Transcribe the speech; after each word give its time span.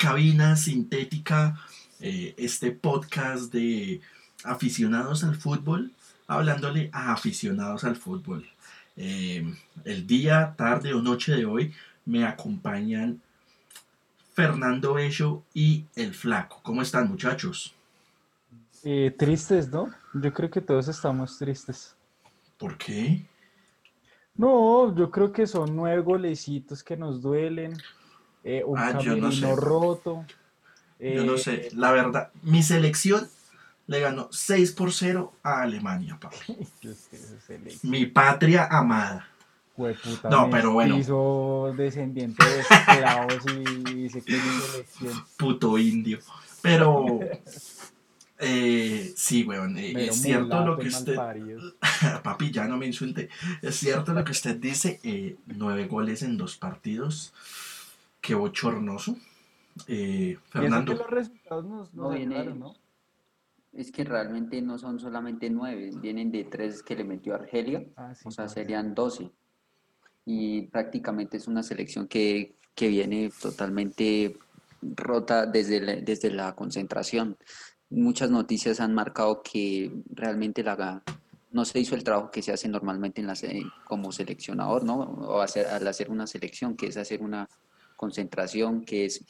Cabina 0.00 0.56
Sintética, 0.56 1.60
eh, 2.00 2.34
este 2.38 2.70
podcast 2.70 3.52
de 3.52 4.00
aficionados 4.44 5.24
al 5.24 5.36
fútbol, 5.36 5.92
hablándole 6.26 6.88
a 6.90 7.12
aficionados 7.12 7.84
al 7.84 7.96
fútbol. 7.96 8.48
Eh, 8.96 9.44
el 9.84 10.06
día, 10.06 10.54
tarde 10.56 10.94
o 10.94 11.02
noche 11.02 11.32
de 11.32 11.44
hoy 11.44 11.74
me 12.06 12.24
acompañan 12.24 13.20
Fernando 14.32 14.94
Bello 14.94 15.42
y 15.52 15.84
el 15.94 16.14
Flaco. 16.14 16.60
¿Cómo 16.62 16.80
están 16.80 17.06
muchachos? 17.06 17.74
Eh, 18.82 19.14
tristes, 19.18 19.68
¿no? 19.68 19.90
Yo 20.14 20.32
creo 20.32 20.50
que 20.50 20.62
todos 20.62 20.88
estamos 20.88 21.36
tristes. 21.36 21.94
¿Por 22.56 22.78
qué? 22.78 23.26
No, 24.34 24.96
yo 24.96 25.10
creo 25.10 25.30
que 25.30 25.46
son 25.46 25.76
nueve 25.76 26.00
golecitos 26.00 26.82
que 26.82 26.96
nos 26.96 27.20
duelen, 27.20 27.76
eh, 28.44 28.62
un 28.64 28.78
Ah, 28.78 28.92
no 28.92 29.32
sé. 29.32 29.54
roto. 29.54 30.24
Yo 30.98 31.24
no 31.24 31.34
eh, 31.34 31.38
sé, 31.38 31.68
la 31.74 31.92
verdad, 31.92 32.30
mi 32.42 32.62
selección 32.62 33.28
le 33.86 34.00
ganó 34.00 34.28
6 34.30 34.72
por 34.72 34.92
0 34.92 35.32
a 35.42 35.62
Alemania, 35.62 36.18
papi. 36.20 36.36
Mi 37.82 38.06
patria 38.06 38.66
amada. 38.70 39.26
No, 40.30 40.50
pero 40.50 40.72
bueno. 40.72 40.96
mestizo, 40.96 41.72
descendiente 41.76 42.44
de 42.44 42.60
esclavos 42.60 43.46
y 43.46 44.08
selección. 44.10 45.24
puto 45.38 45.78
indio. 45.78 46.18
Pero 46.60 47.18
eh, 48.38 49.12
sí, 49.16 49.44
weón, 49.44 49.76
eh, 49.76 50.06
es 50.08 50.22
cierto 50.22 50.64
lo 50.64 50.78
que 50.78 50.88
usted, 50.88 51.16
papi, 52.22 52.50
ya 52.50 52.66
no 52.66 52.78
me 52.78 52.86
insulte, 52.86 53.28
es 53.60 53.76
cierto 53.76 54.14
lo 54.14 54.24
que 54.24 54.32
usted 54.32 54.56
dice, 54.56 54.98
eh, 55.02 55.36
nueve 55.46 55.86
goles 55.86 56.22
en 56.22 56.38
dos 56.38 56.56
partidos, 56.56 57.34
qué 58.20 58.34
bochornoso. 58.34 59.16
Eh, 59.86 59.94
Y 59.96 60.32
eso 60.32 60.40
que 60.44 60.50
Fernando, 60.50 60.94
los 60.94 61.10
resultados 61.10 61.64
nos, 61.64 61.94
nos 61.94 62.10
No 62.10 62.10
viene- 62.10 62.36
ayudaron, 62.36 62.60
¿no? 62.60 62.74
Es 63.72 63.92
que 63.92 64.02
realmente 64.04 64.60
no 64.62 64.78
son 64.78 64.98
solamente 64.98 65.48
nueve, 65.48 65.90
vienen 66.00 66.32
de 66.32 66.44
tres 66.44 66.82
que 66.82 66.96
le 66.96 67.04
metió 67.04 67.34
Argelia, 67.36 67.84
Ah, 67.96 68.14
sí, 68.14 68.22
o 68.26 68.30
sea, 68.30 68.46
claro. 68.46 68.50
serían 68.60 68.94
doce. 68.94 69.30
Y 70.26 70.62
prácticamente 70.62 71.36
es 71.36 71.46
una 71.46 71.62
selección 71.62 72.08
que, 72.08 72.56
que 72.74 72.88
viene 72.88 73.30
totalmente 73.40 74.36
rota 74.82 75.46
desde 75.46 75.80
la, 75.80 75.96
desde 75.96 76.30
la 76.30 76.54
concentración. 76.56 77.36
Muchas 77.90 78.30
noticias 78.30 78.80
han 78.80 78.92
marcado 78.94 79.40
que 79.42 79.92
realmente 80.10 80.62
la, 80.64 81.02
no 81.52 81.64
se 81.64 81.78
hizo 81.80 81.94
el 81.94 82.02
trabajo 82.04 82.30
que 82.30 82.42
se 82.42 82.52
hace 82.52 82.68
normalmente 82.68 83.20
en 83.20 83.28
la, 83.28 83.36
se- 83.36 83.62
como 83.84 84.10
seleccionador, 84.10 84.84
¿no? 84.84 84.98
O 85.00 85.40
hacer, 85.40 85.66
al 85.68 85.86
hacer 85.86 86.10
una 86.10 86.26
selección, 86.26 86.76
que 86.76 86.86
es 86.88 86.96
hacer 86.96 87.22
una 87.22 87.48
concentración, 88.04 88.82
que 88.82 89.04
es 89.04 89.22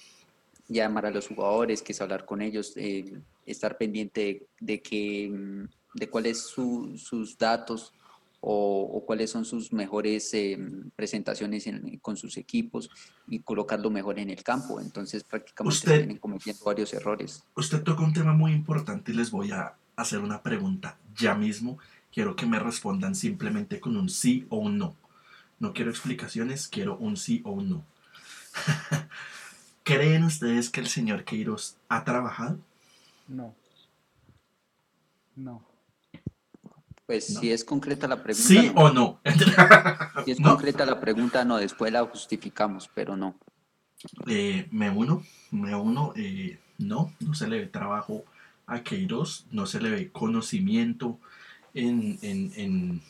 llamar 0.69 1.07
a 1.07 1.11
los 1.11 1.27
jugadores, 1.27 1.83
que 1.83 1.91
es 1.93 2.01
hablar 2.01 2.25
con 2.25 2.41
ellos, 2.41 2.73
eh, 2.77 3.21
estar 3.45 3.77
pendiente 3.77 4.21
de, 4.21 4.47
de 4.61 4.81
que, 4.81 5.29
mm, 5.29 5.99
de 5.99 6.09
cuáles 6.09 6.39
su- 6.39 6.97
sus 6.97 7.37
datos 7.37 7.93
o, 8.41 8.89
o 8.95 9.05
cuáles 9.05 9.29
son 9.31 9.45
sus 9.45 9.73
mejores 9.73 10.33
eh, 10.35 10.57
presentaciones 10.95 11.67
en- 11.67 11.99
con 11.99 12.17
sus 12.17 12.37
equipos 12.37 12.89
y 13.27 13.41
colocarlo 13.41 13.91
mejor 13.91 14.21
en 14.21 14.31
el 14.31 14.43
campo. 14.45 14.81
Entonces 14.81 15.25
prácticamente 15.25 15.77
Usted- 15.77 15.97
vienen 15.99 16.19
cometiendo 16.19 16.65
varios 16.65 16.95
errores. 16.95 17.43
usted 17.57 17.83
tocó 17.83 18.05
un 18.05 18.13
tema 18.13 18.33
muy 18.33 18.53
importante 18.53 19.11
y 19.11 19.17
les 19.17 19.33
voy 19.33 19.51
a 19.51 19.75
hacer 19.97 20.21
una 20.21 20.41
pregunta 20.43 20.97
ya 21.19 21.35
mismo. 21.35 21.77
Quiero 22.15 22.37
que 22.37 22.47
me 22.47 22.61
respondan 22.61 23.15
simplemente 23.17 23.81
con 23.81 23.97
un 23.97 24.09
sí 24.09 24.47
o 24.49 24.59
un 24.59 24.79
no. 24.79 24.95
No 25.59 25.73
quiero 25.75 25.91
explicaciones, 25.91 26.69
quiero 26.69 26.97
un 26.99 27.17
sí 27.17 27.43
o 27.45 27.51
un 27.51 27.69
no. 27.69 27.85
¿Creen 29.85 30.25
ustedes 30.25 30.71
que 30.71 30.81
el 30.81 30.89
señor 30.89 31.25
Queiroz 31.25 31.77
ha 31.89 32.05
trabajado? 32.05 32.59
No. 33.29 33.55
No. 35.37 35.63
Pues 37.07 37.31
No. 37.31 37.41
si 37.41 37.51
es 37.51 37.65
concreta 37.65 38.07
la 38.07 38.23
pregunta, 38.23 38.49
¿Sí 38.49 38.71
no. 38.75 38.81
o 38.81 38.93
no? 38.93 39.21
Si 40.25 40.31
es 40.33 40.41
No. 40.41 40.51
concreta 40.51 40.87
la 40.87 41.01
pregunta, 41.01 41.45
no, 41.45 41.57
después 41.57 41.93
la 41.93 42.05
justificamos, 42.05 42.89
pero 42.95 43.17
no. 43.17 43.35
Eh, 44.27 44.69
me 44.71 44.91
uno, 44.91 45.23
me 45.51 45.75
uno, 45.75 46.13
eh, 46.17 46.59
no, 46.79 47.13
no 47.21 47.35
se 47.35 47.49
le 47.49 47.59
ve 47.59 47.67
trabajo 47.67 48.25
a 48.67 48.83
Queiroz, 48.83 49.47
no 49.51 49.67
se 49.67 49.81
le 49.81 49.91
ve 49.91 50.11
conocimiento 50.13 51.19
en, 51.75 52.19
en, 52.23 52.53
en, 52.57 53.03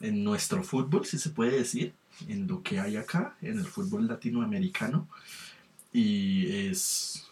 en 0.00 0.24
nuestro 0.24 0.62
fútbol, 0.62 1.04
si 1.04 1.18
se 1.18 1.30
puede 1.30 1.58
decir, 1.58 1.94
en 2.28 2.46
lo 2.46 2.62
que 2.62 2.78
hay 2.80 2.96
acá, 2.96 3.36
en 3.42 3.58
el 3.58 3.64
fútbol 3.66 4.06
latinoamericano. 4.06 5.08
Y 5.92 6.68
es, 6.68 7.28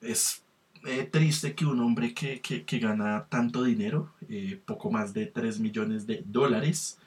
es 0.00 0.42
eh, 0.84 1.04
triste 1.10 1.54
que 1.54 1.64
un 1.66 1.80
hombre 1.80 2.12
que, 2.14 2.40
que- 2.40 2.64
que 2.64 2.78
gana 2.78 3.26
tanto 3.28 3.62
dinero, 3.64 4.12
eh, 4.28 4.60
poco 4.64 4.90
más 4.90 5.12
de 5.14 5.26
3 5.26 5.58
millones 5.60 6.06
de 6.06 6.22
dólares, 6.26 6.98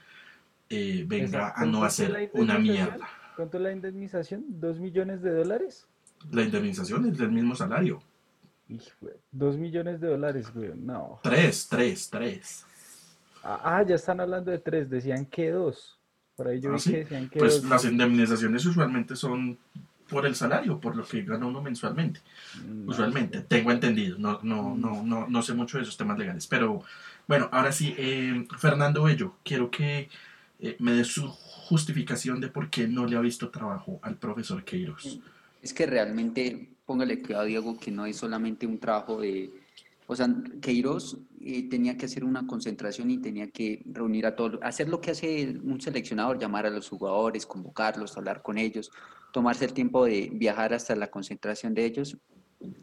eh, 0.70 1.04
venga 1.08 1.54
a 1.56 1.66
no 1.66 1.80
¿Cuánto 1.80 1.86
es 1.88 2.00
la 2.10 2.18
hacer 2.18 2.32
una 2.34 2.60
mierda. 2.60 3.10
¿Cuánto 3.36 3.58
es 3.58 3.64
la 3.64 3.72
indemnización? 3.72 4.44
¿Dos 4.48 4.80
millones 4.80 5.22
de 5.22 5.32
dólares? 5.32 5.88
La 6.32 6.44
indemnización 6.44 7.06
es 7.08 7.18
del 7.18 7.32
mismo 7.32 7.56
salario. 7.56 8.02
Hijo, 8.68 8.84
de- 9.02 9.18
dos 9.32 9.58
millones 9.58 10.00
de 10.02 10.08
dólares, 10.08 10.52
güey. 10.54 10.72
No. 10.76 11.20
Tres, 11.24 11.68
tres, 11.70 12.10
tres. 12.10 12.66
Ah, 13.44 13.62
ah, 13.64 13.84
ya 13.84 13.96
están 13.96 14.20
hablando 14.20 14.52
de 14.52 14.60
tres. 14.60 14.90
Decían 14.90 15.26
que 15.26 15.52
dos. 15.52 15.98
Por 16.40 16.48
ahí 16.48 16.62
yo 16.62 16.70
Ah, 16.70 16.76
vi 16.76 16.80
¿sí? 16.80 16.92
que 16.92 16.98
decían 17.00 17.28
que 17.30 17.38
Pues 17.40 17.62
dos. 17.62 17.70
las 17.70 17.84
indemnizaciones 17.84 18.66
usualmente 18.66 19.18
son 19.18 19.58
por 20.08 20.26
el 20.26 20.36
salario, 20.36 20.80
por 20.80 20.96
lo 20.96 21.06
que 21.06 21.22
gana 21.24 21.46
uno 21.46 21.62
mensualmente. 21.62 22.22
No 22.66 22.92
Usualmente, 22.92 23.42
tengo 23.42 23.72
entendido. 23.72 24.18
No, 24.18 24.40
no, 24.42 24.70
Mm. 24.74 24.80
no, 24.82 25.04
no, 25.04 25.28
no 25.28 25.42
sé 25.42 25.54
mucho 25.54 25.78
de 25.78 25.84
esos 25.84 25.98
temas 25.98 26.18
legales. 26.18 26.48
Pero 26.48 26.82
bueno, 27.28 27.50
ahora 27.52 27.74
sí, 27.74 27.94
eh, 27.98 28.48
Fernando 28.58 29.04
Bello, 29.04 29.36
quiero 29.44 29.70
que 29.70 30.08
eh, 30.62 30.78
me 30.80 30.94
dé 30.94 31.04
su 31.04 31.28
justificación 31.28 32.40
de 32.40 32.48
por 32.48 32.70
qué 32.70 32.88
no 32.88 33.06
le 33.06 33.18
ha 33.18 33.22
visto 33.22 33.50
trabajo 33.50 34.00
al 34.02 34.16
profesor 34.16 34.64
Queiroz. 34.64 35.20
Es 35.62 35.74
que 35.74 35.86
realmente, 35.86 36.70
póngale 36.86 37.22
cuidado, 37.22 37.44
Diego, 37.44 37.78
que 37.78 37.92
no 37.92 38.06
es 38.06 38.16
solamente 38.16 38.66
un 38.66 38.80
trabajo 38.80 39.20
de... 39.20 39.52
O 40.08 40.16
sea, 40.16 40.28
Queiroz 40.62 41.18
eh, 41.42 41.70
tenía 41.70 41.98
que 41.98 42.06
hacer 42.06 42.24
una 42.24 42.46
concentración 42.46 43.10
y 43.12 43.18
tenía 43.18 43.50
que 43.50 43.82
reunir 43.86 44.26
a 44.26 44.36
todos, 44.36 44.60
hacer 44.62 44.90
lo 44.90 45.00
que 45.00 45.12
hace 45.12 45.58
un 45.64 45.80
seleccionador, 45.80 46.38
llamar 46.38 46.66
a 46.66 46.70
los 46.70 46.90
jugadores, 46.90 47.46
convocarlos, 47.46 48.18
hablar 48.18 48.42
con 48.42 48.58
ellos, 48.58 48.92
tomarse 49.32 49.66
el 49.66 49.74
tiempo 49.74 50.06
de 50.06 50.30
viajar 50.34 50.74
hasta 50.74 50.96
la 50.96 51.10
concentración 51.10 51.74
de 51.74 51.86
ellos 51.86 52.18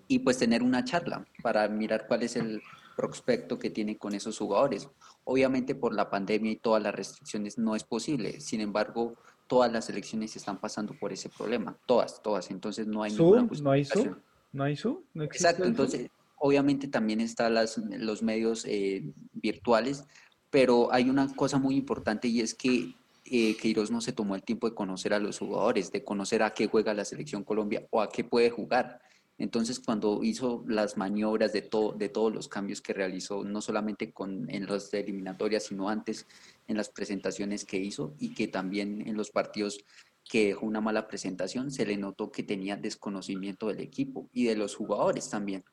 y 0.09 0.21
pues 0.21 0.39
tener 0.39 0.63
una 0.63 0.85
charla 0.85 1.27
para 1.43 1.69
mirar 1.69 2.07
cuál 2.07 2.23
es 2.23 2.37
el 2.37 2.63
prospecto 2.97 3.59
que 3.59 3.69
tiene 3.69 3.99
con 3.99 4.15
esos 4.15 4.39
jugadores. 4.39 4.89
Obviamente 5.25 5.75
por 5.75 5.95
la 5.95 6.09
pandemia 6.09 6.53
y 6.53 6.57
todas 6.57 6.83
las 6.83 6.95
restricciones 6.95 7.59
no 7.59 7.77
es 7.77 7.85
posible, 7.85 8.41
sin 8.41 8.63
embargo, 8.63 9.17
todas 9.47 9.71
las 9.71 9.85
selecciones 9.85 10.35
están 10.35 10.59
pasando 10.59 10.95
por 10.99 11.13
ese 11.13 11.29
problema, 11.29 11.77
todas, 11.87 12.23
todas, 12.23 12.51
entonces 12.51 12.87
no 12.87 13.03
hay 13.03 13.13
ninguna 13.13 13.47
¿Zoom? 13.47 13.63
¿No 13.63 13.71
hay 13.71 13.85
justificación. 13.85 14.23
¿No 14.53 14.65
hay 14.65 14.77
Zoom? 14.77 14.99
¿No 15.13 15.25
Exacto, 15.25 15.65
entonces 15.65 16.11
obviamente 16.37 16.89
también 16.89 17.21
están 17.21 17.55
los 17.55 18.23
medios 18.23 18.65
eh, 18.67 19.13
virtuales, 19.33 20.05
pero 20.51 20.93
hay 20.93 21.11
una 21.11 21.35
cosa 21.35 21.59
muy 21.59 21.77
importante 21.77 22.29
y 22.29 22.41
es 22.41 22.55
que 22.55 22.95
eh, 23.25 23.57
Queiroz 23.57 23.91
no 23.91 24.01
se 24.01 24.13
tomó 24.13 24.37
el 24.37 24.43
tiempo 24.43 24.69
de 24.69 24.75
conocer 24.75 25.13
a 25.13 25.19
los 25.19 25.39
jugadores, 25.39 25.91
de 25.91 26.05
conocer 26.05 26.43
a 26.43 26.55
qué 26.55 26.69
juega 26.69 26.95
la 26.95 27.05
selección 27.05 27.43
Colombia 27.43 27.87
o 27.91 28.01
a 28.01 28.09
qué 28.09 28.23
puede 28.23 28.51
jugar. 28.51 29.01
Entonces, 29.39 29.81
cuando 29.81 30.23
hizo 30.23 30.65
las 30.67 30.97
maniobras 30.97 31.53
de, 31.53 31.61
todo, 31.61 31.93
de 31.93 32.09
todos 32.09 32.33
los 32.33 32.49
cambios 32.49 32.81
que 32.81 32.95
realizó, 32.95 33.45
no 33.45 33.61
solamente 33.61 34.13
con, 34.13 34.49
en 34.49 34.67
las 34.67 34.95
eliminatorias, 34.95 35.65
sino 35.65 35.91
antes 35.91 36.27
en 36.69 36.77
las 36.77 36.89
presentaciones 36.89 37.65
que 37.65 37.77
hizo 37.77 38.15
y 38.19 38.33
que 38.33 38.49
también 38.49 39.07
en 39.07 39.15
los 39.15 39.31
partidos 39.31 39.85
que 40.25 40.47
dejó 40.47 40.67
una 40.67 40.81
mala 40.81 41.07
presentación, 41.07 41.71
se 41.71 41.85
le 41.85 41.97
notó 41.97 42.33
que 42.33 42.43
tenía 42.43 42.77
desconocimiento 42.77 43.69
del 43.69 43.81
equipo 43.81 44.29
y 44.33 44.45
de 44.45 44.57
los 44.57 44.75
jugadores 44.75 45.29
también. 45.29 45.65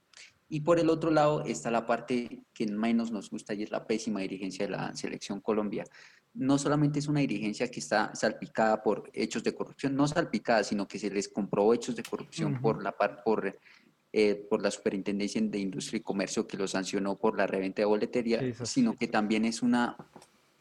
Y 0.54 0.62
por 0.62 0.80
el 0.80 0.88
otro 0.92 1.10
lado 1.10 1.44
está 1.46 1.72
la 1.72 1.88
parte 1.88 2.44
que 2.54 2.68
menos 2.68 3.10
nos 3.10 3.32
gusta 3.32 3.56
y 3.56 3.64
es 3.64 3.72
la 3.72 3.88
pésima 3.88 4.20
dirigencia 4.20 4.68
de 4.68 4.72
la 4.74 4.96
selección 4.96 5.42
Colombia. 5.42 5.84
No 6.36 6.60
solamente 6.60 7.00
es 7.00 7.08
una 7.08 7.22
dirigencia 7.22 7.72
que 7.72 7.80
está 7.80 8.14
salpicada 8.14 8.84
por 8.84 9.10
hechos 9.14 9.44
de 9.44 9.56
corrupción, 9.56 9.96
no 9.96 10.08
salpicada, 10.08 10.64
sino 10.64 10.88
que 10.88 11.00
se 11.00 11.10
les 11.10 11.28
comprobó 11.28 11.74
hechos 11.74 11.96
de 11.96 12.04
corrupción 12.04 12.62
por 12.62 12.84
la 12.84 12.92
par- 12.92 13.24
por, 13.24 13.60
eh, 14.12 14.46
por 14.48 14.62
la 14.62 14.70
Superintendencia 14.70 15.42
de 15.42 15.58
Industria 15.58 15.98
y 15.98 16.02
Comercio 16.04 16.46
que 16.46 16.56
lo 16.56 16.68
sancionó 16.68 17.18
por 17.18 17.36
la 17.36 17.48
reventa 17.48 17.82
de 17.82 17.86
boletería, 17.86 18.40
Sí, 18.40 18.54
sino 18.66 18.96
que 18.96 19.08
también 19.08 19.46
es 19.46 19.64
una 19.64 19.98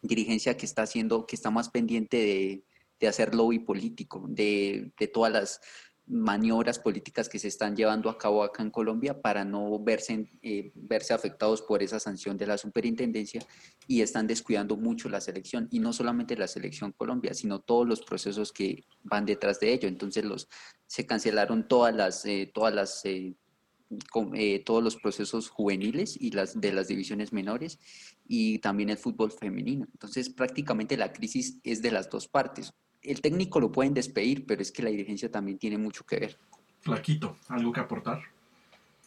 dirigencia 0.00 0.56
que 0.56 0.64
está 0.64 0.84
haciendo, 0.84 1.26
que 1.26 1.36
está 1.36 1.50
más 1.50 1.68
pendiente 1.68 2.16
de, 2.16 2.64
de 2.98 3.08
hacer 3.08 3.34
lobby 3.34 3.58
político, 3.58 4.24
de, 4.26 4.90
de 4.98 5.06
todas 5.08 5.30
las 5.30 5.60
maniobras 6.06 6.78
políticas 6.78 7.28
que 7.28 7.38
se 7.38 7.48
están 7.48 7.76
llevando 7.76 8.10
a 8.10 8.18
cabo 8.18 8.42
acá 8.42 8.62
en 8.62 8.70
Colombia 8.70 9.20
para 9.20 9.44
no 9.44 9.78
verse, 9.78 10.28
eh, 10.42 10.72
verse 10.74 11.14
afectados 11.14 11.62
por 11.62 11.82
esa 11.82 12.00
sanción 12.00 12.36
de 12.36 12.46
la 12.46 12.58
superintendencia 12.58 13.40
y 13.86 14.02
están 14.02 14.26
descuidando 14.26 14.76
mucho 14.76 15.08
la 15.08 15.20
selección 15.20 15.68
y 15.70 15.78
no 15.78 15.92
solamente 15.92 16.36
la 16.36 16.48
selección 16.48 16.92
Colombia, 16.92 17.34
sino 17.34 17.60
todos 17.60 17.86
los 17.86 18.02
procesos 18.02 18.52
que 18.52 18.84
van 19.04 19.24
detrás 19.24 19.60
de 19.60 19.72
ello. 19.72 19.88
Entonces 19.88 20.24
los, 20.24 20.48
se 20.86 21.06
cancelaron 21.06 21.68
todas 21.68 21.94
las, 21.94 22.24
eh, 22.26 22.50
todas 22.52 23.04
eh, 23.04 24.64
todos 24.64 24.82
los 24.82 24.96
procesos 24.96 25.50
juveniles 25.50 26.16
y 26.20 26.30
las 26.30 26.60
de 26.60 26.72
las 26.72 26.88
divisiones 26.88 27.32
menores 27.32 27.78
y 28.26 28.58
también 28.58 28.90
el 28.90 28.98
fútbol 28.98 29.30
femenino. 29.30 29.86
Entonces 29.92 30.30
prácticamente 30.30 30.96
la 30.96 31.12
crisis 31.12 31.58
es 31.62 31.80
de 31.80 31.90
las 31.92 32.10
dos 32.10 32.26
partes 32.26 32.72
el 33.02 33.20
técnico 33.20 33.60
lo 33.60 33.72
pueden 33.72 33.94
despedir, 33.94 34.46
pero 34.46 34.62
es 34.62 34.70
que 34.70 34.82
la 34.82 34.90
dirigencia 34.90 35.30
también 35.30 35.58
tiene 35.58 35.78
mucho 35.78 36.04
que 36.04 36.20
ver. 36.20 36.36
Flaquito, 36.80 37.36
¿algo 37.48 37.72
que 37.72 37.80
aportar? 37.80 38.20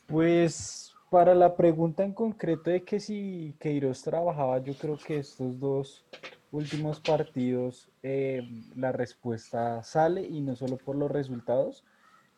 Pues 0.08 0.94
para 1.10 1.34
la 1.34 1.56
pregunta 1.56 2.04
en 2.04 2.14
concreto 2.14 2.70
de 2.70 2.84
que 2.84 3.00
si 3.00 3.56
Queiroz 3.60 4.02
trabajaba, 4.02 4.60
yo 4.60 4.74
creo 4.76 4.98
que 4.98 5.20
estos 5.20 5.60
dos 5.60 6.06
últimos 6.52 7.00
partidos 7.00 7.90
eh, 8.04 8.48
la 8.76 8.92
respuesta 8.92 9.84
sale 9.84 10.22
y 10.22 10.42
no 10.42 10.56
solo 10.56 10.78
por 10.78 10.96
los 10.96 11.12
resultados, 11.12 11.84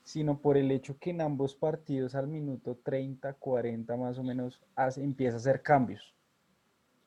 sino 0.04 0.40
por 0.40 0.58
el 0.58 0.72
hecho 0.72 0.98
que 1.00 1.10
en 1.10 1.22
ambos 1.22 1.54
partidos 1.54 2.16
al 2.16 2.28
minuto 2.28 2.78
30, 2.84 3.34
40 3.34 3.98
más 3.98 4.18
o 4.18 4.24
menos 4.24 4.62
empieza 4.98 5.36
a 5.36 5.40
hacer 5.40 5.62
cambios. 5.62 6.14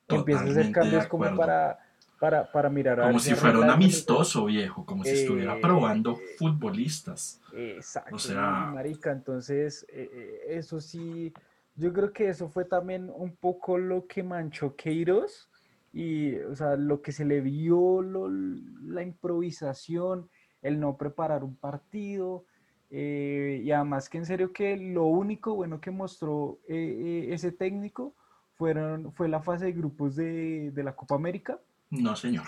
empieza 0.07 0.41
a 0.41 0.45
hacer 0.45 0.71
cambios 0.71 1.07
como 1.07 1.35
para 1.35 1.79
para, 2.21 2.51
para 2.51 2.69
mirar 2.69 3.01
Como 3.01 3.17
si 3.17 3.33
fuera 3.33 3.57
un 3.57 3.67
amistoso, 3.71 4.45
viejo, 4.45 4.85
como 4.85 5.03
si 5.03 5.09
estuviera 5.09 5.59
probando 5.59 6.19
futbolistas. 6.37 7.41
Exacto, 7.51 8.15
o 8.15 8.19
sea... 8.19 8.69
marica, 8.71 9.11
entonces 9.11 9.87
eh, 9.89 10.07
eh, 10.13 10.41
eso 10.49 10.79
sí, 10.79 11.33
yo 11.75 11.91
creo 11.91 12.13
que 12.13 12.29
eso 12.29 12.47
fue 12.47 12.65
también 12.65 13.11
un 13.11 13.35
poco 13.35 13.79
lo 13.79 14.05
que 14.05 14.21
manchó 14.21 14.75
Queiroz 14.75 15.49
y, 15.93 16.35
o 16.35 16.55
sea, 16.55 16.75
lo 16.75 17.01
que 17.01 17.11
se 17.11 17.25
le 17.25 17.41
vio, 17.41 18.03
la 18.03 19.01
improvisación, 19.01 20.29
el 20.61 20.79
no 20.79 20.97
preparar 20.97 21.43
un 21.43 21.55
partido, 21.55 22.45
eh, 22.91 23.63
y 23.63 23.71
además 23.71 24.09
que 24.09 24.19
en 24.19 24.27
serio 24.27 24.53
que 24.53 24.77
lo 24.77 25.05
único 25.05 25.55
bueno 25.55 25.81
que 25.81 25.89
mostró 25.89 26.59
ese 26.67 27.51
técnico 27.51 28.13
fueron, 28.53 29.11
fue 29.11 29.27
la 29.27 29.41
fase 29.41 29.65
de 29.65 29.71
grupos 29.71 30.15
de, 30.15 30.69
de 30.69 30.83
la 30.83 30.95
Copa 30.95 31.15
América, 31.15 31.59
no, 31.91 32.15
señor. 32.15 32.47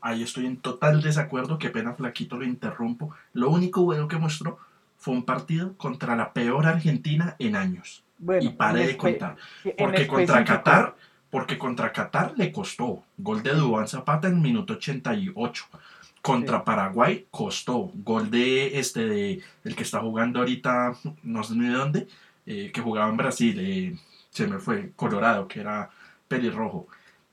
Ahí 0.00 0.22
estoy 0.22 0.46
en 0.46 0.58
total 0.58 1.02
desacuerdo. 1.02 1.58
Qué 1.58 1.70
pena, 1.70 1.94
Flaquito, 1.94 2.36
lo 2.36 2.44
interrumpo. 2.44 3.14
Lo 3.32 3.50
único 3.50 3.82
bueno 3.82 4.06
que 4.06 4.16
mostró 4.16 4.58
fue 4.96 5.14
un 5.14 5.24
partido 5.24 5.76
contra 5.76 6.14
la 6.14 6.32
peor 6.32 6.66
Argentina 6.66 7.34
en 7.38 7.56
años. 7.56 8.04
y 8.40 8.48
pare 8.50 8.86
de 8.86 8.96
contar. 8.96 9.36
Porque 9.76 10.06
contra 10.06 10.44
Qatar, 10.44 10.96
porque 11.30 11.58
contra 11.58 11.92
Qatar 11.92 12.34
le 12.36 12.52
costó. 12.52 13.02
Gol 13.16 13.42
de 13.42 13.54
Dubán 13.54 13.88
Zapata 13.88 14.28
en 14.28 14.40
minuto 14.40 14.74
88. 14.74 15.64
Contra 16.20 16.64
Paraguay 16.64 17.26
costó. 17.30 17.90
Gol 17.94 18.30
de 18.30 18.78
este 18.78 19.06
de 19.06 19.42
el 19.64 19.74
que 19.74 19.82
está 19.82 20.00
jugando 20.00 20.40
ahorita, 20.40 20.96
no 21.22 21.42
sé 21.42 21.54
ni 21.54 21.68
de 21.68 21.74
dónde, 21.74 22.08
eh, 22.46 22.70
que 22.72 22.80
jugaba 22.80 23.08
en 23.08 23.16
Brasil, 23.16 23.58
eh, 23.60 23.96
se 24.30 24.46
me 24.46 24.58
fue, 24.58 24.92
Colorado, 24.94 25.48
que 25.48 25.60
era 25.60 25.90
pelirrojo. 26.28 26.86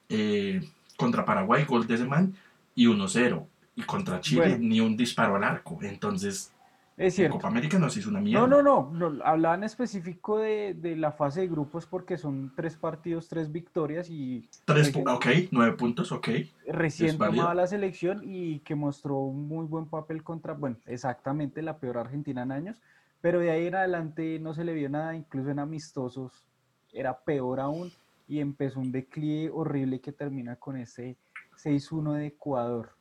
Eh, 0.09 0.61
contra 0.97 1.25
Paraguay, 1.25 1.65
gol 1.65 1.87
de 1.87 1.95
ese 1.95 2.05
man, 2.05 2.33
y 2.73 2.87
1-0. 2.87 3.45
Y 3.75 3.83
contra 3.83 4.21
Chile, 4.21 4.57
ni 4.59 4.79
un 4.79 4.95
disparo 4.95 5.35
al 5.35 5.43
arco. 5.43 5.77
Entonces, 5.81 6.53
es 6.97 7.15
cierto. 7.15 7.35
Copa 7.35 7.49
América 7.49 7.77
nos 7.77 7.97
hizo 7.97 8.09
una 8.09 8.21
mierda. 8.21 8.47
No, 8.47 8.61
no, 8.61 8.89
no. 8.93 9.23
Hablaba 9.25 9.55
en 9.55 9.65
específico 9.65 10.37
de, 10.37 10.95
la 10.97 11.11
fase 11.11 11.41
de 11.41 11.47
grupos 11.47 11.85
porque 11.85 12.17
son 12.17 12.53
tres 12.55 12.77
partidos, 12.77 13.27
tres 13.27 13.51
victorias 13.51 14.09
y. 14.09 14.49
Tres, 14.63 14.93
ok, 14.95 15.25
nueve 15.51 15.75
puntos, 15.75 16.13
ok. 16.13 16.29
Recién 16.67 17.17
tomaba 17.17 17.53
la 17.53 17.67
selección 17.67 18.21
y 18.23 18.59
que 18.59 18.75
mostró 18.75 19.17
un 19.17 19.47
muy 19.47 19.65
buen 19.65 19.87
papel 19.87 20.23
contra, 20.23 20.53
bueno, 20.53 20.77
exactamente 20.85 21.61
la 21.61 21.77
peor 21.77 21.97
Argentina 21.97 22.43
en 22.43 22.51
años. 22.53 22.81
Pero 23.19 23.39
de 23.39 23.51
ahí 23.51 23.67
en 23.67 23.75
adelante 23.75 24.39
no 24.39 24.53
se 24.53 24.63
le 24.63 24.73
vio 24.73 24.87
nada, 24.87 25.15
incluso 25.15 25.49
en 25.49 25.59
amistosos 25.59 26.45
era 26.93 27.19
peor 27.19 27.59
aún 27.59 27.91
y 28.27 28.39
empezó 28.39 28.79
un 28.79 28.91
declive 28.91 29.51
horrible 29.51 30.01
que 30.01 30.11
termina 30.11 30.55
con 30.55 30.77
ese 30.77 31.17
6-1 31.63 32.13
de 32.13 32.27
Ecuador. 32.27 32.91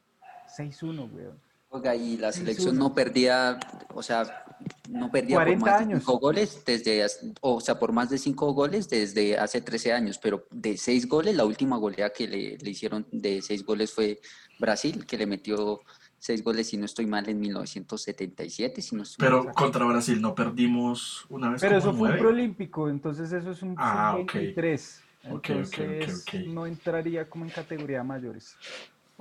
6-1, 0.56 1.10
weón. 1.12 1.40
Oiga, 1.70 1.96
y 1.96 2.16
la 2.16 2.30
selección 2.30 2.78
no 2.78 2.94
perdía, 2.94 3.58
o 3.92 4.00
sea, 4.00 4.44
no 4.88 5.10
perdía 5.10 5.38
por 5.38 5.56
más 5.56 5.88
de 5.88 5.96
5 5.96 6.18
goles 6.20 6.62
desde, 6.64 7.04
o 7.40 7.60
sea, 7.60 7.80
por 7.80 7.90
más 7.90 8.10
de 8.10 8.18
5 8.18 8.52
goles 8.52 8.88
desde 8.88 9.36
hace 9.36 9.60
13 9.60 9.92
años, 9.92 10.18
pero 10.22 10.46
de 10.52 10.76
6 10.76 11.08
goles, 11.08 11.34
la 11.34 11.44
última 11.44 11.76
goleada 11.76 12.12
que 12.12 12.28
le, 12.28 12.58
le 12.58 12.70
hicieron 12.70 13.08
de 13.10 13.42
6 13.42 13.64
goles 13.64 13.92
fue 13.92 14.20
Brasil, 14.60 15.04
que 15.04 15.18
le 15.18 15.26
metió 15.26 15.80
seis 16.24 16.42
goles, 16.42 16.68
si 16.68 16.78
no 16.78 16.86
estoy 16.86 17.04
mal, 17.04 17.28
en 17.28 17.38
1977. 17.38 18.80
Si 18.80 18.96
no 18.96 19.02
Pero 19.18 19.52
contra 19.52 19.84
Brasil 19.84 20.22
no 20.22 20.34
perdimos 20.34 21.26
una 21.28 21.50
vez. 21.50 21.60
Pero 21.60 21.76
eso 21.76 21.92
fue 21.92 22.12
un 22.12 22.18
preolímpico, 22.18 22.88
entonces 22.88 23.30
eso 23.30 23.50
es 23.50 23.62
un 23.62 23.74
ah, 23.76 24.14
23. 24.16 25.03
Entonces 25.24 26.24
no 26.46 26.66
entraría 26.66 27.28
como 27.28 27.44
en 27.44 27.50
categoría 27.50 28.02
mayores. 28.04 28.56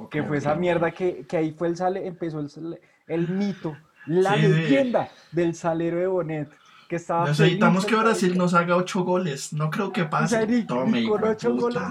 que 0.09 0.23
fue 0.23 0.38
esa 0.38 0.55
mierda 0.55 0.91
que, 0.91 1.25
que, 1.27 1.38
ahí 1.38 1.51
fue 1.51 1.69
el 1.69 1.77
sale, 1.77 2.05
empezó 2.05 2.39
el, 2.39 2.79
el 3.07 3.29
mito, 3.29 3.77
la 4.05 4.35
leyenda 4.35 5.09
del 5.31 5.55
salero 5.55 5.97
de 5.97 6.07
Bonet. 6.07 6.50
Que 6.89 6.97
estaba 6.97 7.27
Necesitamos 7.27 7.85
que 7.85 7.95
Brasil 7.95 8.38
nos 8.38 8.53
haga 8.53 8.75
ocho 8.75 9.03
goles. 9.03 9.53
No 9.53 9.69
creo 9.69 9.91
que 9.91 10.03
pase. 10.03 10.45
Tome, 10.67 11.07
con 11.07 11.23
ocho 11.23 11.55
goles. 11.55 11.81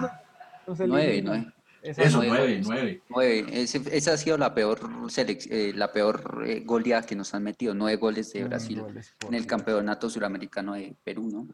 nueve, 0.66 1.22
nueve. 1.24 1.52
Eso, 1.82 2.22
nueve, 2.22 2.60
nueve. 2.64 3.02
nueve. 3.08 3.62
esa 3.64 4.12
ha 4.12 4.16
sido 4.16 4.38
la 4.38 4.54
peor, 4.54 4.78
eh, 5.16 5.72
la 5.74 5.92
peor 5.92 6.44
eh, 6.46 6.62
goleada 6.64 7.02
que 7.02 7.16
nos 7.16 7.34
han 7.34 7.42
metido. 7.42 7.74
Nueve 7.74 7.96
goles 7.96 8.32
de 8.32 8.44
Brasil 8.44 8.82
en 9.26 9.34
el 9.34 9.46
campeonato 9.46 10.08
suramericano 10.08 10.74
de 10.74 10.94
Perú, 11.02 11.28
¿no? 11.32 11.48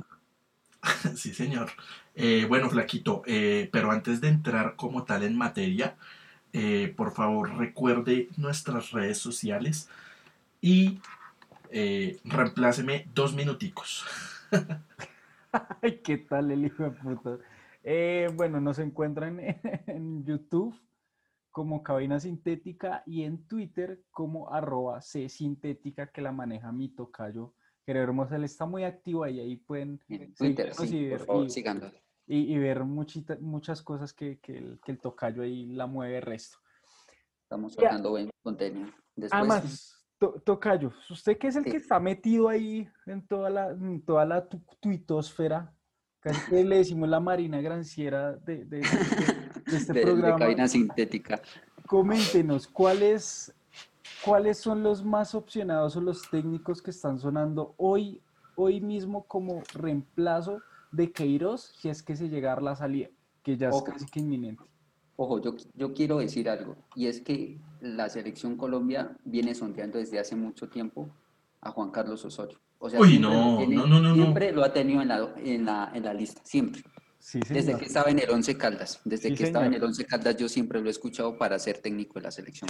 sí, 1.17 1.35
señor. 1.35 1.71
Eh, 2.15 2.47
bueno, 2.49 2.69
Flaquito, 2.69 3.23
eh, 3.27 3.69
pero 3.73 3.91
antes 3.91 4.21
de 4.21 4.29
entrar 4.29 4.77
como 4.77 5.05
tal 5.05 5.23
en 5.23 5.37
materia, 5.37 5.97
eh, 6.53 6.93
por 6.97 7.13
favor 7.13 7.57
recuerde 7.57 8.29
nuestras 8.37 8.91
redes 8.91 9.19
sociales 9.19 9.89
y 10.61 11.01
reempláceme 12.25 13.07
dos 13.15 13.35
minuticos. 13.35 14.07
Ay, 15.83 16.01
¿qué 16.03 16.19
tal 16.19 16.51
el 16.51 16.65
hijo 16.65 16.85
de 16.85 16.91
puta? 16.91 17.39
bueno, 18.35 18.61
nos 18.61 18.79
encuentran 18.79 19.41
en, 19.87 20.25
YouTube 20.25 20.75
como 21.51 21.83
Cabina 21.83 22.21
Sintética 22.21 23.03
y 23.07 23.25
en 23.25 23.47
Twitter 23.47 24.03
como 24.11 24.53
arroba 24.53 25.01
C 25.01 25.29
Sintética 25.29 26.09
que 26.09 26.21
la 26.21 26.33
maneja 26.33 26.73
mi 26.73 26.89
tocayo 26.89 27.55
Querido 27.89 28.05
Hermosa, 28.05 28.37
él 28.37 28.45
está 28.45 28.67
muy 28.67 28.85
activo 28.85 29.25
ahí, 29.25 29.41
ahí 29.41 29.57
pueden 29.57 29.99
Twitter, 30.37 30.73
y, 30.83 31.09
ver, 31.09 31.23
y, 32.27 32.59
ver 32.59 32.85
muchas 32.85 33.81
cosas 33.81 34.13
que, 34.13 34.39
el, 34.47 34.99
tocayo 35.01 35.41
ahí 35.41 35.65
la 35.69 35.87
mueve 35.87 36.19
el 36.19 36.23
resto. 36.23 36.59
Estamos 37.45 37.73
sacando 37.73 38.11
buen 38.11 38.29
contenido. 38.43 38.91
Además, 39.31 40.05
tocayo, 40.45 40.93
usted 41.09 41.39
que 41.39 41.47
es 41.47 41.57
el 41.57 41.65
que 41.65 41.79
está 41.79 41.99
metido 41.99 42.51
ahí 42.51 42.87
en 43.07 43.27
toda 43.27 43.49
la, 43.49 43.75
toda 44.05 44.27
la 44.27 44.47
tuitosfera, 44.81 45.75
casi 46.21 46.51
que 46.51 46.65
le 46.65 46.77
decimos 46.77 47.09
la 47.09 47.21
marina 47.21 47.63
granciera 47.63 48.35
de, 48.35 48.67
de, 48.67 48.81
este 49.65 49.95
programa. 50.03 50.35
De 50.35 50.39
cabina 50.45 50.69
sintética. 50.69 51.41
Coméntenos, 51.87 52.69
¿cuál 52.69 53.03
es 53.03 53.58
¿cuáles 54.25 54.59
son 54.59 54.83
los 54.83 55.05
más 55.05 55.35
opcionados 55.35 55.97
o 55.97 56.01
los 56.01 56.23
técnicos 56.31 56.83
que 56.83 56.91
están 56.91 57.19
sonando 57.19 57.75
hoy, 57.77 58.21
hoy 58.57 58.81
mismo 58.81 59.25
como 59.27 59.63
reemplazo 59.75 60.61
de 60.93 61.13
Queiroz 61.13 61.73
si 61.79 61.89
es 61.89 62.03
que 62.03 62.17
se 62.17 62.29
llega 62.29 62.53
a 62.53 62.61
la 62.61 62.77
salida, 62.77 63.09
que 63.43 63.57
ya 63.57 63.69
es 63.69 63.83
casi 63.83 64.07
que 64.07 64.21
inminente? 64.21 64.65
Ojo, 65.17 65.41
yo, 65.41 65.57
yo 65.75 65.93
quiero 65.95 66.19
decir 66.19 66.49
algo, 66.49 66.77
y 66.95 67.07
es 67.07 67.21
que 67.21 67.59
la 67.81 68.09
selección 68.09 68.57
Colombia 68.57 69.17
viene 69.25 69.55
sondeando 69.55 69.99
desde 69.99 70.19
hace 70.19 70.37
mucho 70.37 70.69
tiempo 70.69 71.09
a 71.61 71.73
Juan 71.73 71.91
Carlos 71.91 72.25
Osorio. 72.25 72.59
O 72.79 72.89
sea, 72.89 73.01
Uy, 73.01 73.19
no, 73.19 73.67
no, 73.67 73.87
no, 73.87 74.01
no, 74.01 74.15
siempre 74.15 74.53
lo 74.53 74.63
ha 74.63 74.73
tenido 74.73 75.03
en 75.03 75.09
la, 75.09 75.35
en 75.37 75.65
la, 75.65 75.91
en 75.93 76.05
la 76.05 76.15
lista, 76.15 76.41
siempre 76.45 76.83
desde 77.33 77.77
que 77.77 77.85
estaba 77.85 78.11
en 78.11 78.19
el 78.19 78.31
Once 78.31 78.57
Caldas, 78.57 79.01
desde 79.05 79.35
que 79.35 79.45
estaba 79.45 79.67
en 79.67 79.75
el 79.75 79.85
Once 79.85 80.05
Caldas 80.05 80.37
yo 80.37 80.49
siempre 80.49 80.81
lo 80.81 80.89
he 80.89 80.91
escuchado 80.91 81.37
para 81.37 81.59
ser 81.59 81.79
técnico 81.79 82.15
de 82.15 82.23
la 82.23 82.31
selección 82.31 82.69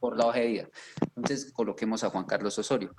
por, 0.00 0.16
la 0.16 0.26
hoja 0.26 0.40
de 0.40 0.46
vida. 0.46 0.68
Entonces 1.16 1.52
coloquemos 1.52 2.02
a 2.04 2.10
Juan 2.10 2.24
Carlos 2.24 2.58
Osorio. 2.58 2.94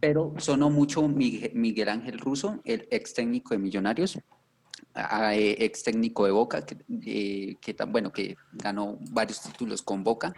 Pero 0.00 0.34
sonó 0.38 0.70
mucho 0.70 1.06
Miguel 1.08 1.88
Ángel 1.88 2.18
Russo, 2.18 2.60
el 2.64 2.88
ex 2.90 3.14
técnico 3.14 3.54
de 3.54 3.58
Millonarios, 3.58 4.18
eh, 4.96 5.56
ex 5.58 5.82
técnico 5.82 6.24
de 6.24 6.32
Boca, 6.32 6.64
que, 6.64 6.76
eh, 7.04 7.56
que, 7.60 7.76
bueno, 7.88 8.12
que 8.12 8.36
ganó 8.52 8.98
varios 9.10 9.42
títulos 9.42 9.82
con 9.82 10.02
Boca 10.02 10.32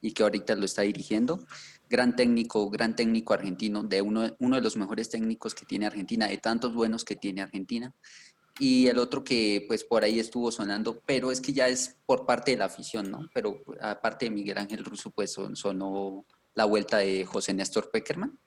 y 0.00 0.12
que 0.12 0.22
ahorita 0.22 0.54
lo 0.54 0.64
está 0.64 0.82
dirigiendo. 0.82 1.44
gran 1.90 2.16
técnico, 2.16 2.68
gran 2.68 2.94
técnico 2.94 3.32
argentino, 3.32 3.82
de 3.82 4.02
uno, 4.02 4.36
uno 4.40 4.56
de 4.56 4.62
los 4.62 4.76
mejores 4.76 5.08
técnicos 5.08 5.54
que 5.54 5.64
tiene 5.64 5.86
Argentina, 5.86 6.26
de 6.26 6.36
tantos 6.36 6.74
buenos 6.74 7.02
que 7.02 7.16
tiene 7.16 7.40
Argentina. 7.40 7.94
Y 8.58 8.88
el 8.88 8.98
otro 8.98 9.22
que 9.22 9.64
pues 9.68 9.84
por 9.84 10.04
ahí 10.04 10.18
estuvo 10.18 10.50
sonando, 10.50 11.00
pero 11.06 11.30
es 11.30 11.40
que 11.40 11.52
ya 11.52 11.68
es 11.68 11.96
por 12.06 12.26
parte 12.26 12.52
de 12.52 12.56
la 12.56 12.64
afición, 12.66 13.10
¿no? 13.10 13.28
Pero 13.32 13.62
aparte 13.80 14.26
de 14.26 14.30
Miguel 14.30 14.58
Ángel 14.58 14.84
Russo, 14.84 15.10
pues 15.10 15.36
sonó 15.54 16.26
la 16.54 16.64
vuelta 16.64 16.98
de 16.98 17.24
José 17.24 17.54
Néstor 17.54 17.90
Peckerman, 17.90 18.38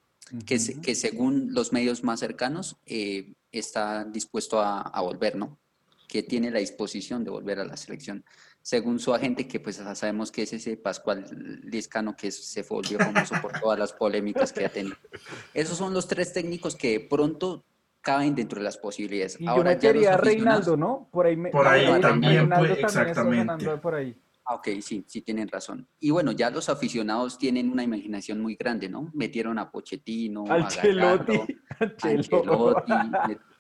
que, 0.46 0.60
que 0.82 0.96
según 0.96 1.54
los 1.54 1.72
medios 1.72 2.04
más 2.04 2.20
cercanos 2.20 2.78
eh, 2.86 3.34
está 3.52 4.04
dispuesto 4.04 4.60
a, 4.60 4.82
a 4.82 5.02
volver, 5.02 5.36
¿no? 5.36 5.60
Que 6.08 6.24
tiene 6.24 6.52
la 6.52 6.60
disposición 6.60 7.24
de 7.24 7.32
volver 7.32 7.60
a 7.60 7.66
la 7.66 7.78
selección 7.78 8.26
según 8.62 9.00
su 9.00 9.14
agente, 9.14 9.48
que 9.48 9.60
pues 9.60 9.82
sabemos 9.96 10.32
que 10.32 10.44
es 10.44 10.54
ese 10.54 10.78
Pascual 10.78 11.26
Liscano 11.64 12.16
que 12.16 12.32
se 12.32 12.62
volvió 12.64 13.00
famoso 13.00 13.36
por 13.42 13.60
todas 13.60 13.80
las 13.80 13.94
polémicas 13.94 14.54
que 14.54 14.66
ha 14.66 14.70
tenido. 14.70 14.96
Esos 15.54 15.78
son 15.78 15.94
los 15.94 16.08
tres 16.08 16.32
técnicos 16.32 16.76
que 16.76 17.00
pronto 17.00 17.66
caben 18.02 18.36
dentro 18.36 18.60
de 18.60 18.66
las 18.66 18.78
posibilidades. 18.78 19.40
Y 19.40 19.48
Ahora 19.48 19.74
yo 19.74 19.76
metería 19.76 20.14
a 20.16 20.18
Reinaldo, 20.18 20.76
¿no? 20.76 21.08
Por 21.12 21.28
ahí, 21.28 21.38
me, 21.38 21.50
por 21.50 21.68
ahí 21.68 22.02
también, 22.02 22.50
pues, 22.50 22.80
exactamente. 22.80 23.78
Por 23.78 23.96
ahí. 23.96 24.20
Ah, 24.46 24.56
ok, 24.56 24.68
sí, 24.82 25.06
sí 25.08 25.22
tienen 25.22 25.48
razón. 25.48 25.88
Y 26.00 26.10
bueno, 26.10 26.32
ya 26.32 26.50
los 26.50 26.68
aficionados 26.68 27.38
tienen 27.38 27.72
una 27.72 27.84
imaginación 27.84 28.42
muy 28.42 28.56
grande, 28.56 28.90
¿no? 28.90 29.12
Metieron 29.14 29.60
a 29.60 29.70
Pochettino, 29.70 30.46
a 30.50 30.58
Gallardo, 30.58 31.46
Ancelotti, 32.02 32.92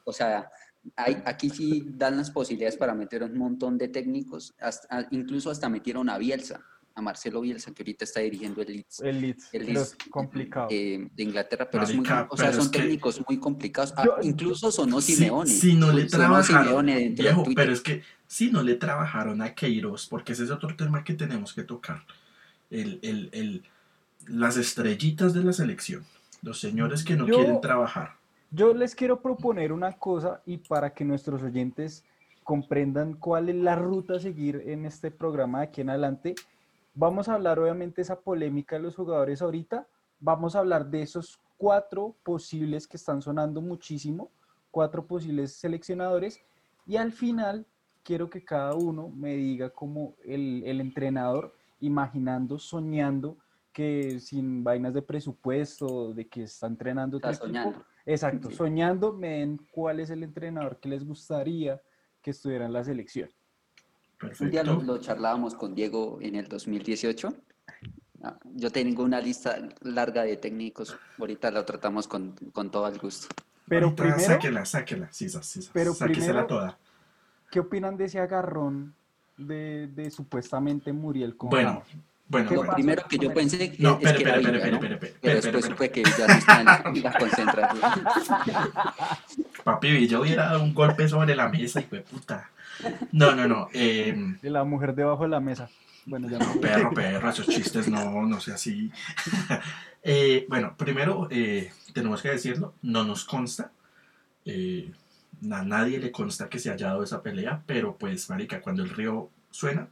o 0.04 0.12
sea, 0.12 0.50
aquí 0.96 1.50
sí 1.50 1.86
dan 1.94 2.18
las 2.18 2.32
posibilidades 2.32 2.78
para 2.78 2.96
meter 2.96 3.24
un 3.24 3.38
montón 3.38 3.78
de 3.78 3.90
técnicos, 3.90 4.56
incluso 5.12 5.52
hasta 5.52 5.70
metieron 5.70 6.10
a 6.10 6.18
Bielsa, 6.18 6.62
a 6.94 7.02
Marcelo 7.02 7.42
Bielsa, 7.42 7.74
que 7.74 7.84
ahorita 7.84 8.06
está 8.06 8.20
dirigiendo 8.20 8.62
el 8.62 8.74
Leeds. 8.74 9.00
El 9.02 9.22
Leeds, 9.22 9.52
es 9.54 9.98
complicado. 10.10 10.68
de 10.70 11.10
Inglaterra, 11.18 11.70
pero, 11.70 11.84
es 11.84 11.96
muy, 11.96 12.06
o 12.30 12.38
sea, 12.38 12.54
son 12.54 12.70
técnicos 12.72 13.22
muy 13.28 13.40
complicados. 13.40 13.94
Ah, 13.98 14.06
incluso 14.22 14.72
sonó 14.72 15.02
Simeone. 15.02 15.50
Si, 15.50 15.74
no 15.74 15.92
le 15.92 16.06
trabajaron, 16.06 16.88
pero 17.56 17.72
es 17.72 17.82
que 17.82 18.04
si 18.28 18.52
no 18.52 18.64
le 18.64 18.76
trabajaron 18.76 19.42
a 19.42 19.54
Queiroz, 19.54 20.08
porque 20.08 20.34
ese 20.34 20.44
es 20.44 20.52
otro 20.52 20.76
tema 20.76 21.04
que 21.04 21.14
tenemos 21.14 21.54
que 21.54 21.64
tocar, 21.64 22.04
el, 22.70 23.00
el, 23.02 23.30
el, 23.32 23.64
las 24.28 24.58
estrellitas 24.58 25.34
de 25.34 25.44
la 25.44 25.54
selección, 25.54 26.06
los 26.42 26.60
señores 26.60 27.04
que 27.04 27.16
no 27.16 27.26
quieren 27.26 27.60
trabajar 27.62 28.22
yo 28.52 28.74
les 28.74 28.96
quiero 28.96 29.22
proponer 29.22 29.72
una 29.72 29.94
cosa 29.94 30.42
y 30.46 30.58
para 30.58 30.94
que 30.94 31.06
nuestros 31.06 31.42
oyentes 31.42 32.04
comprendan 32.44 33.14
cuál 33.14 33.48
es 33.48 33.56
la 33.56 33.76
ruta 33.76 34.16
a 34.16 34.20
seguir 34.20 34.64
en 34.66 34.86
este 34.86 35.10
programa 35.10 35.60
de 35.60 35.66
aquí 35.66 35.82
en 35.82 35.90
adelante, 35.90 36.36
vamos 36.94 37.30
a 37.30 37.36
hablar 37.36 37.60
obviamente 37.60 37.98
de 37.98 38.04
esa 38.04 38.20
polémica 38.20 38.76
de 38.76 38.82
los 38.82 38.96
jugadores 38.96 39.42
ahorita, 39.42 39.88
vamos 40.20 40.56
a 40.56 40.60
hablar 40.60 40.90
de 40.90 41.02
esos 41.02 41.40
cuatro 41.58 42.16
posibles 42.24 42.88
que 42.88 42.98
están 42.98 43.22
sonando 43.22 43.62
muchísimo, 43.62 44.32
cuatro 44.72 45.06
posibles 45.06 45.54
seleccionadores 45.54 46.42
y 46.86 46.98
al 46.98 47.12
final 47.12 47.66
quiero 48.04 48.30
que 48.30 48.44
cada 48.44 48.74
uno 48.74 49.10
me 49.10 49.36
diga 49.36 49.70
como 49.70 50.16
el, 50.24 50.82
entrenador, 50.82 51.56
imaginando, 51.80 52.58
soñando 52.58 53.38
que 53.72 54.20
sin 54.20 54.64
vainas 54.64 54.94
de 54.94 55.02
presupuesto, 55.02 56.14
de 56.14 56.28
que 56.28 56.44
está 56.44 56.68
entrenando 56.68 57.18
está 57.18 57.34
soñando. 57.34 57.86
Exacto, 58.06 58.50
soñando 58.50 59.14
me 59.14 59.40
den 59.40 59.60
cuál 59.72 60.00
es 60.00 60.10
el 60.10 60.24
entrenador 60.24 60.80
que 60.80 60.90
les 60.90 61.06
gustaría 61.06 61.82
que 62.22 62.32
estuviera 62.32 62.66
en 62.66 62.74
la 62.74 62.84
selección. 62.84 63.30
Un 64.40 64.52
día 64.52 64.64
lo, 64.64 64.98
charlábamos 65.00 65.56
con 65.56 65.74
Diego 65.74 66.20
en 66.22 66.36
el 66.36 66.48
2018. 66.48 67.34
Ah, 68.24 68.38
yo 68.56 68.70
tengo 68.70 69.04
una 69.04 69.20
lista 69.20 69.58
larga 69.82 70.24
de 70.24 70.38
técnicos. 70.38 70.96
Ahorita 71.18 71.50
la 71.52 71.66
tratamos 71.66 72.08
con, 72.08 72.36
todo 72.72 72.88
el 72.88 73.00
gusto. 73.00 73.28
Pero 73.68 73.96
primero, 73.96 74.20
sáquela, 74.20 74.66
sáquela. 74.66 75.08
Sí, 75.12 75.30
sí, 75.30 75.40
sí, 75.42 75.70
pero 75.74 75.96
primero, 75.96 76.46
toda. 76.46 76.78
¿Qué 77.50 77.60
opinan 77.60 77.98
de 77.98 78.06
ese 78.06 78.20
agarrón 78.20 78.94
de, 79.38 79.88
de 79.88 80.12
supuestamente 80.12 80.94
Muriel 80.94 81.36
con 81.36 81.50
Bueno, 81.50 81.84
bueno, 82.32 82.74
primero 82.74 83.04
que 83.08 83.18
yo 83.18 83.34
pensé 83.34 83.72
que, 83.72 83.84
no, 83.84 84.00
es 84.02 84.14
que 84.14 84.24
era 84.24 84.38
Villa, 84.38 85.00
Pero 85.22 85.42
después 85.42 85.70
fue 85.76 85.90
que 85.90 86.02
ya 86.04 86.26
está 86.26 86.82
en 86.86 87.04
la 87.04 87.14
concentración. 87.14 87.82
Papi 89.66 89.92
Villa 89.92 90.20
hubiera 90.20 90.46
dado 90.46 90.64
un 90.64 90.74
golpe 90.74 91.08
sobre 91.10 91.36
la 91.36 91.50
mesa 91.50 91.82
y 91.82 91.84
fue 91.84 92.00
puta. 92.00 92.50
No, 93.12 93.36
no, 93.36 93.48
no. 93.48 93.68
Eh, 93.74 94.16
la 94.44 94.64
mujer 94.64 94.96
debajo 94.96 95.24
de 95.24 95.30
la 95.30 95.42
mesa. 95.42 95.70
Bueno, 96.06 96.30
ya 96.30 96.40
no. 96.40 96.54
Perro, 96.62 96.94
perro, 96.94 97.30
esos 97.30 97.48
chistes 97.48 97.90
no, 97.90 98.26
no 98.26 98.40
sé 98.40 98.54
así. 98.54 98.92
eh, 100.04 100.46
bueno, 100.48 100.76
primero 100.78 101.28
eh, 101.30 101.72
tenemos 101.94 102.22
que 102.22 102.30
decirlo, 102.30 102.74
no 102.82 103.04
nos 103.04 103.26
consta. 103.26 103.72
Eh, 104.46 104.92
a 105.52 105.64
nadie 105.64 106.00
le 106.00 106.12
consta 106.12 106.50
que 106.50 106.60
se 106.60 106.72
haya 106.72 106.88
dado 106.88 107.04
esa 107.04 107.22
pelea, 107.22 107.62
pero 107.66 107.98
pues, 107.98 108.30
marica, 108.30 108.62
cuando 108.62 108.84
el 108.84 108.90
río 108.90 109.30
suena, 109.50 109.90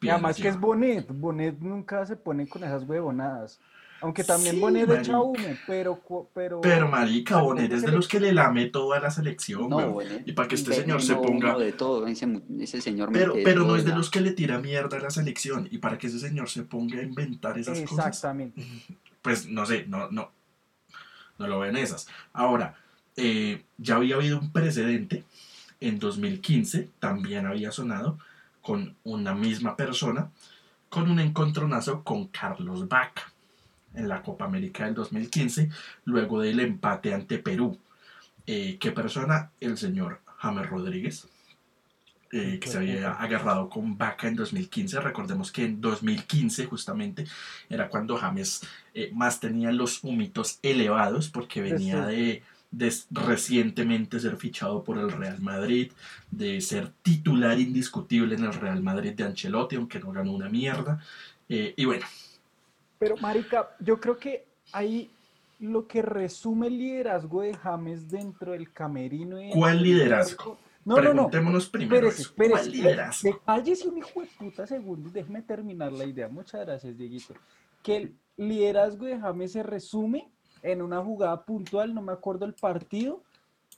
y 0.00 0.08
además 0.08 0.36
que 0.36 0.48
es 0.48 0.58
Bonet, 0.58 1.06
Bonet 1.08 1.58
nunca 1.58 2.06
se 2.06 2.16
pone 2.16 2.48
con 2.48 2.64
esas 2.64 2.84
huevonadas. 2.84 3.60
Aunque 4.02 4.24
también 4.24 4.58
Bonet 4.58 4.88
echa 4.90 5.20
humo, 5.20 5.36
pero, 5.66 6.00
pero... 6.32 6.60
Pero 6.62 6.88
marica, 6.88 7.42
Bonet 7.42 7.70
es 7.70 7.82
de 7.82 7.92
los 7.92 8.08
que 8.08 8.18
le 8.18 8.32
lame 8.32 8.66
toda 8.66 8.98
la 8.98 9.10
selección, 9.10 9.68
no, 9.68 9.98
Y 10.24 10.32
para 10.32 10.48
que 10.48 10.54
este 10.54 10.72
señor 10.72 11.02
se 11.02 11.16
ponga... 11.16 11.58
de 11.58 11.72
todo, 11.72 12.06
ese, 12.06 12.80
señor 12.80 13.10
Pero, 13.12 13.34
pero 13.44 13.64
no 13.64 13.76
es 13.76 13.84
de 13.84 13.94
los 13.94 14.10
que 14.10 14.22
le 14.22 14.32
tira 14.32 14.58
mierda 14.58 14.96
a 14.96 15.00
la 15.00 15.10
selección. 15.10 15.68
Y 15.70 15.78
para 15.78 15.98
que 15.98 16.06
ese 16.06 16.18
señor 16.18 16.48
se 16.48 16.62
ponga 16.62 16.98
a 16.98 17.02
inventar 17.02 17.58
esas 17.58 17.80
cosas... 17.82 18.06
Exactamente. 18.06 18.62
Pues 19.22 19.46
no 19.46 19.66
sé, 19.66 19.84
no, 19.86 20.10
no, 20.10 20.32
no 21.38 21.46
lo 21.46 21.58
ven 21.58 21.76
esas. 21.76 22.08
Ahora, 22.32 22.74
eh, 23.16 23.64
ya 23.76 23.96
había 23.96 24.14
habido 24.14 24.38
un 24.38 24.50
precedente. 24.50 25.24
En 25.78 25.98
2015 25.98 26.88
también 26.98 27.44
había 27.44 27.70
sonado 27.70 28.18
con 28.60 28.96
una 29.04 29.34
misma 29.34 29.76
persona, 29.76 30.30
con 30.88 31.10
un 31.10 31.20
encontronazo 31.20 32.02
con 32.02 32.28
Carlos 32.28 32.88
Vaca 32.88 33.32
en 33.94 34.08
la 34.08 34.22
Copa 34.22 34.44
América 34.44 34.84
del 34.84 34.94
2015, 34.94 35.70
luego 36.04 36.40
del 36.40 36.60
empate 36.60 37.14
ante 37.14 37.38
Perú. 37.38 37.78
Eh, 38.46 38.78
¿Qué 38.80 38.92
persona? 38.92 39.50
El 39.60 39.76
señor 39.78 40.20
James 40.38 40.68
Rodríguez, 40.68 41.28
eh, 42.32 42.58
que 42.60 42.68
se 42.68 42.78
había 42.78 43.12
agarrado 43.12 43.68
con 43.68 43.98
Vaca 43.98 44.28
en 44.28 44.36
2015. 44.36 45.00
Recordemos 45.00 45.50
que 45.50 45.64
en 45.64 45.80
2015 45.80 46.66
justamente 46.66 47.24
era 47.68 47.88
cuando 47.88 48.16
James 48.16 48.62
eh, 48.94 49.10
más 49.12 49.40
tenía 49.40 49.72
los 49.72 50.04
humitos 50.04 50.58
elevados 50.62 51.28
porque 51.28 51.60
venía 51.60 52.06
de 52.06 52.42
de 52.70 52.92
recientemente 53.10 54.20
ser 54.20 54.36
fichado 54.36 54.84
por 54.84 54.98
el 54.98 55.10
Real 55.10 55.40
Madrid, 55.40 55.92
de 56.30 56.60
ser 56.60 56.90
titular 57.02 57.58
indiscutible 57.58 58.36
en 58.36 58.44
el 58.44 58.52
Real 58.52 58.82
Madrid 58.82 59.12
de 59.12 59.24
Ancelotti, 59.24 59.76
aunque 59.76 59.98
no 59.98 60.12
ganó 60.12 60.32
una 60.32 60.48
mierda. 60.48 61.02
Eh, 61.48 61.74
y 61.76 61.84
bueno. 61.84 62.06
Pero, 62.98 63.16
Marica, 63.16 63.70
yo 63.80 63.98
creo 63.98 64.18
que 64.18 64.44
ahí 64.72 65.10
lo 65.58 65.86
que 65.86 66.02
resume 66.02 66.68
el 66.68 66.78
liderazgo 66.78 67.42
de 67.42 67.54
James 67.54 68.08
dentro 68.08 68.52
del 68.52 68.72
camerino. 68.72 69.38
¿Cuál 69.52 69.82
liderazgo? 69.82 70.58
No, 70.84 70.94
Preguntémonos 70.94 71.64
no, 71.64 71.66
no. 71.66 71.72
primero. 71.72 72.10
¿Cuál 72.36 72.70
liderazgo? 72.70 73.40
Cállese 73.44 73.88
un 73.88 73.98
hijo 73.98 74.20
de 74.20 74.26
puta 74.38 74.66
segundo 74.66 75.10
déjeme 75.10 75.42
terminar 75.42 75.92
la 75.92 76.04
idea. 76.04 76.28
Muchas 76.28 76.64
gracias, 76.64 76.96
Dieguito. 76.96 77.34
Que 77.82 77.96
el 77.96 78.14
liderazgo 78.36 79.06
de 79.06 79.18
James 79.18 79.52
se 79.52 79.62
resume 79.62 80.30
en 80.62 80.82
una 80.82 81.02
jugada 81.02 81.44
puntual, 81.44 81.94
no 81.94 82.02
me 82.02 82.12
acuerdo 82.12 82.44
el 82.44 82.54
partido, 82.54 83.22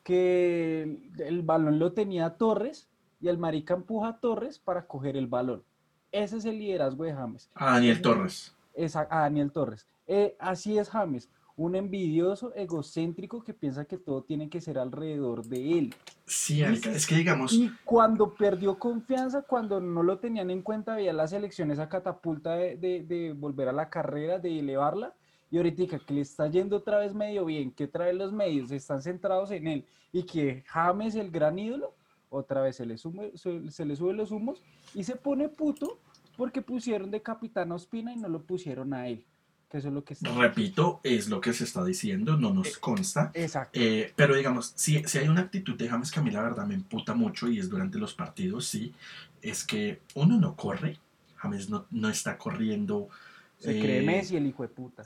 que 0.03 0.99
el, 1.19 1.43
balón 1.43 1.79
lo 1.79 1.93
tenía 1.93 2.31
Torres 2.31 2.89
y 3.21 3.29
el 3.29 3.39
marica 3.39 3.75
empuja 3.75 4.09
a 4.09 4.19
Torres 4.19 4.59
para 4.59 4.87
coger 4.87 5.17
el 5.17 5.27
balón. 5.27 5.63
Ese 6.11 6.39
es 6.39 6.45
el 6.45 6.59
liderazgo 6.59 7.05
de 7.05 7.15
James. 7.15 7.51
A 7.55 7.73
Daniel 7.75 8.03
Torres. 8.03 8.55
a 8.95 9.21
Daniel 9.21 9.53
Torres. 9.53 9.87
Eh, 10.07 10.37
así 10.41 10.77
es 10.77 10.91
James, 10.91 11.31
un 11.57 11.77
envidioso, 11.77 12.53
egocéntrico 12.55 13.45
que 13.45 13.55
piensa 13.55 13.85
que 13.85 13.99
todo 13.99 14.23
tiene 14.23 14.51
que 14.51 14.61
ser 14.61 14.79
alrededor 14.79 15.45
de 15.45 15.79
él. 15.79 15.95
Sí, 16.27 16.63
es 16.63 17.07
que 17.07 17.15
digamos... 17.15 17.53
Y 17.53 17.71
cuando 17.85 18.35
perdió 18.35 18.79
confianza, 18.79 19.43
cuando 19.43 19.81
no 19.81 20.03
lo 20.03 20.19
tenían 20.19 20.51
en 20.51 20.63
cuenta, 20.63 20.97
veía 20.97 21.13
las 21.13 21.33
elecciones 21.33 21.79
a 21.79 21.89
catapulta 21.89 22.55
de, 22.55 22.77
de 22.77 23.35
volver 23.37 23.69
a 23.69 23.73
la 23.73 23.91
carrera, 23.91 24.39
de 24.39 24.59
elevarla, 24.59 25.15
y 25.53 25.59
ahorita 25.59 25.99
que 25.99 26.15
le 26.15 26.23
está 26.23 26.49
yendo 26.49 26.79
otra 26.79 26.97
vez 26.97 27.13
medio 27.13 27.45
bien, 27.45 27.71
que 27.73 27.85
otra 27.85 28.07
vez 28.07 28.15
los 28.15 28.33
medios 28.33 28.71
están 28.71 29.03
centrados 29.03 29.51
en 29.51 29.69
él 29.69 29.85
y 30.11 30.23
que 30.23 30.65
James 30.67 31.15
el 31.15 31.31
gran 31.31 31.59
ídolo, 31.59 31.95
otra 32.31 32.63
vez 32.63 32.77
se 32.77 32.87
le, 32.87 32.97
sube, 32.97 33.33
se, 33.37 33.85
le 33.85 33.95
sube 33.95 34.15
los 34.15 34.31
humos 34.31 34.63
y 34.95 35.05
se 35.05 35.15
pone 35.15 35.51
puto 35.51 36.01
porque 36.39 36.63
pusieron 36.63 37.11
de 37.11 37.21
capitán 37.21 37.71
a 37.71 37.75
Ospina 37.75 38.15
y 38.15 38.17
no 38.17 38.31
lo 38.31 38.43
pusieron 38.43 38.95
a 38.95 39.09
él. 39.09 39.27
Que 39.71 39.77
eso 39.77 39.89
es 39.89 39.95
lo 39.95 40.03
que 40.03 40.15
está 40.15 40.35
Repito, 40.35 41.01
es 41.03 41.29
lo 41.29 41.39
que 41.43 41.53
se 41.53 41.65
está 41.65 41.85
diciendo, 41.85 42.39
no 42.39 42.55
nos 42.55 42.69
eh, 42.69 42.81
consta. 42.81 43.31
Exacto. 43.35 43.79
Eh, 43.79 44.11
pero 44.17 44.35
digamos, 44.35 44.73
si, 44.75 45.05
si 45.05 45.19
hay 45.19 45.29
una 45.29 45.43
actitud 45.43 45.77
de 45.77 45.87
James 45.87 46.11
que 46.11 46.21
a 46.21 46.23
mí 46.23 46.31
la 46.31 46.43
verdad 46.43 46.67
me 46.67 46.75
emputa 46.75 47.13
mucho 47.13 47.51
y 47.51 47.59
es 47.59 47.69
durante 47.69 47.99
los 47.99 48.15
partidos, 48.15 48.65
sí, 48.65 48.95
es 49.43 49.67
que 49.67 50.01
uno 50.15 50.41
no 50.41 50.57
corre, 50.57 50.97
James 51.37 51.69
no, 51.69 51.85
no 51.91 52.09
está 52.09 52.39
corriendo 52.39 53.11
Se 53.59 53.79
cree 53.79 54.01
Messi 54.01 54.37
el 54.37 54.47
hijo 54.47 54.63
de 54.63 54.71
puta. 54.71 55.05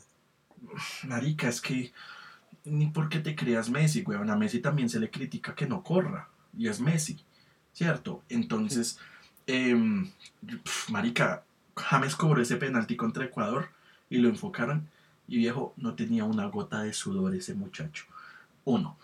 Marica, 1.05 1.49
es 1.49 1.61
que 1.61 1.93
ni 2.67 2.89
porque 2.89 3.21
te 3.21 3.35
creas 3.35 3.71
Messi, 3.71 4.03
weón. 4.03 4.31
A 4.31 4.37
Messi 4.37 4.61
también 4.61 4.89
se 4.89 5.01
le 5.01 5.11
critica 5.11 5.55
que 5.55 5.67
no 5.67 5.83
corra. 5.83 6.29
Y 6.57 6.69
es 6.69 6.81
Messi, 6.81 7.19
¿cierto? 7.73 8.23
Entonces, 8.29 8.99
em, 9.47 10.11
marica, 10.89 11.45
James 11.77 12.17
cobró 12.17 12.43
ese 12.43 12.57
penalti 12.57 12.97
contra 12.97 13.25
Ecuador 13.25 13.71
y 14.11 14.19
lo 14.19 14.29
enfocaron. 14.29 14.89
Y 15.29 15.39
viejo, 15.39 15.75
no 15.77 15.95
tenía 15.95 16.25
una 16.25 16.47
gota 16.47 16.83
de 16.83 16.93
sudor 16.93 17.35
ese 17.35 17.55
muchacho. 17.55 18.05
Uno. 18.65 18.97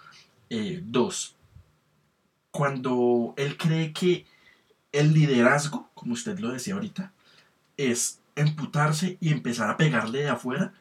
Eh, 0.51 0.83
dos. 0.85 1.37
Cuando 2.51 3.35
él 3.37 3.57
cree 3.57 3.93
que 3.93 4.27
el 4.93 5.15
liderazgo, 5.15 5.91
como 5.95 6.13
usted 6.13 6.39
lo 6.39 6.53
decía 6.53 6.75
ahorita, 6.75 7.13
es 7.77 8.21
emputarse 8.37 9.17
y 9.21 9.31
empezar 9.31 9.71
a 9.71 9.77
pegarle 9.77 10.21
de 10.21 10.29
afuera 10.29 10.75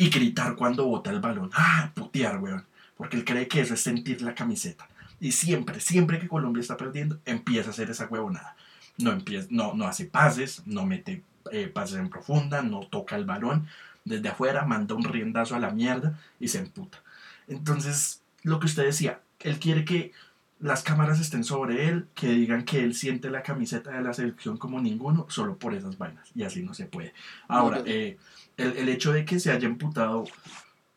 y 0.00 0.08
gritar 0.08 0.56
cuando 0.56 0.86
bota 0.86 1.10
el 1.10 1.20
balón. 1.20 1.50
Ah, 1.52 1.92
putear, 1.94 2.38
weón. 2.38 2.64
Porque 2.96 3.18
él 3.18 3.24
cree 3.26 3.46
que 3.46 3.60
eso 3.60 3.74
es 3.74 3.82
sentir 3.82 4.22
la 4.22 4.34
camiseta. 4.34 4.88
Y 5.20 5.32
siempre, 5.32 5.78
siempre 5.78 6.18
que 6.18 6.26
Colombia 6.26 6.62
está 6.62 6.78
perdiendo, 6.78 7.20
empieza 7.26 7.68
a 7.68 7.72
hacer 7.72 7.90
esa 7.90 8.06
huevonada. 8.06 8.56
No, 8.96 9.12
empieza, 9.12 9.48
no, 9.50 9.74
no 9.74 9.86
hace 9.86 10.06
pases, 10.06 10.62
no 10.64 10.86
mete 10.86 11.22
eh, 11.52 11.66
pases 11.66 11.98
en 11.98 12.08
profunda, 12.08 12.62
no 12.62 12.80
toca 12.80 13.14
el 13.14 13.26
balón. 13.26 13.66
Desde 14.06 14.30
afuera 14.30 14.64
manda 14.64 14.94
un 14.94 15.04
riendazo 15.04 15.54
a 15.54 15.60
la 15.60 15.68
mierda 15.68 16.18
y 16.40 16.48
se 16.48 16.60
emputa. 16.60 17.02
Entonces, 17.46 18.22
lo 18.42 18.58
que 18.58 18.68
usted 18.68 18.84
decía, 18.84 19.20
él 19.40 19.58
quiere 19.58 19.84
que 19.84 20.12
las 20.60 20.82
cámaras 20.82 21.20
estén 21.20 21.44
sobre 21.44 21.88
él, 21.88 22.06
que 22.14 22.28
digan 22.28 22.64
que 22.64 22.82
él 22.82 22.94
siente 22.94 23.28
la 23.28 23.42
camiseta 23.42 23.90
de 23.90 24.00
la 24.00 24.14
selección 24.14 24.56
como 24.56 24.80
ninguno, 24.80 25.26
solo 25.28 25.58
por 25.58 25.74
esas 25.74 25.98
vainas. 25.98 26.30
Y 26.34 26.44
así 26.44 26.62
no 26.62 26.72
se 26.72 26.86
puede. 26.86 27.12
Ahora, 27.48 27.82
eh, 27.84 28.16
el, 28.60 28.88
hecho 28.88 29.12
de 29.12 29.24
que 29.24 29.40
se 29.40 29.50
haya 29.50 29.68
imputado 29.68 30.24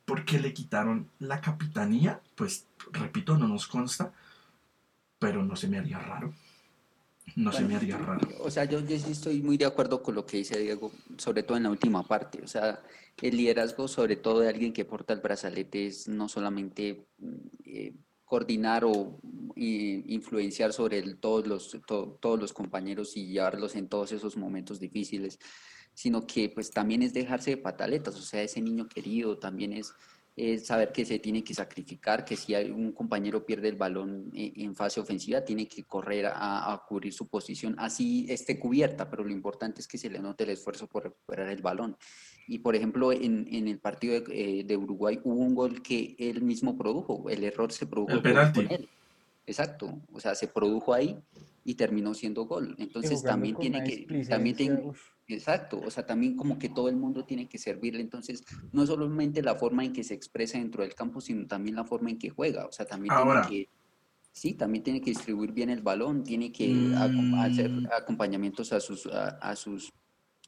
porque 0.06 0.40
le 0.40 0.54
quitaron 0.54 1.10
la 1.20 1.42
capitanía, 1.42 2.22
pues 2.36 2.68
repito, 2.92 3.38
no 3.38 3.48
nos 3.48 3.68
consta, 3.68 4.14
pero 5.20 5.44
no 5.44 5.56
se 5.56 5.68
me 5.68 5.78
haría 5.78 6.00
raro. 6.00 6.34
No 7.36 7.52
se 7.54 7.64
me 7.64 7.76
haría 7.76 7.98
raro. 7.98 8.28
O 8.42 8.52
sea, 8.52 8.66
yo, 8.66 8.82
yo, 8.82 8.96
estoy 8.96 9.42
muy 9.42 9.58
de 9.58 9.66
acuerdo 9.66 10.04
con 10.04 10.14
lo 10.14 10.26
que 10.26 10.38
dice 10.38 10.60
Diego, 10.60 10.92
sobre 11.18 11.44
todo 11.44 11.56
en 11.58 11.64
la 11.64 11.70
última 11.70 12.04
parte. 12.04 12.42
O 12.44 12.48
sea, 12.48 12.82
el 13.22 13.38
liderazgo, 13.38 13.88
sobre 13.88 14.18
todo 14.18 14.42
de 14.42 14.50
alguien 14.50 14.74
que 14.74 14.84
porta 14.84 15.14
el 15.14 15.22
brazalete, 15.22 15.88
es 15.88 16.08
no 16.10 16.28
solamente 16.28 17.06
eh, 17.66 17.94
coordinar 18.26 18.84
o 18.84 19.20
influenciar 19.56 20.74
sobre 20.74 21.02
todos, 21.16 21.48
los, 21.48 21.78
todos 21.86 22.40
los 22.40 22.52
compañeros 22.52 23.16
y 23.16 23.28
llevarlos 23.28 23.76
en 23.76 23.88
todos 23.88 24.12
esos 24.12 24.36
momentos 24.38 24.80
difíciles, 24.80 25.40
sino 25.94 26.26
que 26.26 26.50
pues 26.50 26.72
también 26.72 27.02
es 27.04 27.14
dejarse 27.14 27.52
de 27.52 27.58
pataletas, 27.58 28.16
o 28.16 28.22
sea, 28.22 28.42
ese 28.42 28.62
niño 28.62 28.88
querido 28.88 29.38
también 29.38 29.74
es, 29.74 29.94
saber 30.64 30.92
que 30.92 31.06
se 31.06 31.20
tiene 31.20 31.44
que 31.44 31.54
sacrificar, 31.54 32.26
que 32.26 32.36
si 32.36 32.56
un 32.56 32.92
compañero 32.92 33.46
pierde 33.46 33.70
el 33.70 33.76
balón 33.76 34.32
en, 34.34 34.76
fase 34.76 35.00
ofensiva, 35.00 35.46
tiene 35.46 35.68
que 35.68 35.84
correr 35.84 36.26
a, 36.26 36.84
cubrir 36.88 37.14
su 37.14 37.28
posición, 37.28 37.76
así 37.78 38.26
esté 38.28 38.60
cubierta, 38.60 39.12
pero 39.12 39.24
lo 39.24 39.32
importante 39.32 39.80
es 39.80 39.88
que 39.88 40.00
se 40.00 40.10
le 40.10 40.18
note 40.18 40.44
el 40.44 40.50
esfuerzo 40.50 40.88
por 40.88 41.04
recuperar 41.04 41.50
el 41.50 41.62
balón. 41.62 41.96
Y 42.48 42.60
por 42.60 42.76
ejemplo, 42.76 43.12
en, 43.12 43.48
en 43.52 43.68
el 43.68 43.78
partido 43.78 44.20
de, 44.20 44.66
eh, 44.68 44.76
Uruguay 44.76 45.20
hubo 45.24 45.40
un 45.40 45.54
gol 45.54 45.84
que 45.84 46.16
él 46.18 46.42
mismo 46.42 46.76
produjo, 46.76 47.30
el 47.30 47.44
error 47.44 47.72
se 47.72 47.86
produjo 47.86 48.20
con 48.20 48.72
él. 48.72 48.90
Exacto, 49.46 50.02
o 50.12 50.20
sea, 50.20 50.34
se 50.34 50.48
produjo 50.48 50.96
ahí 50.96 51.16
y 51.64 51.76
terminó 51.76 52.14
siendo 52.14 52.46
gol. 52.46 52.76
Entonces 52.78 53.24
también 53.24 53.56
tiene 53.56 53.84
que, 53.84 54.26
también 54.26 54.56
tiene, 54.56 54.92
exacto, 55.28 55.82
o 55.86 55.90
sea, 55.90 56.06
también 56.06 56.36
como 56.36 56.60
que 56.60 56.70
todo 56.70 56.90
el 56.90 56.96
mundo 56.96 57.26
tiene 57.26 57.48
que 57.48 57.58
servirle. 57.58 58.02
Entonces, 58.02 58.44
no 58.72 58.86
solamente 58.86 59.42
la 59.42 59.56
forma 59.56 59.86
en 59.86 59.94
que 59.94 60.04
se 60.04 60.14
expresa 60.14 60.58
dentro 60.58 60.84
del 60.84 60.96
campo, 60.96 61.22
sino 61.22 61.48
también 61.48 61.76
la 61.76 61.86
forma 61.86 62.10
en 62.10 62.20
que 62.20 62.30
juega. 62.30 62.66
O 62.66 62.72
sea, 62.72 62.86
también 62.86 63.16
tiene 63.16 63.42
que, 63.48 63.70
sí, 64.32 64.54
también 64.54 64.84
tiene 64.84 65.02
que 65.02 65.12
distribuir 65.12 65.52
bien 65.52 65.70
el 65.70 65.82
balón, 65.82 66.24
tiene 66.24 66.52
que 66.52 66.94
hacer 67.38 67.70
mm. 67.70 67.88
acompañamientos 67.98 68.74
a 68.74 68.80
sus, 68.80 69.08
a, 69.08 69.56
sus 69.56 69.94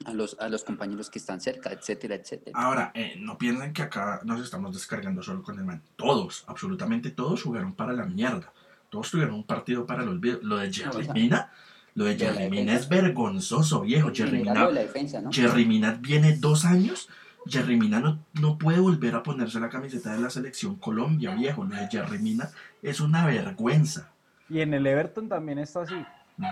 a 0.03 0.13
los, 0.13 0.35
a 0.39 0.49
los 0.49 0.65
compañeros 0.65 1.09
que 1.09 1.19
están 1.19 1.39
cerca, 1.39 1.71
etcétera, 1.71 2.15
etcétera. 2.15 2.59
Ahora, 2.59 2.91
eh, 2.93 3.15
no 3.17 3.37
piensen 3.37 3.71
que 3.71 3.83
acá 3.83 4.19
nos 4.25 4.41
estamos 4.41 4.73
descargando 4.73 5.23
solo 5.23 5.41
con 5.41 5.57
el 5.57 5.63
man. 5.63 5.81
Todos, 5.95 6.43
absolutamente 6.47 7.11
todos 7.11 7.43
jugaron 7.43 7.73
para 7.73 7.93
la 7.93 8.05
mierda 8.05 8.51
todos 8.89 9.11
tuvieron 9.11 9.35
un 9.35 9.43
partido 9.43 9.85
para 9.85 10.03
el 10.03 10.09
olvido. 10.09 10.39
Lo 10.41 10.57
de 10.57 10.71
Jerry 10.71 11.07
Mina, 11.13 11.51
lo 11.93 12.05
de 12.05 12.17
Jerry 12.17 12.49
Mina 12.49 12.75
es 12.75 12.89
vergonzoso, 12.89 13.81
viejo. 13.81 14.11
Jerry 14.13 15.65
Mina, 15.65 15.99
viene 16.01 16.37
dos 16.37 16.65
años. 16.65 17.09
Jerry 17.47 17.77
Mina 17.77 17.99
no, 17.99 18.19
no, 18.33 18.57
puede 18.57 18.79
volver 18.79 19.15
a 19.15 19.21
ponerse 19.21 19.59
la 19.59 19.69
camiseta 19.69 20.13
de 20.13 20.19
la 20.19 20.29
selección 20.29 20.75
Colombia, 20.75 21.35
viejo. 21.35 21.63
Lo 21.63 21.75
de 21.75 21.87
Jerry 21.87 22.19
Mina 22.19 22.49
es 22.81 22.99
una 22.99 23.25
vergüenza. 23.25 24.11
Y 24.49 24.61
en 24.61 24.73
el 24.73 24.85
Everton 24.87 25.29
también 25.29 25.59
está 25.59 25.83
así. 25.83 25.95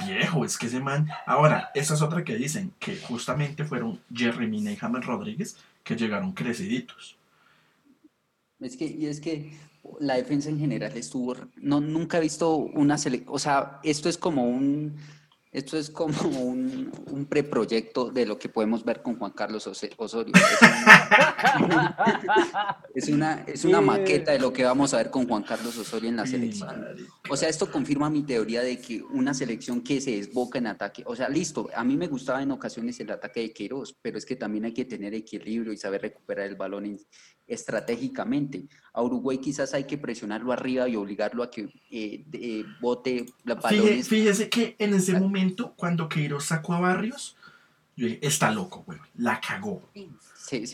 Viejo, 0.06 0.46
es 0.46 0.58
que 0.58 0.68
ese 0.68 0.80
man. 0.80 1.10
Ahora, 1.26 1.72
esa 1.74 1.94
es 1.94 2.02
otra 2.02 2.24
que 2.24 2.36
dicen 2.36 2.74
que 2.80 2.96
justamente 2.98 3.66
fueron 3.66 4.00
Jerry 4.14 4.48
Mina 4.48 4.72
y 4.72 4.78
James 4.78 5.06
Rodríguez 5.06 5.58
que 5.84 5.96
llegaron 5.96 6.32
creciditos. 6.32 7.18
Es 8.60 8.78
que, 8.78 8.86
y 8.86 9.08
es 9.08 9.20
que 9.20 9.52
la 10.00 10.16
defensa 10.16 10.50
en 10.50 10.60
general 10.60 10.96
estuvo, 10.98 11.36
no, 11.58 11.82
nunca 11.82 12.18
he 12.18 12.22
visto 12.22 12.56
una 12.56 12.98
selección, 12.98 13.34
o 13.34 13.40
sea, 13.40 13.80
esto 13.84 14.10
es 14.10 14.18
como 14.18 14.46
un, 14.46 14.96
esto 15.54 15.78
es 15.78 15.90
como 15.90 16.14
un, 16.40 16.92
un, 17.12 17.26
preproyecto 17.26 18.10
de 18.10 18.26
lo 18.26 18.38
que 18.40 18.50
podemos 18.50 18.84
ver 18.84 19.02
con 19.02 19.18
Juan 19.18 19.32
Carlos 19.32 19.68
Osorio. 19.68 19.96
Es 22.96 23.10
una, 23.10 23.44
es 23.48 23.66
una, 23.66 23.82
maqueta 23.82 24.34
de 24.34 24.40
lo 24.40 24.54
que 24.54 24.64
vamos 24.64 24.94
a 24.94 24.98
ver 24.98 25.10
con 25.10 25.28
Juan 25.28 25.42
Carlos 25.42 25.76
Osorio 25.78 26.10
en 26.10 26.16
la 26.16 26.28
selección. 26.28 26.96
O 27.28 27.36
sea, 27.36 27.50
esto 27.50 27.72
confirma 27.72 28.08
mi 28.10 28.22
teoría 28.22 28.62
de 28.62 28.80
que 28.80 29.02
una 29.02 29.34
selección 29.34 29.82
que 29.82 30.00
se 30.00 30.12
desboca 30.12 30.60
en 30.60 30.68
ataque, 30.68 31.04
o 31.08 31.16
sea, 31.16 31.28
listo, 31.28 31.70
a 31.76 31.84
mí 31.84 31.98
me 31.98 32.08
gustaba 32.08 32.44
en 32.44 32.52
ocasiones 32.52 33.00
el 33.00 33.10
ataque 33.10 33.40
de 33.42 33.52
Queiroz, 33.52 33.96
pero 34.00 34.20
es 34.20 34.26
que 34.26 34.36
también 34.36 34.66
hay 34.66 34.74
que 34.74 34.86
tener 34.86 35.16
equilibrio 35.16 35.74
y 35.74 35.78
saber 35.78 36.04
recuperar 36.04 36.46
el 36.46 36.56
balón 36.56 37.00
estratégicamente. 37.54 38.66
A 38.94 39.02
Uruguay 39.02 39.38
quizás 39.38 39.74
hay 39.74 39.86
que 39.86 39.98
presionarlo 39.98 40.52
arriba 40.52 40.88
y 40.88 40.96
obligarlo 40.96 41.44
a 41.44 41.50
que 41.50 41.70
eh, 41.90 42.24
eh, 42.32 42.66
bote 42.80 43.26
la 43.44 43.56
balones. 43.56 44.08
Fíjese 44.08 44.50
que 44.50 44.76
en 44.80 44.94
ese 44.94 45.20
momento 45.20 45.74
cuando 45.76 46.10
Queiroz 46.10 46.46
sacó 46.46 46.74
a 46.74 46.80
Barrios, 46.80 47.36
yo 47.96 48.08
dije, 48.08 48.20
está 48.22 48.52
loco, 48.52 48.84
güey, 48.86 49.00
la 49.18 49.40
cagó. 49.40 49.82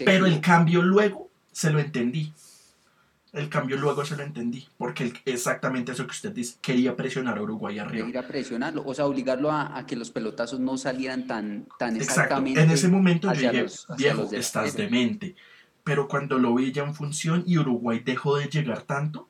Pero 0.06 0.26
el 0.26 0.42
cambio 0.42 0.82
luego 0.82 1.30
se 1.52 1.70
lo 1.70 1.80
entendí. 1.80 2.34
El 3.32 3.48
cambio 3.48 3.78
luego 3.78 4.04
se 4.06 4.18
lo 4.18 4.24
entendí, 4.24 4.68
porque 4.76 5.14
exactamente 5.24 5.92
eso 5.92 6.08
que 6.08 6.12
usted 6.12 6.32
dice, 6.32 6.58
quería 6.62 6.96
presionar 6.96 7.38
a 7.38 7.44
Uruguay 7.44 7.78
arriba. 7.78 8.08
Quería 8.08 8.28
presionarlo, 8.28 8.84
o 8.84 8.94
sea, 8.96 9.06
obligarlo 9.06 9.52
a, 9.52 9.86
que 9.86 9.96
los 9.96 10.10
pelotazos 10.10 10.60
no 10.60 10.78
salieran 10.78 11.28
tan, 11.28 11.68
tan 11.78 11.96
exactamente. 11.96 12.60
En 12.60 12.72
ese 12.72 12.88
momento 12.88 13.32
yo 13.32 13.52
dije, 13.52 13.66
viejo, 13.98 14.30
estás 14.32 14.76
demente. 14.76 15.36
Pero 15.90 16.08
cuando 16.08 16.38
lo 16.38 16.54
vi 16.54 16.72
ya 16.72 16.84
en 16.84 16.94
función 16.94 17.44
y 17.48 17.58
Uruguay 17.58 18.00
dejó 18.06 18.38
de 18.38 18.46
llegar 18.46 18.84
tanto, 18.84 19.28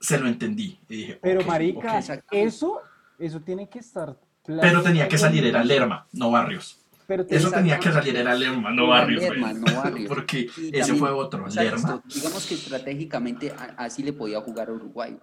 se 0.00 0.18
lo 0.18 0.26
entendí. 0.26 0.80
Pero, 1.22 1.44
Marica, 1.44 2.00
eso 2.32 2.82
eso 3.20 3.40
tiene 3.40 3.68
que 3.68 3.78
estar 3.78 4.16
Pero 4.44 4.82
tenía 4.82 5.06
que 5.06 5.16
salir, 5.16 5.46
era 5.46 5.62
Lerma, 5.62 6.08
no 6.12 6.32
Barrios. 6.32 6.80
Eso 7.28 7.52
tenía 7.52 7.78
que 7.78 7.92
salir, 7.92 8.16
era 8.16 8.34
Lerma, 8.34 8.72
no 8.72 8.88
Barrios. 8.88 9.22
Lerma, 9.22 9.52
no 9.52 9.72
Barrios. 9.76 10.08
Porque 10.08 10.50
ese 10.72 10.94
fue 10.94 11.12
otro, 11.12 11.46
Lerma. 11.46 12.02
digamos 12.12 12.44
que 12.44 12.54
estratégicamente 12.54 13.54
así 13.76 14.02
le 14.02 14.12
podía 14.12 14.40
jugar 14.40 14.70
a 14.70 14.72
Uruguay 14.72 15.16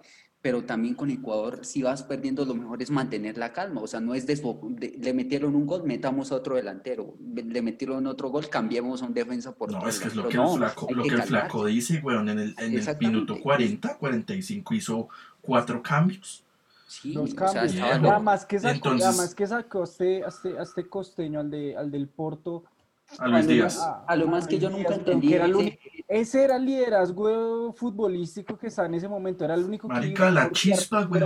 pero 0.46 0.62
también 0.62 0.94
con 0.94 1.10
Ecuador, 1.10 1.64
si 1.64 1.82
vas 1.82 2.04
perdiendo, 2.04 2.44
lo 2.44 2.54
mejor 2.54 2.80
es 2.80 2.88
mantener 2.88 3.36
la 3.36 3.52
calma. 3.52 3.80
O 3.80 3.88
sea, 3.88 3.98
no 3.98 4.14
es 4.14 4.28
le 4.28 5.12
metieron 5.12 5.56
un 5.56 5.66
gol, 5.66 5.82
metamos 5.82 6.30
a 6.30 6.36
otro 6.36 6.54
delantero. 6.54 7.16
Le 7.34 7.62
metieron 7.62 8.06
otro 8.06 8.28
gol, 8.28 8.48
cambiemos 8.48 9.02
a 9.02 9.06
un 9.06 9.12
defensa 9.12 9.50
por 9.56 9.72
No, 9.72 9.88
es 9.88 9.98
que 9.98 10.06
es 10.06 10.14
lo 10.14 10.28
que, 10.28 10.36
el, 10.36 10.48
flaco, 10.56 10.86
lo 10.88 11.02
que, 11.02 11.08
el 11.08 11.22
flaco 11.24 11.64
dice, 11.66 12.00
weón. 12.00 12.28
En 12.28 12.38
el, 12.38 12.54
en 12.58 12.78
el 12.78 12.98
minuto 13.00 13.40
40, 13.40 13.96
45 13.96 14.74
hizo 14.74 15.08
cuatro 15.40 15.82
cambios. 15.82 16.44
Sí, 16.86 17.12
Los 17.12 17.34
cambios. 17.34 17.74
O 18.04 18.20
más 18.20 18.46
que 18.46 18.60
sacó, 18.60 18.92
Entonces, 18.92 19.34
que 19.34 19.48
sacó 19.48 19.82
este, 19.82 20.20
este, 20.20 20.62
este 20.62 20.86
costeño, 20.86 21.40
al, 21.40 21.50
de, 21.50 21.76
al 21.76 21.90
del 21.90 22.06
Porto. 22.06 22.62
A 23.18 23.28
Luis 23.28 23.46
Díaz. 23.46 23.78
A, 24.06 24.16
lo 24.16 24.26
más 24.26 24.46
que 24.46 24.58
yo 24.58 24.70
nunca 24.70 24.94
entendí. 24.94 25.34
Era 25.34 25.48
ese 26.08 26.44
era 26.44 26.56
el 26.56 26.64
liderazgo 26.64 27.72
futbolístico 27.72 28.56
que 28.56 28.68
está 28.68 28.86
en 28.86 28.94
ese 28.94 29.08
momento. 29.08 29.44
Era 29.44 29.54
el 29.54 29.64
único 29.64 29.88
Marica, 29.88 30.30
la 30.30 30.50
chispa, 30.50 31.04
güey. 31.04 31.22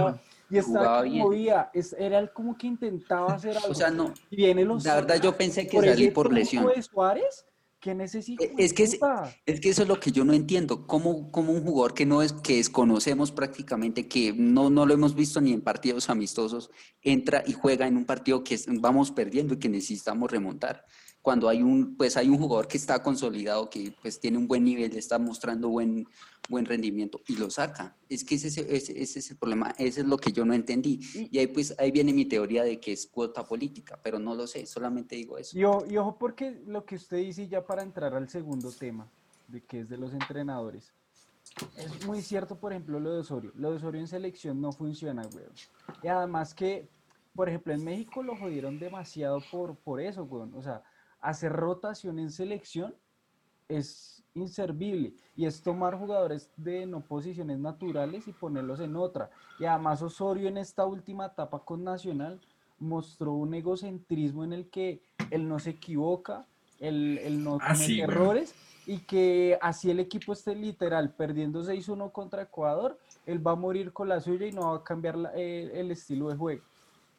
Y 0.48 0.58
estaba 0.58 1.02
como 1.04 1.14
movía, 1.16 1.70
era 1.98 2.26
como 2.28 2.56
que 2.56 2.66
intentaba 2.66 3.26
hacer 3.34 3.56
algo. 3.56 3.70
O 3.70 3.74
sea, 3.74 3.90
no. 3.90 4.12
Y 4.30 4.36
viene 4.36 4.64
los 4.64 4.84
la 4.84 4.96
verdad, 4.96 5.20
yo 5.20 5.36
pensé 5.36 5.66
que 5.66 5.80
salí 5.80 6.10
por 6.10 6.32
lesión. 6.32 6.66
de 6.66 6.82
Suárez 6.82 7.46
¿Qué 7.80 7.94
necesita? 7.94 8.44
Es 8.58 8.74
que, 8.74 8.82
es, 8.82 8.98
es, 9.46 9.60
que 9.60 9.70
eso 9.70 9.82
es 9.82 9.88
lo 9.88 9.98
que 9.98 10.12
yo 10.12 10.22
no 10.22 10.34
entiendo. 10.34 10.86
¿Cómo, 10.86 11.30
cómo 11.32 11.52
un 11.52 11.64
jugador 11.64 11.94
que 11.94 12.04
no 12.04 12.20
es 12.20 12.34
que 12.34 12.56
desconocemos 12.56 13.32
prácticamente, 13.32 14.06
que 14.06 14.34
no, 14.34 14.68
no 14.68 14.84
lo 14.84 14.92
hemos 14.92 15.14
visto 15.14 15.40
ni 15.40 15.54
en 15.54 15.62
partidos 15.62 16.10
amistosos, 16.10 16.70
entra 17.00 17.42
y 17.46 17.54
juega 17.54 17.86
en 17.86 17.96
un 17.96 18.04
partido 18.04 18.44
que 18.44 18.60
vamos 18.68 19.10
perdiendo 19.12 19.54
y 19.54 19.58
que 19.58 19.70
necesitamos 19.70 20.30
remontar? 20.30 20.84
Cuando 21.22 21.48
hay 21.48 21.62
un, 21.62 21.96
pues 21.96 22.16
hay 22.16 22.28
un 22.28 22.38
jugador 22.38 22.66
que 22.66 22.76
está 22.76 23.02
consolidado, 23.02 23.68
que 23.68 23.92
pues 24.00 24.18
tiene 24.18 24.38
un 24.38 24.48
buen 24.48 24.64
nivel, 24.64 24.96
está 24.96 25.18
mostrando 25.18 25.68
buen, 25.68 26.06
buen 26.48 26.64
rendimiento 26.64 27.20
y 27.26 27.36
lo 27.36 27.50
saca. 27.50 27.94
Es 28.08 28.24
que 28.24 28.36
ese, 28.36 28.48
ese, 28.48 29.00
ese 29.00 29.18
es 29.18 29.30
el 29.30 29.36
problema, 29.36 29.74
eso 29.78 30.00
es 30.00 30.06
lo 30.06 30.16
que 30.16 30.32
yo 30.32 30.44
no 30.44 30.54
entendí. 30.54 31.00
Y 31.30 31.38
ahí 31.38 31.46
pues 31.46 31.74
ahí 31.78 31.90
viene 31.90 32.12
mi 32.12 32.24
teoría 32.24 32.64
de 32.64 32.80
que 32.80 32.92
es 32.92 33.06
cuota 33.06 33.44
política, 33.44 33.98
pero 34.02 34.18
no 34.18 34.34
lo 34.34 34.46
sé, 34.46 34.64
solamente 34.66 35.16
digo 35.16 35.36
eso. 35.36 35.58
Y, 35.58 35.92
y 35.92 35.96
ojo 35.98 36.16
porque 36.18 36.62
lo 36.66 36.84
que 36.84 36.96
usted 36.96 37.18
dice 37.18 37.48
ya 37.48 37.64
para 37.64 37.82
entrar 37.82 38.14
al 38.14 38.28
segundo 38.28 38.70
tema, 38.72 39.06
de 39.48 39.60
que 39.62 39.80
es 39.80 39.88
de 39.88 39.98
los 39.98 40.12
entrenadores. 40.12 40.92
Es 41.76 42.06
muy 42.06 42.22
cierto, 42.22 42.58
por 42.58 42.72
ejemplo, 42.72 43.00
lo 43.00 43.12
de 43.12 43.20
Osorio. 43.20 43.52
Lo 43.56 43.70
de 43.70 43.76
Osorio 43.76 44.00
en 44.00 44.08
selección 44.08 44.60
no 44.60 44.72
funciona, 44.72 45.24
güey. 45.32 45.44
Y 46.02 46.08
además 46.08 46.54
que, 46.54 46.88
por 47.34 47.48
ejemplo, 47.48 47.72
en 47.74 47.84
México 47.84 48.22
lo 48.22 48.36
jodieron 48.36 48.78
demasiado 48.78 49.42
por, 49.50 49.74
por 49.76 50.00
eso, 50.00 50.24
güey. 50.26 50.48
O 50.54 50.62
sea, 50.62 50.82
hacer 51.20 51.52
rotación 51.52 52.18
en 52.18 52.30
selección 52.30 52.94
es 53.68 54.22
inservible 54.34 55.14
y 55.36 55.46
es 55.46 55.62
tomar 55.62 55.98
jugadores 55.98 56.50
de 56.56 56.86
no 56.86 57.00
posiciones 57.00 57.58
naturales 57.58 58.26
y 58.28 58.32
ponerlos 58.32 58.80
en 58.80 58.96
otra. 58.96 59.30
Y 59.58 59.64
además 59.64 60.02
Osorio 60.02 60.48
en 60.48 60.58
esta 60.58 60.86
última 60.86 61.26
etapa 61.26 61.60
con 61.60 61.84
Nacional 61.84 62.40
mostró 62.78 63.32
un 63.32 63.54
egocentrismo 63.54 64.44
en 64.44 64.52
el 64.52 64.68
que 64.68 65.00
él 65.30 65.48
no 65.48 65.58
se 65.58 65.70
equivoca, 65.70 66.46
él, 66.78 67.44
no 67.44 67.58
ah, 67.60 67.74
comete 67.74 68.00
errores 68.00 68.54
y 68.86 68.98
que 68.98 69.58
así 69.60 69.90
el 69.90 70.00
equipo 70.00 70.32
esté 70.32 70.54
literal 70.54 71.10
perdiendo 71.10 71.62
6-1 71.62 72.10
contra 72.10 72.42
Ecuador, 72.42 72.98
él 73.26 73.46
va 73.46 73.52
a 73.52 73.56
morir 73.56 73.92
con 73.92 74.08
la 74.08 74.20
suya 74.20 74.46
y 74.46 74.52
no 74.52 74.70
va 74.70 74.76
a 74.78 74.84
cambiar 74.84 75.32
eh, 75.36 75.70
el 75.74 75.90
estilo 75.90 76.28
de 76.28 76.36
juego. 76.36 76.62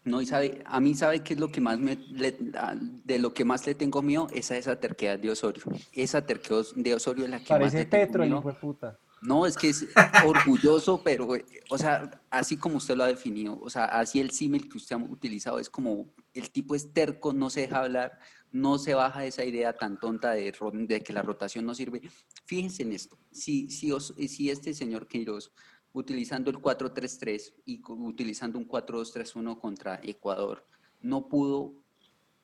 No, 0.03 0.19
y 0.21 0.25
sabe, 0.25 0.63
a 0.65 0.79
mí 0.79 0.95
sabe 0.95 1.21
que 1.21 1.35
es 1.35 1.39
lo 1.39 1.51
que 1.51 1.61
más 1.61 1.77
me, 1.77 1.95
de 1.95 3.19
lo 3.19 3.33
que 3.33 3.45
más 3.45 3.67
le 3.67 3.75
tengo 3.75 4.01
miedo 4.01 4.27
es 4.33 4.49
a 4.49 4.57
esa 4.57 4.79
terquedad 4.79 5.19
de 5.19 5.29
Osorio. 5.29 5.63
Esa 5.93 6.25
terquedad 6.25 6.65
de 6.75 6.95
Osorio 6.95 7.25
es 7.25 7.29
la 7.29 7.39
que 7.39 7.45
Parece 7.45 7.77
más 7.77 7.83
le 7.83 7.85
Petro, 7.85 8.25
hijo 8.25 8.41
de 8.41 8.53
puta. 8.53 8.99
No, 9.21 9.45
es 9.45 9.55
que 9.55 9.69
es 9.69 9.87
orgulloso, 10.25 11.01
pero, 11.03 11.29
o 11.69 11.77
sea, 11.77 12.09
así 12.31 12.57
como 12.57 12.77
usted 12.77 12.95
lo 12.95 13.03
ha 13.03 13.07
definido, 13.07 13.59
o 13.61 13.69
sea, 13.69 13.85
así 13.85 14.19
el 14.19 14.31
símil 14.31 14.67
que 14.67 14.77
usted 14.77 14.95
ha 14.95 14.99
utilizado 14.99 15.59
es 15.59 15.69
como 15.69 16.11
el 16.33 16.49
tipo 16.49 16.73
es 16.73 16.91
terco, 16.91 17.31
no 17.31 17.51
se 17.51 17.61
deja 17.61 17.83
hablar, 17.83 18.17
no 18.51 18.79
se 18.79 18.95
baja 18.95 19.21
de 19.21 19.27
esa 19.27 19.45
idea 19.45 19.73
tan 19.73 19.99
tonta 19.99 20.31
de, 20.31 20.51
de 20.73 21.01
que 21.01 21.13
la 21.13 21.21
rotación 21.21 21.65
no 21.65 21.75
sirve. 21.75 22.01
Fíjense 22.45 22.81
en 22.81 22.93
esto, 22.93 23.19
si, 23.31 23.69
si, 23.69 23.93
si 24.27 24.49
este 24.49 24.73
señor 24.73 25.07
Queiroz 25.07 25.51
utilizando 25.93 26.49
el 26.49 26.57
4-3-3 26.57 27.53
y 27.65 27.81
utilizando 27.87 28.57
un 28.57 28.67
4-2-3-1 28.67 29.59
contra 29.59 29.99
Ecuador, 30.03 30.65
no 31.01 31.27
pudo 31.27 31.73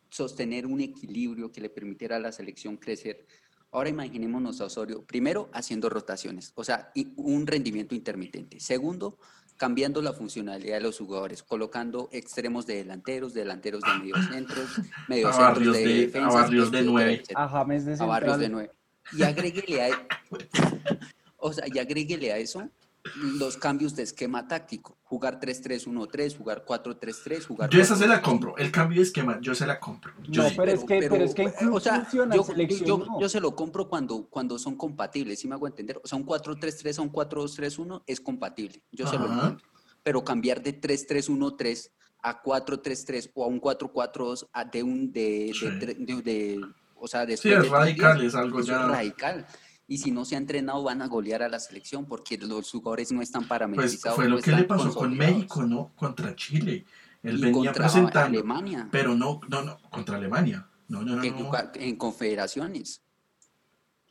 sostener 0.09 0.65
un 0.65 0.81
equilibrio 0.81 1.51
que 1.51 1.61
le 1.61 1.69
permitiera 1.69 2.17
a 2.17 2.19
la 2.19 2.31
selección 2.31 2.77
crecer. 2.77 3.25
Ahora 3.71 3.89
imaginémonos 3.89 4.61
a 4.61 4.65
Osorio, 4.65 5.03
primero 5.03 5.49
haciendo 5.53 5.89
rotaciones, 5.89 6.53
o 6.55 6.63
sea, 6.63 6.91
un 7.17 7.45
rendimiento 7.45 7.95
intermitente. 7.95 8.59
Segundo, 8.59 9.17
cambiando 9.57 10.01
la 10.01 10.13
funcionalidad 10.13 10.75
de 10.75 10.81
los 10.81 10.97
jugadores, 10.97 11.43
colocando 11.43 12.09
extremos 12.11 12.65
de 12.65 12.75
delanteros, 12.75 13.33
delanteros 13.33 13.81
de 13.81 13.99
mediocentros, 13.99 14.69
mediocentros 15.09 15.73
de, 15.73 15.85
de 15.85 15.93
defensa. 16.05 16.29
A 16.29 16.41
barrios 16.41 16.71
de 16.71 16.81
nueve. 16.83 17.23
A 17.35 17.47
James 17.49 17.85
de 17.85 17.93
A 17.93 18.05
barrios 18.05 18.39
de 18.39 18.49
nueve. 18.49 18.71
Y 19.13 19.23
agréguele 19.23 19.81
a, 19.81 20.07
o 21.37 21.51
sea, 21.51 21.65
y 21.73 21.79
agréguele 21.79 22.31
a 22.31 22.37
eso 22.37 22.69
los 23.15 23.57
cambios 23.57 23.95
de 23.95 24.03
esquema 24.03 24.47
táctico. 24.47 24.97
Jugar 25.03 25.39
3-3-1-3, 25.39 26.37
jugar 26.37 26.65
4-3-3, 26.65 27.45
jugar... 27.45 27.69
Yo 27.69 27.81
esa 27.81 27.95
se 27.95 28.07
la 28.07 28.21
compro. 28.21 28.57
El 28.57 28.71
cambio 28.71 28.97
de 28.97 29.03
esquema, 29.03 29.39
yo 29.41 29.55
se 29.55 29.65
la 29.65 29.79
compro. 29.79 30.13
Yo 30.27 30.43
no, 30.43 30.49
pero, 30.55 30.71
es 30.71 30.83
que, 30.83 30.99
pero, 30.99 31.15
es 31.15 31.33
que 31.33 31.53
o 31.71 31.79
sea, 31.79 32.07
yo, 32.11 32.25
yo, 32.85 33.19
yo, 33.19 33.29
se 33.29 33.39
lo 33.39 33.55
compro 33.55 33.87
cuando, 33.87 34.27
cuando 34.29 34.59
son 34.59 34.75
compatibles, 34.75 35.39
¿sí 35.39 35.47
me 35.47 35.55
hago 35.55 35.67
entender? 35.67 35.99
O 36.03 36.07
sea, 36.07 36.17
un 36.17 36.25
4-3-3 36.25 36.99
a 36.99 37.01
un 37.01 37.11
4-2-3-1 37.11 38.03
es 38.05 38.21
compatible. 38.21 38.83
Yo 38.91 39.07
se 39.07 39.17
lo 39.17 39.27
compro. 39.27 39.57
Pero 40.03 40.23
cambiar 40.23 40.61
de 40.61 40.79
3-3-1-3 40.79 41.91
a 42.23 42.41
4-3-3 42.41 43.31
o 43.33 43.43
a 43.43 43.47
un 43.47 43.61
4-4-2 43.61 44.47
de 44.71 44.83
un... 44.83 45.11
De, 45.11 45.51
de, 45.99 46.21
de, 46.21 46.61
o 46.99 47.07
sea, 47.07 47.27
sí, 47.37 47.51
es 47.51 47.69
radical, 47.69 48.25
es 48.25 48.33
algo 48.33 48.61
ya... 48.61 48.81
Es 48.81 48.87
radical 48.87 49.47
y 49.87 49.97
si 49.97 50.11
no 50.11 50.25
se 50.25 50.35
ha 50.35 50.37
entrenado 50.37 50.83
van 50.83 51.01
a 51.01 51.07
golear 51.07 51.43
a 51.43 51.49
la 51.49 51.59
selección 51.59 52.05
porque 52.05 52.37
los 52.37 52.69
jugadores 52.69 53.11
no 53.11 53.21
están 53.21 53.47
parametrizados. 53.47 54.17
Pues 54.17 54.27
fue 54.27 54.29
lo 54.29 54.41
que 54.41 54.51
le 54.51 54.63
pasó 54.63 54.93
con 54.93 55.15
México, 55.15 55.63
¿no? 55.63 55.91
Contra 55.95 56.35
Chile. 56.35 56.85
Él 57.23 57.37
venía 57.37 57.71
presentando. 57.71 58.37
Alemania. 58.37 58.87
Pero 58.91 59.15
no, 59.15 59.39
no, 59.47 59.63
no, 59.63 59.77
contra 59.89 60.17
Alemania. 60.17 60.67
No, 60.87 61.03
no, 61.03 61.15
no. 61.15 61.23
En 61.75 61.95
confederaciones. 61.95 63.01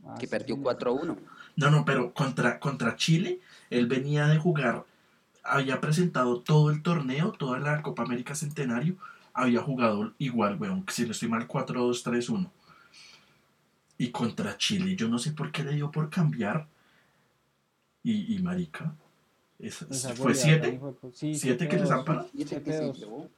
Ah, 0.04 0.16
que 0.18 0.26
perdió 0.26 0.56
4-1. 0.56 1.16
No, 1.56 1.70
no, 1.70 1.84
pero 1.84 2.12
contra, 2.12 2.60
contra 2.60 2.96
Chile, 2.96 3.40
él 3.70 3.86
venía 3.86 4.26
de 4.26 4.38
jugar, 4.38 4.84
había 5.42 5.80
presentado 5.80 6.40
todo 6.40 6.70
el 6.70 6.82
torneo, 6.82 7.32
toda 7.32 7.58
la 7.58 7.82
Copa 7.82 8.02
América 8.02 8.34
Centenario, 8.34 8.96
había 9.32 9.62
jugado 9.62 10.14
igual, 10.18 10.58
weón, 10.60 10.84
que 10.84 10.92
si 10.92 11.04
no 11.04 11.12
estoy 11.12 11.28
mal, 11.28 11.48
4-2-3-1. 11.48 12.50
Y 13.98 14.10
contra 14.10 14.56
Chile, 14.58 14.94
yo 14.96 15.08
no 15.08 15.18
sé 15.18 15.32
por 15.32 15.50
qué 15.50 15.64
le 15.64 15.72
dio 15.72 15.90
por 15.90 16.10
cambiar. 16.10 16.68
Y, 18.02 18.36
y 18.36 18.38
marica, 18.40 18.94
fue 20.14 20.34
siete. 20.34 20.78
siete 21.12 21.68
que 21.68 21.76
les 21.78 21.90
han 21.90 22.04
parado. 22.04 22.28
se 22.28 22.60
llevó. 22.92 23.30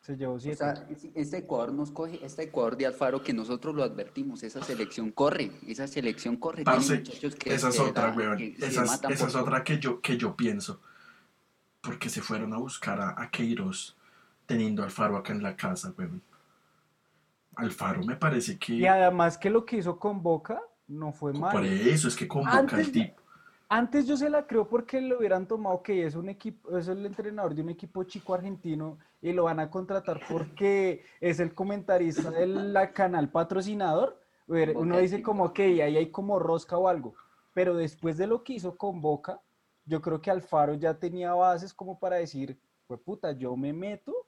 Se 0.00 0.16
llevó 0.16 0.40
siete. 0.40 0.64
O 0.64 0.74
sea, 0.74 0.86
este 1.14 1.38
Ecuador 1.38 1.72
nos 1.72 1.90
coge, 1.90 2.24
este 2.24 2.44
Ecuador 2.44 2.76
de 2.76 2.86
Alfaro 2.86 3.22
que 3.22 3.34
nosotros 3.34 3.74
lo 3.74 3.82
advertimos, 3.82 4.42
esa 4.42 4.62
selección 4.62 5.10
corre, 5.10 5.52
esa 5.66 5.86
selección 5.86 6.36
corre. 6.36 6.64
esa 7.44 7.68
es 7.68 7.80
otra, 7.80 8.12
weón. 8.12 8.40
Esa, 8.58 8.84
es, 9.10 9.34
otra 9.34 9.62
que 9.62 9.78
yo, 9.78 10.00
que 10.00 10.16
yo 10.16 10.36
pienso. 10.36 10.80
Porque 11.82 12.08
se 12.08 12.22
fueron 12.22 12.52
a 12.54 12.58
buscar 12.58 13.00
a, 13.00 13.20
a 13.20 13.30
Queiroz 13.30 13.96
teniendo 14.46 14.82
Alfaro 14.82 15.16
acá 15.16 15.32
en 15.32 15.42
la 15.42 15.54
casa, 15.54 15.92
weón. 15.98 16.22
Alfaro 17.56 18.02
me 18.04 18.16
parece 18.16 18.58
que. 18.58 18.74
Y 18.74 18.86
además 18.86 19.36
que 19.38 19.50
lo 19.50 19.64
que 19.64 19.78
hizo 19.78 19.98
con 19.98 20.22
Boca 20.22 20.62
no 20.86 21.12
fue 21.12 21.32
mal. 21.32 21.52
Por 21.52 21.64
eso 21.64 22.08
es 22.08 22.16
que 22.16 22.28
con 22.28 22.44
Boca 22.44 22.78
el 22.78 22.92
tipo. 22.92 23.22
Antes 23.68 24.06
yo 24.06 24.16
se 24.16 24.30
la 24.30 24.46
creo 24.46 24.68
porque 24.68 25.00
lo 25.00 25.18
hubieran 25.18 25.48
tomado 25.48 25.82
que 25.82 26.06
es 26.06 26.14
un 26.14 26.28
equipo, 26.28 26.78
es 26.78 26.86
el 26.86 27.04
entrenador 27.04 27.52
de 27.52 27.62
un 27.62 27.70
equipo 27.70 28.04
chico 28.04 28.32
argentino 28.32 28.98
y 29.20 29.32
lo 29.32 29.44
van 29.44 29.58
a 29.58 29.70
contratar 29.70 30.20
porque 30.28 31.04
es 31.20 31.40
el 31.40 31.52
comentarista 31.52 32.30
del 32.30 32.76
canal 32.94 33.28
patrocinador. 33.28 34.20
Uno 34.46 34.98
dice 34.98 35.20
como 35.20 35.52
que 35.52 35.82
ahí 35.82 35.96
hay 35.96 36.10
como 36.12 36.38
rosca 36.38 36.78
o 36.78 36.86
algo. 36.86 37.14
Pero 37.54 37.74
después 37.74 38.16
de 38.18 38.28
lo 38.28 38.44
que 38.44 38.52
hizo 38.52 38.76
con 38.76 39.00
Boca, 39.00 39.40
yo 39.84 40.00
creo 40.00 40.20
que 40.20 40.30
Alfaro 40.30 40.74
ya 40.74 40.94
tenía 40.94 41.34
bases 41.34 41.74
como 41.74 41.98
para 41.98 42.16
decir, 42.16 42.60
pues 42.86 43.00
puta, 43.00 43.32
yo 43.32 43.56
me 43.56 43.72
meto 43.72 44.25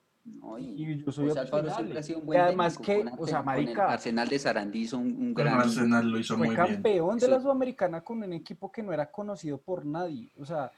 y, 0.59 1.05
yo 1.05 1.13
soy 1.13 1.29
y 1.29 2.37
además 2.37 2.79
que, 2.79 3.05
o 3.17 3.27
sea, 3.27 3.43
marica. 3.43 3.93
Arsenal 3.93 4.29
de 4.29 4.39
Sarandí 4.39 4.81
hizo 4.81 4.99
un, 4.99 5.35
gran. 5.35 5.61
Arsenal 5.61 6.09
lo 6.09 6.19
hizo 6.19 6.37
fue 6.37 6.55
campeón 6.55 7.19
de 7.19 7.29
la 7.29 7.41
Sudamericana 7.41 8.03
con 8.03 8.23
un 8.23 8.33
equipo 8.33 8.71
que 8.71 8.83
no 8.83 8.93
era 8.93 9.11
conocido 9.11 9.59
por 9.59 9.85
nadie. 9.85 10.31
O 10.39 10.45
sea, 10.45 10.71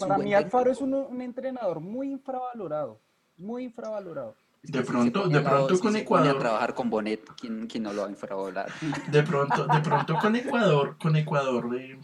para 0.00 0.18
mí 0.18 0.34
Alfaro 0.34 0.70
es 0.72 0.80
un, 0.80 1.20
entrenador 1.20 1.80
muy 1.80 2.10
infravalorado. 2.10 3.00
Muy 3.36 3.64
infravalorado. 3.64 4.36
De 4.62 4.82
pronto, 4.82 5.28
de 5.28 5.40
pronto 5.40 5.80
con 5.80 5.96
Ecuador. 5.96 6.38
trabajar 6.38 6.74
con 6.74 6.88
Bonet, 6.88 7.28
¿quién, 7.34 7.82
no 7.82 7.92
lo 7.92 8.02
va 8.02 8.08
a 8.08 8.10
infravalorar? 8.10 8.70
De 9.10 9.22
pronto, 9.24 9.66
de 9.66 9.80
pronto 9.80 10.16
con 10.20 10.36
Ecuador, 10.36 10.96
con 10.98 11.16
Ecuador 11.16 11.68
de, 11.70 11.98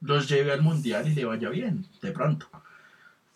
los 0.00 0.28
lleve 0.28 0.52
al 0.52 0.62
mundial 0.62 1.08
y 1.08 1.14
le 1.14 1.24
vaya 1.24 1.48
bien. 1.48 1.86
De 2.00 2.12
pronto. 2.12 2.46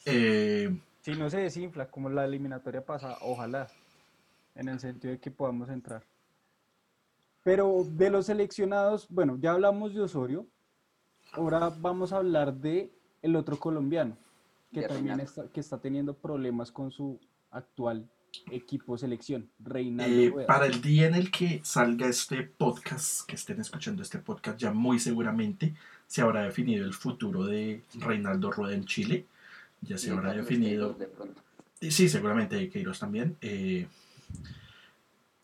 Eh, 0.05 0.79
si 1.07 1.14
no 1.14 1.31
se 1.31 1.38
desinfla 1.38 1.88
como 1.88 2.11
la 2.11 2.25
eliminatoria 2.25 2.85
pasada, 2.85 3.19
ojalá, 3.21 3.69
en 4.57 4.69
el 4.69 4.81
sentido 4.81 5.12
de 5.12 5.21
que 5.21 5.31
podamos 5.31 5.69
entrar. 5.69 6.03
Pero 7.45 7.87
de 7.88 8.11
los 8.11 8.27
seleccionados, 8.27 9.07
bueno, 9.09 9.38
ya 9.40 9.53
hablamos 9.53 9.95
de 9.95 10.01
Osorio, 10.01 10.49
ahora 11.31 11.73
vamos 11.79 12.12
a 12.12 12.16
hablar 12.16 12.55
de 12.55 12.90
el 13.23 13.37
otro 13.37 13.57
colombiano, 13.57 14.16
que 14.73 14.83
también 14.83 15.21
está, 15.21 15.47
que 15.47 15.61
está 15.61 15.79
teniendo 15.79 16.12
problemas 16.12 16.73
con 16.73 16.90
su 16.90 17.21
actual 17.53 18.05
equipo 18.51 18.99
selección, 18.99 19.49
Reinaldo 19.61 20.40
eh, 20.40 20.45
Para 20.45 20.66
el 20.66 20.83
día 20.83 21.07
en 21.07 21.14
el 21.14 21.31
que 21.31 21.61
salga 21.62 22.09
este 22.09 22.42
podcast, 22.42 23.25
que 23.29 23.37
estén 23.37 23.61
escuchando 23.61 24.03
este 24.03 24.19
podcast, 24.19 24.59
ya 24.59 24.73
muy 24.73 24.99
seguramente 24.99 25.73
se 26.09 26.23
habrá 26.23 26.42
definido 26.42 26.85
el 26.85 26.95
futuro 26.95 27.45
de 27.45 27.85
Reinaldo 27.95 28.51
Rueda 28.51 28.75
en 28.75 28.87
Chile 28.87 29.25
ya 29.87 29.99
se 29.99 30.11
habrá 30.11 30.33
definido. 30.33 30.96
Sí, 31.81 32.09
seguramente 32.09 32.68
Queiroz 32.70 32.99
también. 32.99 33.37
Eh, 33.40 33.87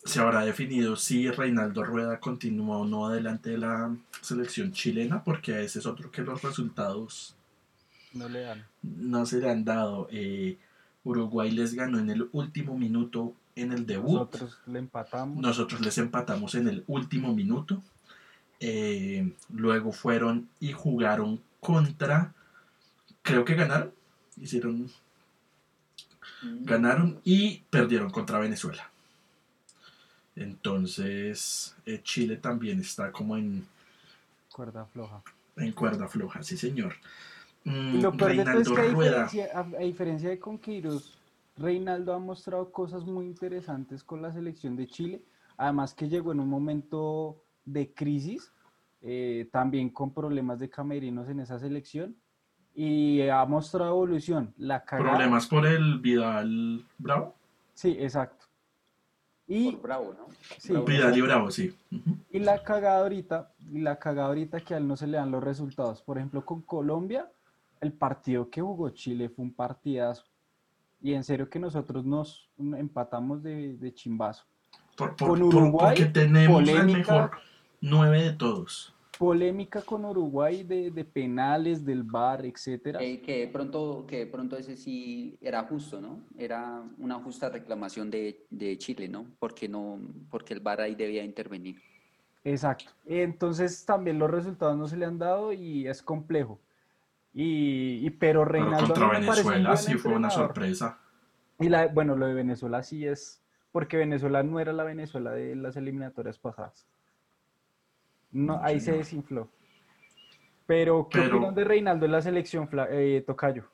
se 0.04 0.20
habrá 0.20 0.44
definido 0.44 0.96
si 0.96 1.30
Reinaldo 1.30 1.84
Rueda 1.84 2.18
continúa 2.18 2.78
o 2.78 2.84
no 2.84 3.06
adelante 3.06 3.50
de 3.50 3.58
la 3.58 3.94
selección 4.20 4.72
chilena, 4.72 5.22
porque 5.22 5.54
a 5.54 5.60
ese 5.60 5.78
es 5.78 5.86
otro 5.86 6.10
que 6.10 6.22
los 6.22 6.42
resultados 6.42 7.36
no, 8.12 8.28
le 8.28 8.40
dan. 8.40 8.64
no 8.82 9.26
se 9.26 9.38
le 9.38 9.50
han 9.50 9.64
dado. 9.64 10.08
Eh, 10.10 10.58
Uruguay 11.04 11.50
les 11.50 11.74
ganó 11.74 11.98
en 11.98 12.10
el 12.10 12.28
último 12.32 12.76
minuto 12.76 13.34
en 13.54 13.72
el 13.72 13.86
debut. 13.86 14.18
Nosotros 14.18 14.58
le 14.66 14.78
empatamos. 14.78 15.38
Nosotros 15.38 15.80
les 15.80 15.98
empatamos 15.98 16.54
en 16.54 16.68
el 16.68 16.84
último 16.86 17.34
minuto. 17.34 17.82
Eh, 18.60 19.32
luego 19.52 19.92
fueron 19.92 20.48
y 20.60 20.72
jugaron 20.72 21.40
contra. 21.60 22.32
Creo 23.22 23.44
que 23.44 23.54
ganaron. 23.54 23.92
Hicieron. 24.36 24.90
Mm. 26.42 26.64
Ganaron 26.64 27.20
y 27.24 27.58
perdieron 27.70 28.10
contra 28.10 28.38
Venezuela. 28.38 28.90
Entonces, 30.34 31.74
eh, 31.84 32.00
Chile 32.02 32.36
también 32.36 32.80
está 32.80 33.12
como 33.12 33.36
en, 33.36 33.66
Cuerda 34.50 34.86
floja. 34.86 35.22
en 35.56 35.72
cuerda 35.72 36.08
floja, 36.08 36.42
sí, 36.42 36.56
señor. 36.56 36.94
Mm, 37.64 37.96
Y 37.96 38.00
lo 38.00 38.12
peor 38.16 38.36
de 38.36 38.44
todo 38.44 38.60
es 38.60 38.68
que 38.68 38.80
a 38.80 38.90
Rueda. 38.92 39.22
diferencia, 39.24 39.50
a, 39.54 39.60
a 39.60 39.80
diferencia 39.84 40.28
de 40.30 40.38
Conqueiros, 40.38 41.18
Reinaldo 41.56 42.14
ha 42.14 42.18
mostrado 42.18 42.72
cosas 42.72 43.04
muy 43.04 43.26
interesantes 43.26 44.02
con 44.02 44.22
la 44.22 44.32
selección 44.32 44.74
de 44.76 44.86
Chile. 44.86 45.22
Además 45.58 45.92
que 45.94 46.08
llegó 46.08 46.32
en 46.32 46.40
un 46.40 46.48
momento 46.48 47.36
de 47.64 47.92
crisis, 47.92 48.50
eh, 49.02 49.48
también 49.52 49.90
con 49.90 50.12
problemas 50.14 50.58
de 50.58 50.70
camerinos 50.70 51.28
en 51.28 51.40
esa 51.40 51.58
selección. 51.58 52.16
Y 52.74 53.28
ha 53.28 53.44
mostrado 53.44 53.90
evolución. 53.90 54.52
La 54.56 54.84
cagada. 54.84 55.10
Problemas 55.10 55.46
por 55.46 55.66
el 55.66 55.98
Vidal 56.00 56.84
Bravo. 56.98 57.34
Sí, 57.74 57.96
exacto. 58.00 58.46
Y, 59.46 59.72
Por 59.72 59.82
Bravo, 59.82 60.14
¿no? 60.16 60.26
sí, 60.58 60.72
Bravo. 60.72 60.86
Vidal 60.86 61.18
y. 61.18 61.20
Bravo, 61.20 61.50
sí. 61.50 61.74
Y 62.30 62.38
la 62.38 62.62
cagada 62.62 63.00
ahorita, 63.00 63.52
y 63.70 63.80
la 63.80 63.98
cagada 63.98 64.28
ahorita 64.28 64.60
que 64.60 64.74
a 64.74 64.78
él 64.78 64.86
no 64.88 64.96
se 64.96 65.06
le 65.06 65.18
dan 65.18 65.30
los 65.30 65.42
resultados. 65.44 66.00
Por 66.00 66.16
ejemplo, 66.16 66.44
con 66.44 66.62
Colombia, 66.62 67.30
el 67.80 67.92
partido 67.92 68.48
que 68.48 68.62
jugó 68.62 68.88
Chile 68.90 69.28
fue 69.28 69.44
un 69.44 69.52
partidazo. 69.52 70.24
Y 71.02 71.12
en 71.14 71.24
serio 71.24 71.50
que 71.50 71.58
nosotros 71.58 72.04
nos 72.06 72.48
empatamos 72.58 73.42
de, 73.42 73.76
de 73.76 73.92
chimbazo. 73.92 74.44
Por, 74.96 75.16
por- 75.16 75.28
Con 75.30 75.38
por- 75.40 75.56
Uruguay, 75.62 75.96
porque 75.96 76.06
tenemos 76.10 76.66
el 76.68 76.84
mejor 76.86 77.32
nueve 77.80 78.22
de 78.22 78.32
todos. 78.32 78.94
Polémica 79.22 79.82
con 79.82 80.04
Uruguay 80.04 80.64
de, 80.64 80.90
de 80.90 81.04
penales, 81.04 81.84
del 81.84 82.02
VAR, 82.02 82.44
etcétera. 82.44 83.00
Eh, 83.00 83.20
que 83.20 83.38
de 83.38 83.46
pronto, 83.46 84.04
que 84.04 84.18
de 84.18 84.26
pronto 84.26 84.56
ese 84.56 84.76
sí 84.76 85.38
era 85.40 85.62
justo, 85.62 86.00
¿no? 86.00 86.18
Era 86.36 86.82
una 86.98 87.20
justa 87.20 87.48
reclamación 87.48 88.10
de, 88.10 88.44
de 88.50 88.76
Chile, 88.78 89.06
¿no? 89.06 89.26
Porque 89.38 89.68
no, 89.68 90.00
porque 90.28 90.54
el 90.54 90.58
VAR 90.60 90.80
ahí 90.80 90.96
debía 90.96 91.22
intervenir. 91.22 91.76
Exacto. 92.42 92.90
Entonces 93.06 93.84
también 93.86 94.18
los 94.18 94.28
resultados 94.28 94.76
no 94.76 94.88
se 94.88 94.96
le 94.96 95.04
han 95.06 95.20
dado 95.20 95.52
y 95.52 95.86
es 95.86 96.02
complejo. 96.02 96.58
Y, 97.32 98.04
y- 98.04 98.10
pero 98.10 98.44
Reinaldo 98.44 98.88
contra 98.88 99.06
me 99.06 99.20
Venezuela 99.20 99.76
sí 99.76 99.94
fue 99.94 100.14
una 100.14 100.30
sorpresa. 100.30 100.98
Y 101.60 101.68
la, 101.68 101.86
bueno, 101.86 102.16
lo 102.16 102.26
de 102.26 102.34
Venezuela 102.34 102.82
sí 102.82 103.06
es, 103.06 103.40
porque 103.70 103.98
Venezuela 103.98 104.42
no 104.42 104.58
era 104.58 104.72
la 104.72 104.82
Venezuela 104.82 105.30
de 105.30 105.54
las 105.54 105.76
eliminatorias 105.76 106.40
pasadas. 106.40 106.88
No, 108.32 108.58
ahí 108.62 108.80
se 108.80 108.92
desinfló. 108.92 109.48
Pero, 110.66 111.08
¿qué 111.10 111.18
Pero- 111.20 111.36
opinan 111.36 111.54
de 111.54 111.64
Reinaldo 111.64 112.06
en 112.06 112.12
la 112.12 112.22
selección, 112.22 112.68
eh, 112.90 113.22
Tocayo? 113.26 113.64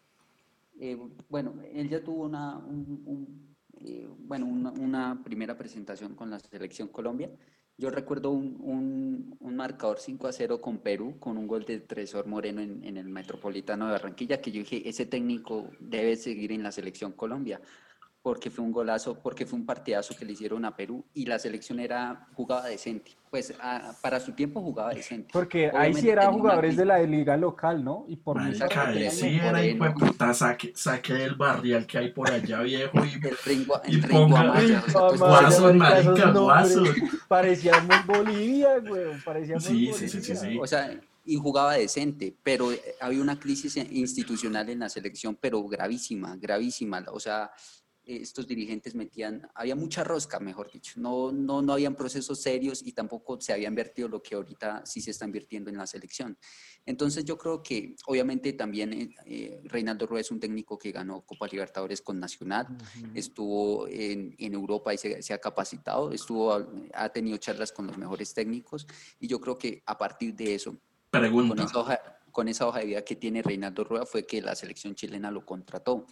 Eh, 0.80 0.96
bueno, 1.28 1.54
él 1.72 1.88
ya 1.88 2.02
tuvo 2.02 2.24
una, 2.24 2.56
un- 2.58 3.02
un, 3.04 3.56
eh, 3.80 4.08
bueno, 4.18 4.46
una, 4.46 4.70
una 4.72 5.20
primera 5.24 5.56
presentación 5.56 6.14
con 6.14 6.30
la 6.30 6.38
selección 6.40 6.88
Colombia. 6.88 7.30
Yo 7.76 7.90
recuerdo 7.90 8.30
un, 8.32 8.56
un- 8.60 9.36
un 9.38 9.56
marcador 9.56 9.98
5 10.00 10.26
a 10.26 10.32
0 10.32 10.60
con 10.60 10.78
Perú, 10.78 11.16
con 11.20 11.36
un 11.38 11.46
gol 11.46 11.64
de 11.64 11.78
Tresor 11.80 12.26
Moreno 12.26 12.60
en, 12.60 12.82
en 12.84 12.96
el 12.96 13.08
Metropolitano 13.08 13.86
de 13.86 13.92
Barranquilla, 13.92 14.40
que 14.40 14.50
yo 14.50 14.60
dije, 14.60 14.88
ese 14.88 15.06
técnico 15.06 15.70
debe 15.78 16.16
seguir 16.16 16.50
en 16.52 16.62
la 16.64 16.72
selección 16.72 17.12
Colombia, 17.12 17.60
porque 18.28 18.50
fue 18.50 18.62
un 18.62 18.72
golazo, 18.72 19.18
porque 19.22 19.46
fue 19.46 19.58
un 19.58 19.64
partidazo 19.64 20.14
que 20.14 20.22
le 20.26 20.32
hicieron 20.34 20.62
a 20.66 20.76
Perú 20.76 21.02
y 21.14 21.24
la 21.24 21.38
selección 21.38 21.80
era, 21.80 22.28
jugaba 22.34 22.66
decente. 22.66 23.12
Pues 23.30 23.54
a- 23.58 23.94
para 24.02 24.20
su 24.20 24.32
tiempo 24.32 24.60
jugaba 24.60 24.92
decente. 24.92 25.30
Porque 25.32 25.70
ahí 25.74 25.94
sí 25.94 26.10
eran 26.10 26.34
jugadores 26.34 26.76
de 26.76 26.84
la 26.84 26.98
liga 27.04 27.38
local, 27.38 27.82
¿no? 27.82 28.04
Y 28.06 28.16
por 28.16 28.36
que 28.36 29.10
sí 29.10 29.36
era 29.42 29.60
de 29.60 29.74
Moreno. 29.76 29.94
puta, 29.98 30.34
saque, 30.34 30.72
saque 30.76 31.14
del 31.14 31.36
barrial 31.36 31.86
que 31.86 31.96
hay 31.96 32.12
por 32.12 32.30
allá, 32.30 32.60
viejo, 32.60 32.98
y 33.02 33.14
El 33.14 33.36
Ringo, 33.46 33.80
Y 33.86 33.94
el 33.94 34.02
Ringo 34.02 34.26
ponga- 34.28 34.40
Amaya, 34.40 34.84
o 34.86 34.90
sea, 34.90 35.08
Ringo 35.08 35.62
pues, 35.70 35.74
marica. 35.74 36.32
Parecíamos 37.28 38.06
Bolivia, 38.06 38.78
güey. 38.80 39.18
Parecíamos 39.24 39.64
Sí, 39.64 39.90
sí, 39.94 40.06
sí, 40.06 40.20
sí, 40.20 40.32
Bolivia. 40.34 40.50
sí. 40.50 40.58
O 40.60 40.66
sea, 40.66 41.00
y 41.24 41.36
jugaba 41.36 41.74
decente, 41.74 42.34
pero 42.42 42.72
eh, 42.72 42.80
había 43.00 43.22
una 43.22 43.38
crisis 43.40 43.74
institucional 43.76 44.68
en 44.68 44.80
la 44.80 44.88
selección, 44.90 45.34
pero 45.40 45.62
gravísima, 45.64 46.36
gravísima. 46.36 47.04
O 47.10 47.20
sea, 47.20 47.50
estos 48.08 48.46
dirigentes 48.46 48.94
metían, 48.94 49.46
había 49.54 49.76
mucha 49.76 50.02
rosca, 50.02 50.40
mejor 50.40 50.70
dicho. 50.70 50.94
No, 50.96 51.30
no, 51.30 51.60
no 51.60 51.74
habían 51.74 51.94
procesos 51.94 52.40
serios 52.40 52.82
y 52.82 52.92
tampoco 52.92 53.38
se 53.40 53.52
había 53.52 53.68
invertido 53.68 54.08
lo 54.08 54.22
que 54.22 54.34
ahorita 54.34 54.86
sí 54.86 55.02
se 55.02 55.10
está 55.10 55.26
invirtiendo 55.26 55.68
en 55.68 55.76
la 55.76 55.86
selección. 55.86 56.38
Entonces 56.86 57.24
yo 57.24 57.36
creo 57.36 57.62
que 57.62 57.96
obviamente 58.06 58.54
también 58.54 58.92
eh, 58.94 59.14
eh, 59.26 59.60
Reinaldo 59.64 60.06
Rueda 60.06 60.22
es 60.22 60.30
un 60.30 60.40
técnico 60.40 60.78
que 60.78 60.90
ganó 60.90 61.20
Copa 61.20 61.46
Libertadores 61.46 62.00
con 62.00 62.18
Nacional, 62.18 62.66
Ujú. 62.70 63.10
estuvo 63.14 63.88
en, 63.88 64.34
en 64.38 64.54
Europa 64.54 64.94
y 64.94 64.98
se, 64.98 65.22
se 65.22 65.34
ha 65.34 65.38
capacitado, 65.38 66.10
estuvo, 66.12 66.66
ha 66.94 67.08
tenido 67.10 67.36
charlas 67.36 67.72
con 67.72 67.86
los 67.86 67.98
mejores 67.98 68.32
técnicos 68.32 68.86
y 69.20 69.28
yo 69.28 69.38
creo 69.38 69.58
que 69.58 69.82
a 69.84 69.98
partir 69.98 70.34
de 70.34 70.54
eso, 70.54 70.78
con 71.10 71.58
esa, 71.58 71.78
hoja, 71.78 72.00
con 72.32 72.48
esa 72.48 72.66
hoja 72.66 72.80
de 72.80 72.86
vida 72.86 73.02
que 73.02 73.16
tiene 73.16 73.42
Reinaldo 73.42 73.84
Rueda 73.84 74.06
fue 74.06 74.26
que 74.26 74.40
la 74.40 74.54
selección 74.54 74.94
chilena 74.94 75.30
lo 75.30 75.44
contrató. 75.44 76.06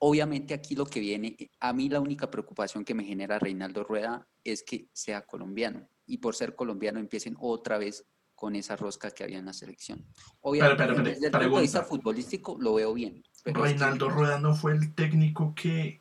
Obviamente 0.00 0.54
aquí 0.54 0.76
lo 0.76 0.86
que 0.86 1.00
viene, 1.00 1.36
a 1.58 1.72
mí 1.72 1.88
la 1.88 2.00
única 2.00 2.30
preocupación 2.30 2.84
que 2.84 2.94
me 2.94 3.04
genera 3.04 3.38
Reinaldo 3.38 3.82
Rueda 3.82 4.26
es 4.44 4.62
que 4.62 4.88
sea 4.92 5.22
colombiano 5.22 5.88
y 6.06 6.18
por 6.18 6.34
ser 6.36 6.54
colombiano 6.54 7.00
empiecen 7.00 7.36
otra 7.40 7.78
vez 7.78 8.04
con 8.36 8.54
esa 8.54 8.76
rosca 8.76 9.10
que 9.10 9.24
había 9.24 9.38
en 9.38 9.46
la 9.46 9.52
selección. 9.52 10.06
Obviamente 10.40 10.76
pero, 10.84 10.94
pero, 10.94 11.08
desde 11.08 11.26
el 11.26 11.32
punto 11.32 11.56
de 11.56 11.62
vista 11.62 11.82
futbolístico 11.82 12.56
lo 12.60 12.74
veo 12.74 12.94
bien. 12.94 13.24
pero 13.42 13.64
es 13.64 13.72
que- 13.72 13.78
Reinaldo 13.78 14.08
Rueda 14.08 14.38
no 14.38 14.54
fue 14.54 14.72
el 14.72 14.94
técnico 14.94 15.52
que 15.56 16.00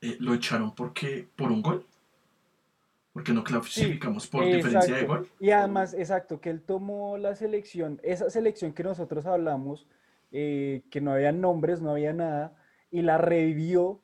eh, 0.00 0.16
lo 0.18 0.34
echaron 0.34 0.74
porque 0.74 1.28
por 1.36 1.52
un 1.52 1.62
gol. 1.62 1.86
Porque 3.12 3.32
no 3.32 3.42
clasificamos 3.44 4.26
por 4.26 4.44
diferencia 4.44 4.94
de 4.94 5.06
gol. 5.06 5.30
Y 5.40 5.50
además, 5.50 5.94
exacto, 5.94 6.38
que 6.40 6.50
él 6.50 6.60
tomó 6.60 7.16
la 7.16 7.34
selección, 7.34 7.98
esa 8.02 8.28
selección 8.28 8.74
que 8.74 8.82
nosotros 8.82 9.24
hablamos, 9.24 9.86
eh, 10.32 10.82
que 10.90 11.00
no 11.00 11.12
había 11.12 11.32
nombres, 11.32 11.80
no 11.80 11.92
había 11.92 12.12
nada, 12.12 12.54
y 12.90 13.02
la 13.02 13.18
revivió, 13.18 14.00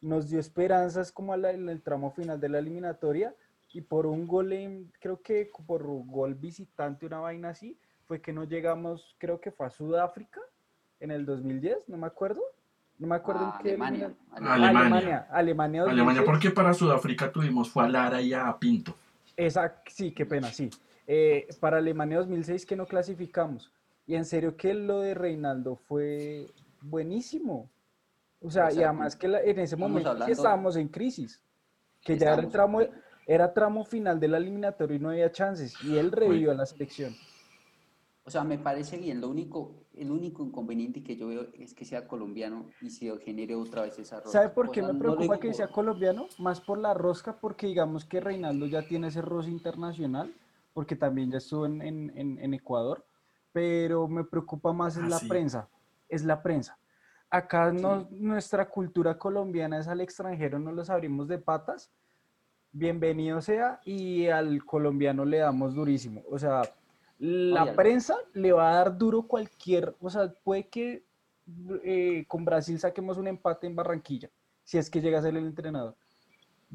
nos 0.00 0.28
dio 0.28 0.38
esperanzas 0.38 1.12
como 1.12 1.32
a 1.32 1.36
la- 1.36 1.52
en 1.52 1.68
el 1.68 1.82
tramo 1.82 2.10
final 2.10 2.40
de 2.40 2.48
la 2.48 2.58
eliminatoria, 2.58 3.34
y 3.72 3.80
por 3.80 4.06
un 4.06 4.26
gol, 4.26 4.52
en- 4.52 4.92
creo 5.00 5.20
que 5.22 5.50
por 5.66 5.86
un 5.86 6.06
gol 6.06 6.34
visitante, 6.34 7.06
una 7.06 7.18
vaina 7.20 7.50
así, 7.50 7.76
fue 8.06 8.20
que 8.20 8.32
no 8.32 8.44
llegamos, 8.44 9.16
creo 9.18 9.40
que 9.40 9.50
fue 9.50 9.66
a 9.66 9.70
Sudáfrica 9.70 10.40
en 11.00 11.10
el 11.10 11.24
2010, 11.26 11.78
no 11.88 11.96
me 11.96 12.06
acuerdo. 12.06 12.40
No 12.98 13.08
me 13.08 13.16
acuerdo 13.16 13.40
a 13.44 13.56
en 13.56 13.62
qué 13.62 13.68
Alemania. 13.70 14.14
Alemania. 14.30 14.52
Alemania. 14.54 14.68
Alemania, 14.78 15.26
Alemania, 15.30 15.82
Alemania 15.82 16.20
2006. 16.22 16.26
porque 16.26 16.50
para 16.50 16.74
Sudáfrica 16.74 17.32
tuvimos 17.32 17.68
fue 17.68 17.82
a 17.84 17.88
Lara 17.88 18.22
y 18.22 18.32
a 18.32 18.56
Pinto. 18.56 18.94
Esa, 19.36 19.82
sí, 19.88 20.12
qué 20.12 20.24
pena, 20.24 20.52
sí. 20.52 20.70
Eh, 21.08 21.48
para 21.58 21.78
Alemania 21.78 22.18
2006 22.18 22.64
que 22.64 22.76
no 22.76 22.86
clasificamos. 22.86 23.72
Y 24.06 24.14
en 24.14 24.24
serio 24.24 24.56
que 24.56 24.74
lo 24.74 25.00
de 25.00 25.14
Reinaldo 25.14 25.74
fue 25.74 26.46
buenísimo. 26.82 27.68
O 28.44 28.50
sea, 28.50 28.66
O 28.66 28.70
y 28.74 28.82
además 28.82 29.16
que 29.16 29.26
la- 29.26 29.40
en 29.40 29.58
ese 29.58 29.74
momento 29.76 30.10
hablando- 30.10 30.32
estábamos 30.32 30.76
en 30.76 30.88
crisis. 30.88 31.40
Que 32.02 32.18
ya 32.18 32.34
era 32.34 32.42
el 32.42 32.50
tramo, 32.50 32.80
era 33.26 33.54
tramo 33.54 33.84
final 33.86 34.20
del 34.20 34.34
eliminatorio 34.34 34.96
y 34.96 35.00
no 35.00 35.08
había 35.08 35.32
chances. 35.32 35.74
Y 35.82 35.96
él 35.96 36.12
revivió 36.12 36.50
a 36.50 36.54
la 36.54 36.66
selección. 36.66 37.14
O 38.26 38.30
sea, 38.30 38.44
me 38.44 38.58
parece 38.58 38.98
bien. 38.98 39.20
Lo 39.22 39.28
único, 39.30 39.72
el 39.94 40.10
único 40.10 40.44
inconveniente 40.44 41.02
que 41.02 41.16
yo 41.16 41.28
veo 41.28 41.46
es 41.54 41.72
que 41.72 41.86
sea 41.86 42.06
colombiano 42.06 42.66
y 42.82 42.90
se 42.90 43.16
genere 43.18 43.54
otra 43.54 43.82
vez 43.82 43.98
esa 43.98 44.16
rosca. 44.16 44.30
¿Sabe 44.32 44.50
por 44.50 44.68
O 44.68 44.72
qué 44.72 44.80
sea, 44.80 44.88
me 44.88 44.92
no 44.94 44.98
preocupa 44.98 45.22
digo 45.22 45.38
que 45.40 45.54
sea 45.54 45.68
colombiano? 45.68 46.26
Más 46.38 46.60
por 46.60 46.78
la 46.78 46.92
rosca, 46.92 47.38
porque 47.40 47.66
digamos 47.66 48.04
que 48.04 48.20
Reinaldo 48.20 48.66
ya 48.66 48.86
tiene 48.86 49.08
ese 49.08 49.22
roce 49.22 49.50
internacional, 49.50 50.34
porque 50.74 50.96
también 50.96 51.30
ya 51.30 51.38
estuvo 51.38 51.64
en, 51.64 51.80
en- 51.80 52.38
en- 52.38 52.54
Ecuador, 52.54 53.06
pero 53.52 54.08
me 54.08 54.24
preocupa 54.24 54.72
más 54.74 54.96
es 54.96 55.04
Ah, 55.04 55.08
la 55.08 55.18
sí. 55.18 55.28
prensa, 55.28 55.68
es 56.08 56.24
la 56.24 56.42
prensa. 56.42 56.78
Acá 57.34 57.72
no, 57.72 58.06
nuestra 58.12 58.68
cultura 58.68 59.18
colombiana 59.18 59.80
es 59.80 59.88
al 59.88 60.00
extranjero, 60.00 60.60
no 60.60 60.70
los 60.70 60.88
abrimos 60.88 61.26
de 61.26 61.38
patas, 61.38 61.90
bienvenido 62.70 63.40
sea, 63.40 63.80
y 63.84 64.28
al 64.28 64.64
colombiano 64.64 65.24
le 65.24 65.38
damos 65.38 65.74
durísimo. 65.74 66.22
O 66.30 66.38
sea, 66.38 66.62
la 67.18 67.74
prensa 67.74 68.14
le 68.34 68.52
va 68.52 68.70
a 68.70 68.74
dar 68.76 68.96
duro 68.96 69.22
cualquier, 69.22 69.96
o 70.00 70.08
sea, 70.10 70.32
puede 70.44 70.68
que 70.68 71.02
eh, 71.82 72.24
con 72.28 72.44
Brasil 72.44 72.78
saquemos 72.78 73.18
un 73.18 73.26
empate 73.26 73.66
en 73.66 73.74
Barranquilla, 73.74 74.30
si 74.62 74.78
es 74.78 74.88
que 74.88 75.00
llega 75.00 75.18
a 75.18 75.22
ser 75.22 75.36
el 75.36 75.44
entrenador. 75.44 75.96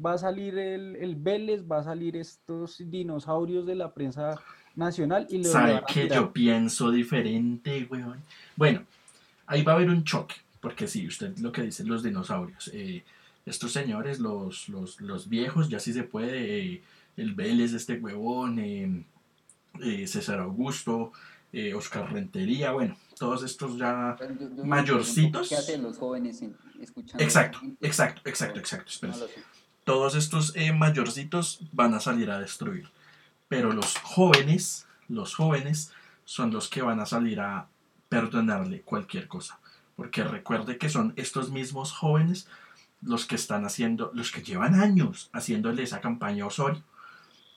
Va 0.04 0.12
a 0.12 0.18
salir 0.18 0.58
el, 0.58 0.94
el 0.96 1.16
Vélez, 1.16 1.64
va 1.66 1.78
a 1.78 1.84
salir 1.84 2.18
estos 2.18 2.82
dinosaurios 2.90 3.64
de 3.64 3.76
la 3.76 3.94
prensa 3.94 4.38
nacional 4.76 5.26
y 5.30 5.38
le 5.38 5.44
¿Sabe 5.44 5.80
que 5.90 6.06
yo 6.06 6.34
pienso 6.34 6.90
diferente, 6.90 7.88
weón? 7.90 8.22
Bueno, 8.56 8.84
ahí 9.46 9.62
va 9.62 9.72
a 9.72 9.74
haber 9.76 9.88
un 9.88 10.04
choque, 10.04 10.36
porque 10.60 10.86
sí, 10.88 11.06
usted 11.06 11.36
lo 11.38 11.52
que 11.52 11.62
dice, 11.62 11.84
los 11.84 12.02
dinosaurios. 12.02 12.70
eh, 12.72 13.04
estos 13.46 13.72
señores, 13.72 14.20
los, 14.20 14.68
los, 14.68 15.00
los 15.00 15.28
viejos, 15.28 15.68
ya 15.70 15.80
sí 15.80 15.92
se 15.94 16.02
puede, 16.04 16.60
eh, 16.74 16.82
el 17.16 17.34
Vélez, 17.34 17.72
este 17.72 17.94
huevón, 17.94 18.58
eh, 18.58 20.06
César 20.06 20.40
Augusto, 20.40 21.12
eh, 21.52 21.74
Oscar 21.74 22.12
Rentería, 22.12 22.72
bueno, 22.72 22.96
todos 23.18 23.42
estos 23.42 23.76
ya 23.78 24.16
Yo- 24.20 24.28
yo- 24.38 24.56
yo- 24.56 24.64
mayorcitos. 24.64 25.48
¿Qué 25.48 25.56
hacen 25.56 25.82
los 25.82 25.96
jóvenes 25.98 26.42
en- 26.42 26.54
escuchando? 26.80 27.22
Exacto, 27.24 27.60
exacto, 27.80 28.28
exacto, 28.28 28.58
exacto. 28.60 29.06
No. 29.06 29.14
Todos 29.84 30.14
estos 30.14 30.54
mayorcitos 30.76 31.60
van 31.72 31.94
a 31.94 32.00
salir 32.00 32.30
a 32.30 32.38
destruir. 32.38 32.88
Pero 33.48 33.72
los 33.72 33.96
jóvenes, 33.98 34.86
los 35.08 35.34
jóvenes 35.34 35.92
son 36.24 36.52
los 36.52 36.68
que 36.68 36.82
van 36.82 37.00
a 37.00 37.06
salir 37.06 37.40
a 37.40 37.66
perdonarle 38.08 38.82
cualquier 38.82 39.26
cosa. 39.26 39.58
Porque 40.00 40.24
recuerde 40.24 40.78
que 40.78 40.88
son 40.88 41.12
estos 41.16 41.50
mismos 41.50 41.92
jóvenes 41.92 42.48
los 43.02 43.26
que 43.26 43.34
están 43.34 43.66
haciendo, 43.66 44.10
los 44.14 44.32
que 44.32 44.42
llevan 44.42 44.74
años 44.74 45.28
haciéndole 45.34 45.82
esa 45.82 46.00
campaña 46.00 46.44
a 46.44 46.46
Osorio 46.46 46.82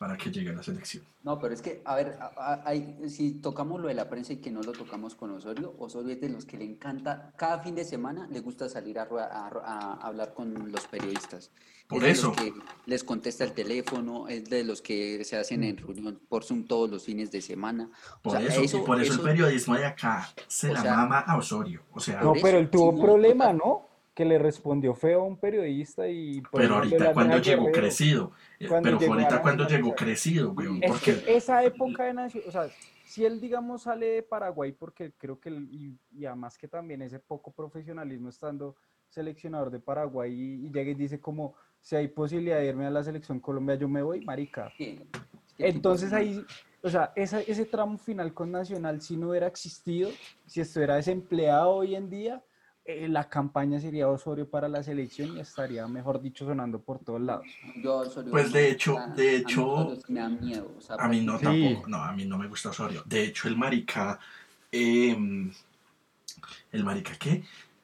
para 0.03 0.17
que 0.17 0.29
llegue 0.31 0.49
a 0.49 0.53
la 0.53 0.61
selección. 0.63 1.05
No, 1.23 1.39
pero 1.39 1.53
es 1.53 1.61
que, 1.61 1.81
a 1.85 1.95
ver, 1.95 2.19
hay- 2.65 2.97
si 3.07 3.35
tocamos 3.35 3.79
lo 3.79 3.87
de 3.87 3.93
la 3.93 4.09
prensa 4.09 4.33
y 4.33 4.37
que 4.37 4.51
no 4.51 4.61
lo 4.61 4.73
tocamos 4.73 5.15
con 5.15 5.31
Osorio, 5.31 5.73
Osorio 5.79 6.11
es 6.11 6.19
de 6.19 6.27
los 6.27 6.43
que 6.43 6.57
le 6.57 6.65
encanta, 6.65 7.31
cada 7.37 7.59
fin 7.59 7.73
de 7.73 7.85
semana 7.85 8.27
le 8.29 8.41
gusta 8.41 8.67
salir 8.67 8.99
a, 8.99 9.03
a- 9.03 9.47
a 9.63 9.93
hablar 10.05 10.33
con 10.33 10.69
los 10.73 10.85
periodistas. 10.87 11.51
Por 11.87 11.99
es 11.99 12.03
de 12.03 12.11
eso. 12.11 12.27
los 12.27 12.35
que 12.37 12.53
les 12.85 13.05
contesta 13.05 13.45
el 13.45 13.53
teléfono, 13.53 14.27
es 14.27 14.43
de 14.49 14.65
los 14.65 14.81
que 14.81 15.23
se 15.23 15.37
hacen 15.37 15.63
en 15.63 15.77
reunión 15.77 16.19
por 16.27 16.43
Zoom 16.43 16.65
todos 16.65 16.89
los 16.89 17.05
fines 17.05 17.31
de 17.31 17.39
semana. 17.41 17.89
O 18.17 18.21
Por 18.23 18.31
sea, 18.33 18.41
eso, 18.41 18.61
y 18.77 18.81
por 18.81 19.01
eso, 19.01 19.13
eso- 19.13 19.21
el 19.21 19.29
periodismo 19.29 19.75
de 19.75 19.85
acá 19.85 20.27
se 20.49 20.73
la 20.73 20.81
sea, 20.81 20.95
mama 20.97 21.19
a 21.19 21.37
Osorio. 21.37 21.83
O 21.93 22.01
sea, 22.01 22.19
No, 22.21 22.33
pero 22.33 22.47
eso, 22.49 22.57
él 22.57 22.69
tuvo 22.69 22.89
un 22.89 22.99
problema. 23.01 23.53
¿no? 23.53 23.87
Que 24.13 24.25
le 24.25 24.37
respondió 24.37 24.93
feo 24.93 25.21
a 25.21 25.23
un 25.25 25.37
periodista 25.37 26.07
y... 26.07 26.41
por 26.41 26.61
pero 26.61 26.75
ahorita 26.75 27.03
la 27.05 27.13
cuando 27.13 27.37
llegó 27.39 27.71
crecido. 27.71 28.31
eh, 28.59 28.67
Cuando 28.67 28.87
pero 28.87 28.99
llegó 28.99 29.13
ahorita 29.13 29.41
cuando 29.41 29.67
llegó 29.67 29.95
crecido, 29.95 30.51
weón. 30.51 30.83
Es 30.83 30.91
Porque 30.91 31.21
que 31.23 31.35
esa 31.35 31.63
época 31.63 32.03
de 32.03 32.13
Nación, 32.13 32.43
o 32.47 32.51
sea, 32.51 32.69
si 33.05 33.25
él, 33.25 33.41
digamos, 33.41 33.83
sale 33.83 34.05
de 34.07 34.21
Paraguay, 34.23 34.71
porque 34.71 35.13
creo 35.17 35.39
que, 35.39 35.49
y, 35.49 35.97
y 36.11 36.25
además 36.25 36.57
que 36.59 36.67
también 36.67 37.01
ese 37.01 37.17
poco 37.19 37.51
profesionalismo 37.51 38.29
estando 38.29 38.75
seleccionador 39.09 39.71
de 39.71 39.79
Paraguay 39.79 40.31
y, 40.31 40.65
y 40.67 40.71
llega 40.71 40.91
y 40.91 40.95
dice 40.95 41.19
como, 41.19 41.55
si 41.79 41.95
hay 41.95 42.07
posibilidad 42.07 42.57
de 42.59 42.67
irme 42.67 42.85
a 42.85 42.91
la 42.91 43.03
selección 43.03 43.39
Colombia, 43.39 43.75
yo 43.75 43.87
me 43.87 44.01
voy, 44.03 44.23
marica. 44.23 44.71
Entonces 45.57 46.07
es- 46.09 46.13
ahí, 46.13 46.45
o 46.81 46.89
sea, 46.89 47.11
esa- 47.15 47.41
ese 47.41 47.65
tramo 47.65 47.97
final 47.97 48.33
con 48.33 48.51
Nacional, 48.51 49.01
si 49.01 49.17
no 49.17 49.29
hubiera 49.29 49.47
existido, 49.47 50.09
si 50.45 50.61
estuviera 50.61 50.95
desempleado 50.95 51.71
hoy 51.71 51.95
en 51.95 52.09
día, 52.09 52.43
eh, 52.85 53.07
la 53.07 53.29
campaña 53.29 53.79
sería 53.79 54.09
Osorio 54.09 54.49
para 54.49 54.67
la 54.67 54.83
selección 54.83 55.37
y 55.37 55.39
estaría, 55.39 55.87
mejor 55.87 56.21
dicho, 56.21 56.45
sonando 56.45 56.79
por 56.81 56.99
todos 56.99 57.21
lados. 57.21 57.45
yo 57.81 57.97
Osorio 57.97 58.31
Pues, 58.31 58.47
no 58.47 58.53
de 58.53 58.61
me 58.61 58.69
hecho- 58.69 58.93
de 58.93 58.99
a 59.01 59.07
mí 59.07 59.35
hecho, 59.37 59.71
Osorio 59.73 59.95
sí 60.05 60.13
me 60.13 60.19
da 60.19 60.29
miedo. 60.29 60.71
o 60.77 60.81
sea, 60.81 60.95
a 60.97 61.07
mí 61.07 61.21
no 61.21 61.37
Sí. 61.39 61.43
tampoco. 61.45 61.87
No, 61.89 61.97
a 62.03 62.11
mí 62.13 62.25
no 62.25 62.37
me 62.37 62.47
gusta 62.47 62.69
Osorio. 62.69 63.03
De 63.05 63.23
hecho, 63.23 63.47
el 63.47 63.55
marica. 63.57 64.19
em, 64.71 65.51
¿El 66.71 66.83
marica 66.83 67.13
qué? 67.19 67.43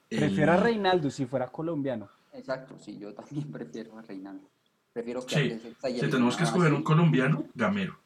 El- 0.09 0.19
Prefiero 0.19 0.53
a 0.53 0.57
Reinaldo 0.57 1.09
si 1.11 1.25
fuera 1.27 1.47
colombiano. 1.47 2.09
Exacto, 2.33 2.77
sí, 2.79 2.97
yo 2.97 3.13
también 3.13 3.51
prefiero 3.51 3.97
a 3.97 4.01
Reinaldo. 4.01 4.49
Prefiero 4.91 5.23
que 5.25 5.59
Sí, 5.61 5.99
Si 5.99 6.09
tenemos 6.09 6.35
que 6.35 6.43
escoger 6.45 6.73
un 6.73 6.81
colombiano, 6.83 7.43
Gamero. 7.53 7.97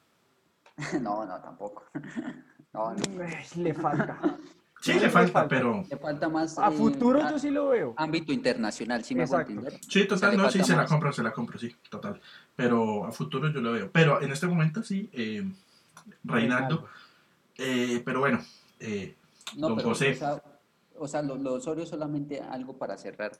No, 1.01 1.25
no, 1.25 1.39
tampoco. 1.41 1.85
No, 2.73 2.91
no. 2.91 2.99
Le 3.57 3.73
falta. 3.75 4.19
Sí, 4.83 4.91
Sí, 4.91 4.99
le 4.99 5.05
le 5.05 5.09
falta, 5.11 5.31
falta. 5.31 5.47
pero. 5.47 5.85
Le 5.89 5.95
falta 5.97 6.27
más. 6.27 6.59
A 6.59 6.67
eh, 6.67 6.71
futuro 6.73 7.23
a- 7.23 7.31
yo 7.31 7.39
sí 7.39 7.49
lo 7.49 7.69
veo. 7.69 7.93
Ámbito 7.95 8.33
internacional, 8.33 9.01
sí 9.05 9.15
me 9.15 9.23
entender. 9.23 9.79
Sí, 9.87 10.01
O 10.01 10.17
sea, 10.17 10.29
total, 10.29 10.37
no, 10.37 10.51
sí, 10.51 10.61
se 10.61 10.75
la 10.75 10.85
compro, 10.85 11.13
se 11.13 11.23
la 11.23 11.31
compro, 11.31 11.57
sí, 11.57 11.73
total. 11.89 12.19
Pero 12.53 13.05
a 13.05 13.11
futuro 13.13 13.49
yo 13.49 13.61
lo 13.61 13.71
veo. 13.71 13.89
Pero 13.93 14.21
en 14.21 14.29
este 14.33 14.45
momento 14.45 14.83
sí, 14.83 15.09
eh, 15.13 15.49
Reinaldo. 16.25 16.89
eh, 17.57 18.01
pero 18.03 18.19
bueno, 18.19 18.41
eh, 18.81 19.15
No, 19.55 19.69
Don 19.69 19.77
pero, 19.77 19.89
José. 19.89 20.11
o 20.11 20.15
sea, 20.15 20.43
o 20.97 21.07
sea, 21.07 21.21
lo, 21.21 21.53
Osorio 21.53 21.85
solamente 21.85 22.41
algo 22.41 22.77
para 22.77 22.97
cerrar. 22.97 23.31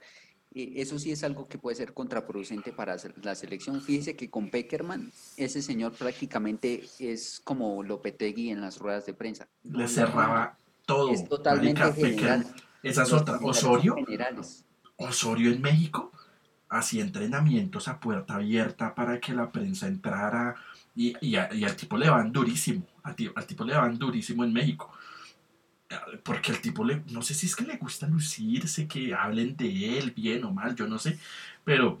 Eso 0.54 0.98
sí 0.98 1.10
es 1.12 1.24
algo 1.24 1.46
que 1.46 1.58
puede 1.58 1.76
ser 1.76 1.92
contraproducente 1.92 2.72
para 2.72 2.96
la 3.22 3.34
selección. 3.34 3.82
Fíjese 3.82 4.16
que 4.16 4.30
con 4.30 4.48
Peckerman, 4.50 5.12
ese 5.36 5.60
señor 5.60 5.92
prácticamente 5.92 6.84
es 7.00 7.40
como 7.44 7.82
Lopetegui 7.82 8.48
en 8.50 8.60
las 8.62 8.78
ruedas 8.78 9.04
de 9.04 9.12
prensa. 9.14 9.46
No 9.64 9.80
le 9.80 9.88
cerraba 9.88 10.56
todo. 10.86 11.10
Es 11.12 11.28
totalmente 11.28 11.80
marica, 11.80 11.94
general. 11.94 12.46
Esa 12.82 13.02
es 13.04 13.12
otra. 13.12 13.38
Osorio. 13.42 13.96
Osorio 14.96 15.50
en 15.50 15.60
México 15.60 16.12
hacía 16.68 17.02
entrenamientos 17.02 17.88
a 17.88 17.98
puerta 18.00 18.34
abierta 18.36 18.94
para 18.94 19.20
que 19.20 19.32
la 19.32 19.50
prensa 19.50 19.86
entrara 19.86 20.54
y, 20.94 21.14
y, 21.20 21.36
a- 21.36 21.52
y 21.52 21.64
al 21.64 21.76
tipo 21.76 21.96
le 21.96 22.08
van 22.08 22.32
durísimo, 22.32 22.82
al, 23.02 23.14
al 23.34 23.46
tipo 23.46 23.64
le 23.64 23.74
van 23.74 23.98
durísimo 23.98 24.44
en 24.44 24.52
México. 24.52 24.90
Porque 26.24 26.50
el 26.50 26.60
tipo 26.60 26.84
le, 26.84 27.02
no 27.12 27.22
sé 27.22 27.34
si 27.34 27.46
es 27.46 27.54
que 27.54 27.64
le 27.64 27.76
gusta 27.76 28.06
lucirse, 28.08 28.88
que 28.88 29.14
hablen 29.14 29.56
de 29.56 29.98
él 29.98 30.10
bien 30.10 30.42
o 30.44 30.50
mal, 30.52 30.74
yo 30.74 30.88
no 30.88 30.98
sé, 30.98 31.18
pero 31.62 31.98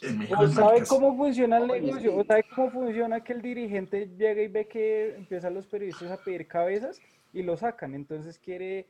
en 0.00 0.18
México 0.18 0.40
¿O 0.40 0.48
sabe 0.48 0.84
cómo 0.86 1.16
funciona 1.16 1.58
el 1.58 1.66
negocio? 1.66 2.16
¿O 2.16 2.24
sabe 2.24 2.44
cómo 2.54 2.70
funciona 2.70 3.20
que 3.22 3.32
el 3.34 3.42
dirigente 3.42 4.10
llega 4.16 4.40
y 4.42 4.48
ve 4.48 4.66
que 4.68 5.16
empiezan 5.16 5.52
los 5.54 5.66
periodistas 5.66 6.10
a 6.12 6.16
pedir 6.16 6.46
cabezas 6.46 6.98
y 7.36 7.42
lo 7.42 7.56
sacan? 7.56 7.94
Entonces 7.94 8.38
quiere 8.38 8.88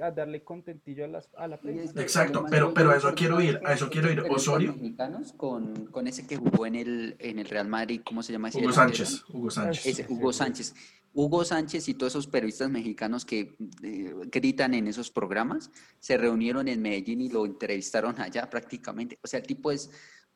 a 0.00 0.10
darle 0.12 0.44
contentillo 0.44 1.04
a, 1.04 1.08
las, 1.08 1.28
a 1.36 1.48
la 1.48 1.58
prensa. 1.60 2.00
Exacto, 2.00 2.44
pero- 2.48 2.72
pero 2.72 2.90
a 2.92 2.96
eso 2.96 3.12
quiero 3.16 3.40
ir, 3.40 3.60
a 3.64 3.72
eso 3.72 3.90
quiero 3.90 4.10
ir. 4.12 4.20
Osorio. 4.20 4.74
mexicanos 4.74 5.32
con, 5.32 5.86
con 5.86 6.06
ese 6.06 6.24
que 6.26 6.36
jugó 6.36 6.66
en 6.66 6.76
el, 6.76 7.16
en 7.18 7.38
el 7.40 7.46
Real 7.48 7.66
Madrid, 7.68 8.00
¿cómo 8.04 8.22
se 8.22 8.32
llama 8.32 8.48
ese 8.48 8.60
Hugo? 8.60 8.72
Sánchez, 8.72 9.24
Hugo 9.28 9.50
Sánchez. 9.50 9.86
Ese, 9.86 10.06
Hugo 10.08 10.32
Sánchez. 10.32 10.74
Hugo 11.14 11.44
Sánchez 11.44 11.88
y 11.88 11.94
todos 11.94 12.12
esos 12.12 12.26
periodistas 12.26 12.70
mexicanos 12.70 13.24
que 13.26 13.56
eh, 13.82 14.14
gritan 14.30 14.72
en 14.72 14.86
esos 14.86 15.10
programas 15.10 15.70
se 15.98 16.16
reunieron 16.16 16.68
en 16.68 16.80
Medellín 16.80 17.20
y 17.20 17.28
lo 17.28 17.44
entrevistaron 17.44 18.18
allá 18.20 18.48
prácticamente. 18.48 19.18
O 19.22 19.26
sea, 19.26 19.40
el 19.40 19.46
tipo 19.46 19.70
es 19.72 19.90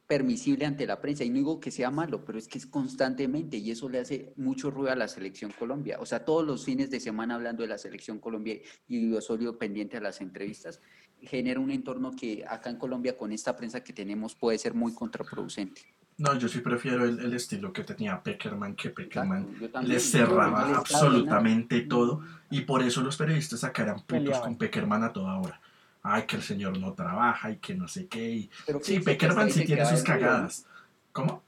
permisible 0.07 0.67
ante 0.67 0.87
la 0.87 1.01
prensa 1.01 1.25
y 1.25 1.31
no 1.31 1.37
digo 1.37 1.61
que 1.61 1.71
sea 1.71 1.91
malo, 1.91 2.25
pero 2.25 2.39
es 2.39 2.47
que 2.47 2.59
es 2.59 2.67
constantemente 2.67 3.57
y 3.57 3.71
eso 3.71 3.89
le 3.89 3.99
hace 3.99 4.33
mucho 4.37 4.71
ruido 4.71 4.93
a 4.93 4.97
la 4.97 5.09
selección 5.09 5.53
Colombia. 5.59 5.99
O 6.01 6.07
sea, 6.07 6.25
todos 6.25 6.47
los 6.47 6.65
fines 6.65 6.91
de 6.91 7.01
semana 7.01 7.35
hablando 7.35 7.63
de 7.63 7.69
la 7.69 7.79
selección 7.79 8.19
Colombia 8.19 8.59
y 8.89 9.13
Osorio 9.13 9.59
pendiente 9.59 9.97
a 9.97 10.01
las 10.01 10.21
entrevistas 10.21 10.81
genera 11.23 11.61
un 11.61 11.71
entorno 11.71 12.13
que 12.15 12.45
acá 12.47 12.71
en 12.71 12.77
Colombia 12.77 13.17
con 13.17 13.33
esta 13.33 13.57
prensa 13.57 13.83
que 13.83 13.93
tenemos 13.93 14.35
puede 14.35 14.59
ser 14.59 14.75
muy 14.75 14.95
contraproducente. 14.95 15.83
No, 16.19 16.39
yo 16.39 16.49
sí 16.49 16.61
prefiero 16.61 17.05
el, 17.05 17.19
el 17.19 17.35
estilo 17.35 17.73
que 17.73 17.85
tenía 17.85 18.23
Peckerman, 18.23 18.75
que 18.75 18.91
Peckerman 18.91 19.49
le 19.83 20.01
cerraba 20.01 20.77
absolutamente 20.77 21.83
todo 21.83 22.23
y 22.51 22.63
por 22.63 22.83
eso 22.83 23.03
los 23.03 23.17
periodistas 23.17 23.61
putos 23.61 24.03
Peleaban. 24.07 24.43
con 24.43 24.57
Peckerman 24.57 25.05
a 25.05 25.13
toda 25.13 25.39
hora. 25.39 25.61
Ay, 26.09 26.23
que 26.25 26.37
el 26.37 26.43
señor 26.43 26.79
no 26.79 26.93
trabaja 26.95 27.51
y 27.51 27.57
que 27.57 27.75
no 27.75 27.89
sé 27.89 28.07
qué. 28.07 28.31
y- 28.31 28.51
Pero 28.65 28.81
Sí, 28.83 29.01
Peckerman 29.01 29.51
sí 29.51 29.65
tiene 29.65 29.85
sus 29.87 30.03
cagadas. 30.03 30.67
¿Cómo? 31.13 31.43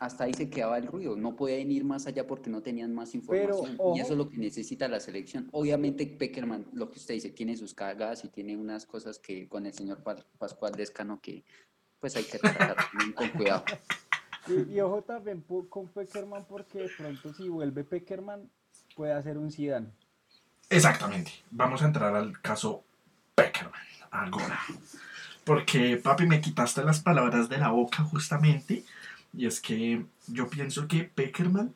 hasta 0.00 0.24
ahí 0.24 0.32
se 0.32 0.48
quedaba 0.48 0.78
el 0.78 0.86
ruido, 0.86 1.14
no 1.14 1.36
podían 1.36 1.70
ir 1.70 1.84
más 1.84 2.06
allá 2.06 2.26
porque 2.26 2.48
no 2.48 2.62
tenían 2.62 2.94
más 2.94 3.14
información 3.14 3.76
y 3.94 4.00
eso 4.00 4.12
es 4.12 4.16
lo 4.18 4.30
que 4.30 4.38
necesita 4.38 4.88
la 4.88 4.98
selección. 4.98 5.50
Obviamente 5.52 6.06
Peckerman, 6.06 6.64
lo 6.72 6.90
que 6.90 6.98
usted 6.98 7.12
dice, 7.12 7.28
tiene 7.28 7.54
sus 7.54 7.74
cagadas 7.74 8.24
y 8.24 8.28
tiene 8.28 8.56
unas 8.56 8.86
cosas 8.86 9.18
que 9.18 9.46
con 9.46 9.66
el 9.66 9.74
señor 9.74 10.02
Pa- 10.02 10.16
Pascual 10.38 10.72
Descano 10.72 11.20
que 11.20 11.44
pues 12.00 12.16
hay 12.16 12.24
que 12.24 12.38
tratar 12.38 12.76
también 12.90 13.12
con 13.12 13.28
cuidado. 13.28 13.64
Y, 14.48 14.72
y 14.72 14.80
ojo 14.80 15.02
también 15.02 15.44
con 15.68 15.86
Peckerman 15.88 16.46
porque 16.46 16.78
de 16.78 16.88
pronto 16.96 17.34
si 17.34 17.50
vuelve 17.50 17.84
Peckerman 17.84 18.48
puede 18.96 19.12
hacer 19.12 19.36
un 19.36 19.52
Zidane. 19.52 19.88
Exactamente. 20.70 21.30
Vamos 21.50 21.82
a 21.82 21.84
entrar 21.84 22.14
al 22.16 22.40
caso 22.40 22.82
Peckerman. 23.34 23.82
Ahora. 24.10 24.60
Porque, 25.44 25.96
papi, 25.96 26.26
me 26.26 26.40
quitaste 26.40 26.82
las 26.84 27.00
palabras 27.00 27.48
de 27.48 27.58
la 27.58 27.70
boca 27.70 28.02
justamente. 28.04 28.84
Y 29.32 29.46
es 29.46 29.60
que 29.60 30.04
yo 30.26 30.48
pienso 30.48 30.86
que 30.88 31.04
Peckerman, 31.04 31.72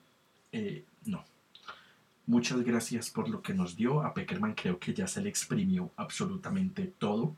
eh, 0.53 0.85
no. 1.07 1.24
Muchas 2.26 2.62
gracias 2.62 3.11
por 3.11 3.28
lo 3.28 3.43
que 3.43 3.55
nos 3.55 3.76
dio. 3.76 4.03
A 4.03 4.14
Peckerman 4.14 4.55
creo 4.55 4.78
que 4.78 4.95
ya 4.95 5.07
se 5.07 5.20
le 5.22 5.28
exprimió 5.28 5.91
absolutamente 5.97 6.93
todo. 6.99 7.37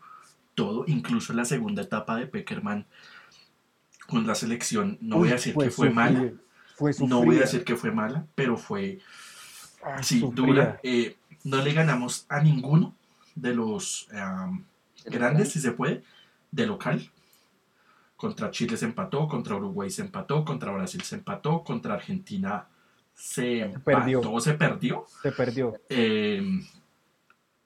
Todo. 0.55 0.85
Incluso 0.87 1.33
la 1.33 1.45
segunda 1.45 1.83
etapa 1.83 2.17
de 2.17 2.27
Peckerman 2.27 2.87
con 4.07 4.27
la 4.27 4.35
selección. 4.35 4.97
No 5.01 5.19
voy 5.19 5.29
a 5.31 5.33
decir 5.33 5.55
que 5.55 5.71
fue 5.71 5.91
mala. 5.91 6.33
Fue 6.77 6.93
No 7.07 7.23
voy 7.25 7.37
a 7.37 7.41
decir 7.41 7.65
que 7.65 7.77
fue 7.77 7.91
mala, 7.91 8.27
pero 8.35 8.57
fue 8.57 8.99
Ah, 9.85 10.03
Sí, 10.03 10.19
sufrida. 10.21 10.47
dura. 10.47 10.81
Eh, 10.83 11.17
no 11.45 11.63
le 11.63 11.73
ganamos 11.73 12.27
a 12.29 12.41
ninguno 12.41 12.95
de 13.37 13.55
los 13.55 14.09
grandes, 15.07 15.53
si 15.53 15.61
se 15.61 15.73
puede, 15.73 16.03
de 16.51 16.67
local. 16.67 17.11
Contra 18.17 18.51
Chile 18.51 18.77
se 18.77 18.87
empató, 18.87 19.29
contra 19.29 19.57
Uruguay 19.57 19.91
se 19.91 20.03
empató, 20.03 20.45
contra 20.45 20.73
Brasil 20.73 21.03
se 21.03 21.17
empató, 21.17 21.63
contra 21.63 21.95
Argentina 21.95 22.67
se 23.15 23.61
empató, 23.61 23.85
perdió. 23.85 24.41
se 24.41 24.55
perdió. 24.55 25.05
Se 25.23 25.33
perdió. 25.33 25.75
Eh, 25.89 26.43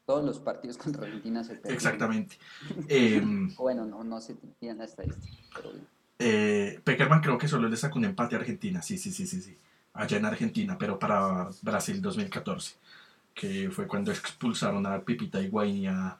Todos 0.06 0.24
los 0.24 0.38
partidos 0.40 0.76
contra 0.76 1.04
Argentina 1.04 1.44
se 1.44 1.54
perdieron. 1.54 1.74
Exactamente. 1.74 2.36
Em, 2.88 3.54
bueno, 3.56 3.84
no, 3.84 4.02
no 4.02 4.20
se 4.20 4.34
tiene 4.58 4.76
la 4.78 4.84
estadística, 4.84 5.36
pero 5.54 5.70
bien. 5.70 5.86
Eh, 6.22 6.80
Peckerman 6.84 7.22
creo 7.22 7.38
que 7.38 7.48
solo 7.48 7.68
le 7.68 7.76
sacó 7.76 7.98
un 7.98 8.04
empate 8.04 8.36
a 8.36 8.40
Argentina, 8.40 8.82
sí, 8.82 8.98
sí, 8.98 9.10
sí, 9.10 9.26
sí, 9.26 9.40
sí. 9.40 9.56
Allá 9.94 10.18
en 10.18 10.26
Argentina, 10.26 10.76
pero 10.78 10.98
para 10.98 11.48
Brasil 11.62 12.02
2014, 12.02 12.76
que 13.34 13.70
fue 13.70 13.86
cuando 13.86 14.12
expulsaron 14.12 14.84
a 14.86 15.00
Pipita 15.00 15.40
Higuaín 15.40 15.76
y 15.76 15.86
a, 15.86 16.18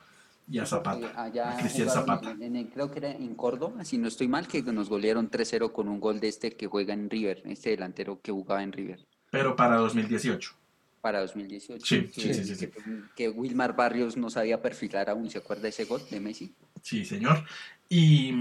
y 0.51 0.59
a 0.59 0.67
Zapata, 0.67 1.13
Allá 1.23 1.53
a 1.53 1.57
Cristian 1.59 1.89
Zapata. 1.89 2.33
en- 2.33 2.57
en- 2.57 2.67
creo 2.67 2.91
que 2.91 2.99
era 2.99 3.13
en 3.13 3.35
Córdoba, 3.37 3.85
si 3.85 3.97
no 3.99 4.09
estoy 4.09 4.27
mal, 4.29 4.49
que 4.49 4.63
nos 4.63 4.89
golearon 4.89 5.31
3-0 5.31 5.73
con 5.73 5.89
un 5.89 6.01
gol 6.01 6.19
de 6.21 6.29
este 6.29 6.51
que 6.57 6.67
juega 6.67 6.93
en 6.93 7.09
River, 7.09 7.43
este 7.47 7.71
delantero 7.71 8.21
que 8.21 8.33
jugaba 8.33 8.63
en 8.63 8.73
River. 8.73 9.07
Pero 9.31 9.55
para 9.55 9.77
2018. 9.77 10.53
Para 11.01 11.21
2018. 11.21 11.87
Sí, 11.87 12.09
sí, 12.13 12.35
sí, 12.35 12.45
sí, 12.45 12.55
sí. 12.57 12.67
que- 12.67 12.73
que 13.17 13.29
Wilmar 13.31 13.75
Barrios 13.77 14.17
no 14.17 14.29
sabía 14.29 14.61
perfilar 14.61 15.09
aún, 15.09 15.31
¿se 15.31 15.39
acuerda 15.39 15.69
ese 15.69 15.85
gol 15.85 16.03
de 16.11 16.21
Messi? 16.21 16.53
Sí, 16.83 17.05
señor. 17.05 17.45
Y. 17.89 18.33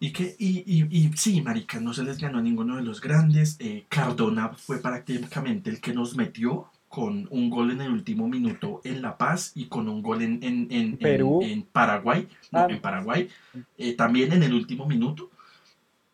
Y 0.00 0.12
que, 0.12 0.36
y, 0.38 0.62
y, 0.64 0.86
y 0.96 1.12
sí, 1.16 1.42
marica, 1.42 1.80
no 1.80 1.92
se 1.92 2.04
les 2.04 2.18
ganó 2.18 2.38
a 2.38 2.42
ninguno 2.42 2.76
de 2.76 2.82
los 2.82 3.00
grandes. 3.00 3.56
Eh, 3.58 3.84
Cardona 3.88 4.50
fue 4.50 4.78
prácticamente 4.80 5.70
el 5.70 5.80
que 5.80 5.92
nos 5.92 6.14
metió 6.16 6.70
con 6.88 7.28
un 7.30 7.50
gol 7.50 7.70
en 7.70 7.82
el 7.82 7.90
último 7.92 8.28
minuto 8.28 8.80
en 8.84 9.02
La 9.02 9.18
Paz 9.18 9.52
y 9.54 9.66
con 9.66 9.88
un 9.88 10.02
gol 10.02 10.22
en, 10.22 10.42
en, 10.42 10.68
en- 10.70 10.96
Perú. 10.96 11.40
en 11.42 11.62
Paraguay. 11.62 12.26
No, 12.50 12.60
Ah. 12.60 12.66
en 12.70 12.80
Paraguay. 12.80 13.28
Eh, 13.76 13.94
también 13.94 14.32
en 14.32 14.42
el 14.42 14.54
último 14.54 14.86
minuto. 14.86 15.30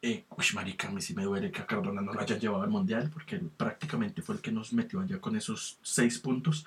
Eh, 0.03 0.25
uy, 0.37 0.45
marica, 0.55 0.89
a 0.89 0.91
mí 0.91 1.01
sí 1.01 1.15
me 1.15 1.23
duele 1.25 1.51
que 1.51 1.63
a 1.63 1.67
Cardona 1.67 2.03
no 2.03 2.13
lo 2.13 2.21
hayan 2.21 2.39
llevado 2.41 2.63
al 2.65 2.71
Mundial 2.71 3.09
porque 3.13 3.37
él 3.37 3.51
prácticamente 3.57 4.21
fue 4.21 4.35
el 4.35 4.41
que 4.43 4.53
nos 4.53 4.73
metió 4.73 5.01
allá 5.01 5.19
con 5.21 5.35
esos 5.37 5.79
seis 5.83 6.19
puntos. 6.19 6.67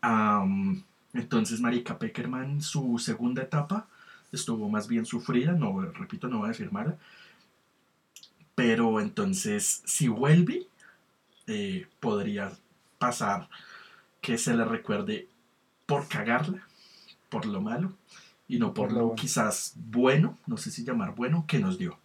Am, 0.00 0.82
entonces, 1.12 1.60
marica, 1.60 1.98
Peckerman, 1.98 2.62
su 2.62 2.98
segunda 2.98 3.42
etapa 3.42 3.88
estuvo 4.32 4.68
más 4.68 4.86
bien 4.88 5.04
sufrida, 5.04 5.52
no, 5.52 5.80
repito, 5.80 6.28
no 6.28 6.38
voy 6.38 6.46
a 6.46 6.52
decir 6.52 6.70
mala. 6.70 6.96
Pero 8.54 9.00
entonces, 9.00 9.82
si 9.84 10.08
vuelve, 10.08 10.66
eh, 11.46 11.86
podría 12.00 12.52
pasar 12.98 13.48
que 14.20 14.38
se 14.38 14.54
le 14.54 14.64
recuerde 14.64 15.28
por 15.86 16.08
cagarla, 16.08 16.62
por 17.28 17.46
lo 17.46 17.60
malo, 17.60 17.92
y 18.48 18.58
no 18.58 18.74
por, 18.74 18.88
Por 18.88 18.96
lo 18.96 19.14
quizás 19.14 19.74
bueno, 19.76 20.36
no 20.46 20.56
sé 20.56 20.70
si 20.70 20.84
llamar 20.84 21.14
bueno, 21.14 21.44
que 21.46 21.58
nos 21.58 21.78
dio. 21.78 21.98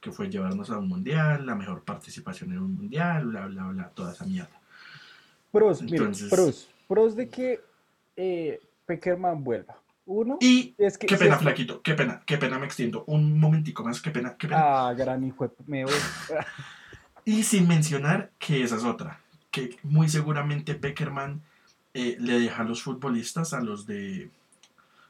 Que 0.00 0.12
fue 0.12 0.28
llevarnos 0.28 0.70
a 0.70 0.78
un 0.78 0.88
mundial, 0.88 1.46
la 1.46 1.54
mejor 1.54 1.82
participación 1.82 2.52
en 2.52 2.58
un 2.58 2.74
mundial, 2.74 3.26
bla, 3.26 3.46
bla, 3.46 3.64
bla, 3.68 3.88
toda 3.90 4.12
esa 4.12 4.24
mierda. 4.26 4.50
Pros, 5.52 5.82
mire, 5.82 5.96
Entonces- 5.98 6.28
pros. 6.30 6.68
Pros 6.88 7.16
de 7.16 7.28
que 7.28 7.60
eh, 8.16 8.60
Peckerman 8.84 9.42
vuelva. 9.42 9.76
Uno, 10.04 10.38
Y 10.40 10.72
es 10.78 10.96
que... 10.98 11.08
qué 11.08 11.16
si 11.16 11.24
pena, 11.24 11.36
que- 11.36 11.42
flaquito, 11.42 11.82
qué 11.82 11.94
pena, 11.94 12.22
qué 12.24 12.38
pena, 12.38 12.58
me 12.60 12.66
extiendo. 12.66 13.02
Un 13.08 13.40
momentico 13.40 13.82
más, 13.82 14.00
qué 14.00 14.10
pena, 14.12 14.36
qué 14.38 14.46
pena. 14.46 14.88
Ah, 14.88 14.94
gran 14.94 15.24
hijo 15.24 15.48
de... 15.48 15.54
Me 15.66 15.84
voy. 15.84 15.94
Y 17.24 17.42
sin 17.42 17.66
mencionar 17.66 18.30
que 18.38 18.62
esa 18.62 18.76
es 18.76 18.84
otra, 18.84 19.18
que 19.56 19.78
muy 19.84 20.06
seguramente 20.10 20.74
Peckerman 20.74 21.40
eh, 21.94 22.16
le 22.20 22.38
deja 22.38 22.60
a 22.62 22.66
los 22.66 22.82
futbolistas, 22.82 23.54
a 23.54 23.60
los 23.62 23.86
de 23.86 24.28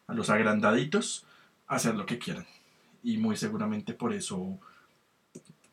a 0.06 0.14
los 0.14 0.30
agrandaditos, 0.30 1.26
hacer 1.66 1.96
lo 1.96 2.06
que 2.06 2.16
quieran. 2.18 2.46
Y 3.02 3.18
muy 3.18 3.36
seguramente 3.36 3.92
por 3.92 4.12
eso 4.12 4.56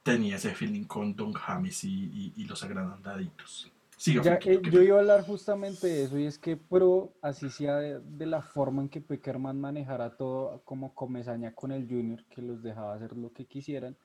tenía 0.02 0.38
ese 0.38 0.56
feeling 0.56 0.86
con 0.86 1.16
Don 1.16 1.34
James 1.34 1.84
y, 1.84 1.94
y- 1.94 2.34
y 2.36 2.46
los 2.46 2.64
agrandaditos. 2.64 3.72
Siga, 3.96 4.24
Ya, 4.24 4.40
eh, 4.44 4.60
yo 4.72 4.82
iba 4.82 4.98
a 4.98 5.02
hablar 5.02 5.24
justamente 5.24 5.86
de 5.86 6.04
eso 6.06 6.18
y 6.18 6.26
es 6.26 6.40
que 6.40 6.58
pro, 6.58 7.14
así 7.22 7.52
sea 7.52 7.76
de, 7.78 8.00
de 8.00 8.26
la 8.26 8.42
forma 8.42 8.82
en 8.82 8.90
que 8.90 9.02
Peckerman 9.02 9.62
manejara 9.62 10.18
todo 10.18 10.62
como 10.66 10.96
comezaña 10.96 11.54
con 11.54 11.72
el 11.72 11.88
Junior, 11.88 12.24
que 12.26 12.42
los 12.42 12.64
dejaba 12.64 12.96
hacer 12.96 13.16
lo 13.16 13.32
que 13.32 13.46
quisieran, 13.46 13.96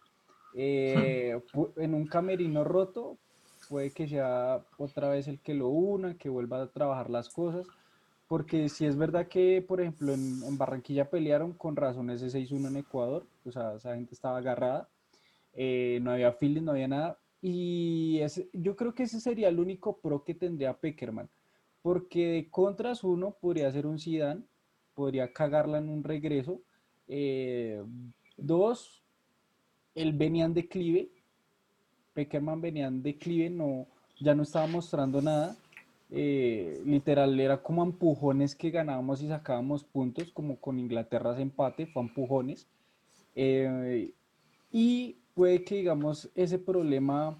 eh, 0.55 1.41
en 1.77 1.95
un 1.95 2.07
camerino 2.07 2.65
roto 2.65 3.17
puede 3.69 3.91
que 3.91 4.09
sea 4.09 4.65
otra 4.79 5.09
vez 5.09 5.29
el 5.29 5.41
que 5.41 5.55
lo 5.55 5.69
una, 5.69 6.17
que 6.17 6.29
vuelva 6.29 6.63
a 6.63 6.69
trabajar 6.69 7.11
las 7.11 7.29
cosas, 7.29 7.67
porque 8.29 8.69
si 8.69 8.87
es 8.87 8.97
verdad 8.97 9.29
que, 9.29 9.65
por 9.67 9.81
ejemplo, 9.81 10.13
en, 10.13 10.59
Barranquilla 10.59 11.09
pelearon 11.09 11.53
con 11.53 11.77
razón 11.77 12.11
ese 12.11 12.27
6-1 12.27 12.69
en 12.69 12.77
Ecuador, 12.77 13.27
o 13.45 13.53
sea, 13.53 13.75
esa 13.75 13.95
gente 13.95 14.15
estaba 14.15 14.39
agarrada, 14.39 14.89
eh, 15.55 15.99
no 16.03 16.11
había 16.13 16.33
feeling, 16.33 16.63
no 16.63 16.73
había 16.73 16.89
nada. 16.89 17.19
Y 17.41 18.21
yo 18.53 18.77
creo 18.77 18.95
que 18.95 19.05
ese 19.05 19.21
sería 19.21 19.49
el 19.49 19.61
único 19.61 19.99
pro 19.99 20.25
que 20.25 20.35
tendría 20.35 20.75
Peckerman, 20.75 21.29
porque 21.83 22.27
de 22.29 22.51
contras 22.51 23.05
uno 23.05 23.37
podría 23.41 23.71
ser 23.73 23.87
un 23.87 23.99
Zidane, 23.99 24.43
podría 24.95 25.33
cagarla 25.33 25.79
en 25.79 25.89
un 25.89 26.05
regreso. 26.05 26.61
eh, 27.09 27.83
dos, 28.37 29.03
él 29.95 30.13
venía 30.13 30.45
en 30.45 30.55
declive, 30.55 31.11
Peckerman 32.19 32.61
venía 32.61 32.89
en 32.89 33.01
declive, 33.01 33.49
no, 33.49 33.87
ya 34.19 34.35
no 34.35 34.43
estaba 34.43 34.67
mostrando 34.67 35.23
nada. 35.23 35.55
eh, 36.11 36.83
literal, 36.85 37.39
era 37.39 37.63
como 37.63 37.85
empujones 37.85 38.57
que 38.57 38.71
ganábamos 38.71 39.23
y 39.23 39.29
sacábamos 39.29 39.85
puntos, 39.85 40.33
como 40.33 40.57
con 40.57 40.81
Inglaterra 40.81 41.33
ese 41.35 41.43
empate, 41.43 41.87
fue 41.87 42.03
empujones. 42.03 42.67
Eh, 43.37 44.11
y 44.73 45.17
puede 45.35 45.63
que, 45.63 45.77
digamos, 45.77 46.29
ese 46.35 46.59
problema, 46.59 47.39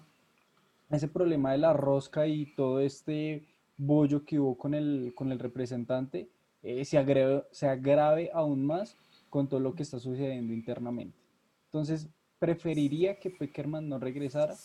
ese 0.89 1.09
problema 1.09 1.51
de 1.51 1.57
la 1.57 1.73
rosca 1.73 2.25
y 2.25 2.45
todo 2.55 2.79
este 2.79 3.43
bollo 3.75 4.23
que 4.23 4.39
hubo 4.39 4.57
con 4.57 4.73
el, 4.73 5.11
con 5.13 5.33
el 5.33 5.39
representante 5.39 6.29
eh, 6.63 6.85
se, 6.85 6.97
agrave, 6.97 7.43
se 7.51 7.67
agrave 7.67 8.29
aún 8.33 8.65
más 8.65 8.95
con 9.29 9.49
todo 9.49 9.59
lo 9.59 9.75
que 9.75 9.83
está 9.83 9.99
sucediendo 9.99 10.53
internamente. 10.53 11.17
Entonces, 11.65 12.07
preferiría 12.39 13.19
que 13.19 13.29
Peckerman 13.29 13.87
no 13.87 13.99
regresara. 13.99 14.55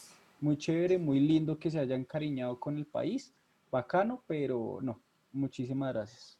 Muy 0.41 0.57
chévere, 0.57 0.99
muy 0.99 1.21
lindo 1.21 1.59
que 1.59 1.71
se 1.71 1.79
haya 1.79 1.97
encariñado 1.97 2.59
con 2.59 2.77
el 2.79 2.87
país. 2.87 3.35
Bacano, 3.71 4.23
pero 4.27 4.79
no. 4.81 5.01
Muchísimas 5.33 5.93
gracias. 5.93 6.39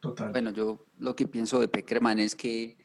Total. 0.00 0.32
Bueno, 0.32 0.50
yo 0.50 0.86
lo 0.98 1.14
que 1.14 1.28
pienso 1.28 1.60
de 1.60 1.68
Peckerman 1.68 2.18
es 2.18 2.34
que 2.34 2.76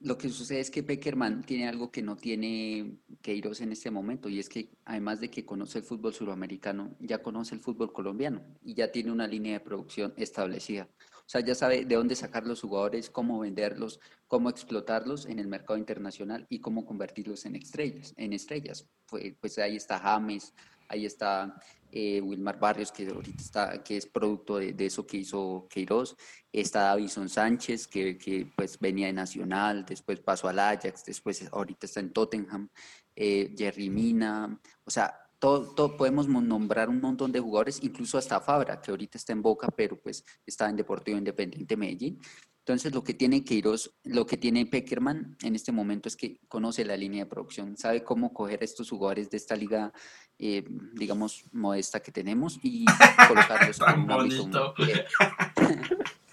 lo 0.00 0.18
que 0.18 0.28
sucede 0.28 0.60
es 0.60 0.70
que 0.70 0.82
Peckerman 0.82 1.42
tiene 1.42 1.68
algo 1.68 1.90
que 1.90 2.02
no 2.02 2.16
tiene 2.16 2.98
Queiroz 3.22 3.60
en 3.62 3.72
este 3.72 3.90
momento 3.90 4.28
y 4.28 4.38
es 4.38 4.48
que 4.48 4.70
además 4.84 5.20
de 5.20 5.30
que 5.30 5.44
conoce 5.44 5.78
el 5.78 5.84
fútbol 5.84 6.14
suramericano, 6.14 6.94
ya 7.00 7.22
conoce 7.22 7.54
el 7.54 7.60
fútbol 7.60 7.92
colombiano 7.92 8.42
y 8.62 8.74
ya 8.74 8.92
tiene 8.92 9.10
una 9.10 9.26
línea 9.26 9.54
de 9.54 9.60
producción 9.60 10.12
establecida. 10.16 10.88
O 11.26 11.28
sea, 11.28 11.40
ya 11.40 11.56
sabe 11.56 11.84
de 11.84 11.96
dónde 11.96 12.14
sacar 12.14 12.46
los 12.46 12.60
jugadores, 12.60 13.10
cómo 13.10 13.40
venderlos, 13.40 13.98
cómo 14.28 14.48
explotarlos 14.48 15.26
en 15.26 15.40
el 15.40 15.48
mercado 15.48 15.76
internacional 15.76 16.46
y 16.48 16.60
cómo 16.60 16.86
convertirlos 16.86 17.46
en 17.46 17.56
estrellas. 17.56 18.14
En 18.16 18.32
estrellas. 18.32 18.86
Pues, 19.10 19.58
ahí 19.58 19.74
está 19.74 19.98
James, 19.98 20.54
ahí 20.86 21.04
está 21.04 21.60
eh, 21.90 22.20
Wilmar 22.20 22.60
Barrios, 22.60 22.92
que 22.92 23.08
ahorita 23.08 23.42
está, 23.42 23.82
que 23.82 23.96
es 23.96 24.06
producto 24.06 24.58
de, 24.58 24.72
de 24.72 24.86
eso 24.86 25.04
que 25.04 25.16
hizo 25.16 25.66
Queiroz. 25.68 26.16
Está 26.52 26.82
Davison 26.82 27.28
Sánchez, 27.28 27.88
que, 27.88 28.16
que, 28.16 28.46
pues 28.54 28.78
venía 28.78 29.08
de 29.08 29.12
Nacional, 29.12 29.84
después 29.84 30.20
pasó 30.20 30.46
al 30.46 30.60
Ajax, 30.60 31.04
después 31.04 31.44
ahorita 31.50 31.86
está 31.86 31.98
en 31.98 32.12
Tottenham. 32.12 32.68
Eh, 33.16 33.52
Jerry 33.58 33.90
Mina, 33.90 34.60
o 34.84 34.90
sea, 34.90 35.25
todo, 35.38 35.74
todo, 35.74 35.96
podemos 35.96 36.28
nombrar 36.28 36.88
un 36.88 37.00
montón 37.00 37.32
de 37.32 37.40
jugadores, 37.40 37.80
incluso 37.82 38.18
hasta 38.18 38.40
Fabra, 38.40 38.80
que 38.80 38.90
ahorita 38.90 39.18
está 39.18 39.32
en 39.32 39.42
Boca, 39.42 39.68
pero 39.68 40.00
pues 40.00 40.24
está 40.44 40.68
en 40.68 40.76
Deportivo 40.76 41.18
Independiente 41.18 41.76
Medellín. 41.76 42.20
Entonces, 42.66 42.92
lo 42.92 43.04
que 43.04 43.14
tiene 43.14 43.44
Queiroz, 43.44 43.94
lo 44.02 44.26
que 44.26 44.36
tiene 44.36 44.66
Peckerman 44.66 45.36
en 45.42 45.54
este 45.54 45.70
momento 45.70 46.08
es 46.08 46.16
que 46.16 46.40
conoce 46.48 46.84
la 46.84 46.96
línea 46.96 47.24
de 47.24 47.30
producción, 47.30 47.76
sabe 47.76 48.02
cómo 48.02 48.32
coger 48.32 48.60
a 48.60 48.64
estos 48.64 48.90
jugadores 48.90 49.30
de 49.30 49.36
esta 49.36 49.54
liga, 49.54 49.92
eh, 50.36 50.64
digamos, 50.94 51.44
modesta 51.52 52.00
que 52.00 52.10
tenemos 52.10 52.58
y 52.64 52.84
colocarlos 53.28 53.78
en 53.80 54.00
un 54.00 54.10
ámbito. 54.10 54.74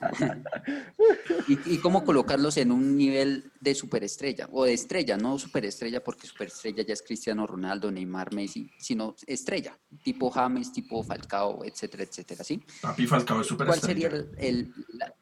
y, 1.48 1.74
y, 1.74 1.78
cómo 1.78 2.04
colocarlos 2.04 2.56
en 2.56 2.72
un 2.72 2.96
nivel 2.96 3.50
de 3.60 3.74
superestrella, 3.74 4.48
o 4.52 4.64
de 4.64 4.74
estrella, 4.74 5.16
no 5.16 5.38
superestrella, 5.38 6.02
porque 6.02 6.26
superestrella 6.26 6.84
ya 6.84 6.92
es 6.92 7.02
Cristiano 7.02 7.46
Ronaldo, 7.46 7.90
Neymar, 7.90 8.34
Messi, 8.34 8.70
sino 8.78 9.14
estrella, 9.26 9.78
tipo 10.02 10.30
James, 10.30 10.72
tipo 10.72 11.02
Falcao, 11.02 11.64
etcétera, 11.64 12.04
etcétera, 12.04 12.44
¿sí? 12.44 12.62
Papi 12.80 13.06
Falcao 13.06 13.40
es 13.40 13.46
superestrella. 13.46 14.08
¿Cuál 14.10 14.20
sería 14.20 14.48
el, 14.48 14.72
el 14.72 14.74
la, 14.94 15.14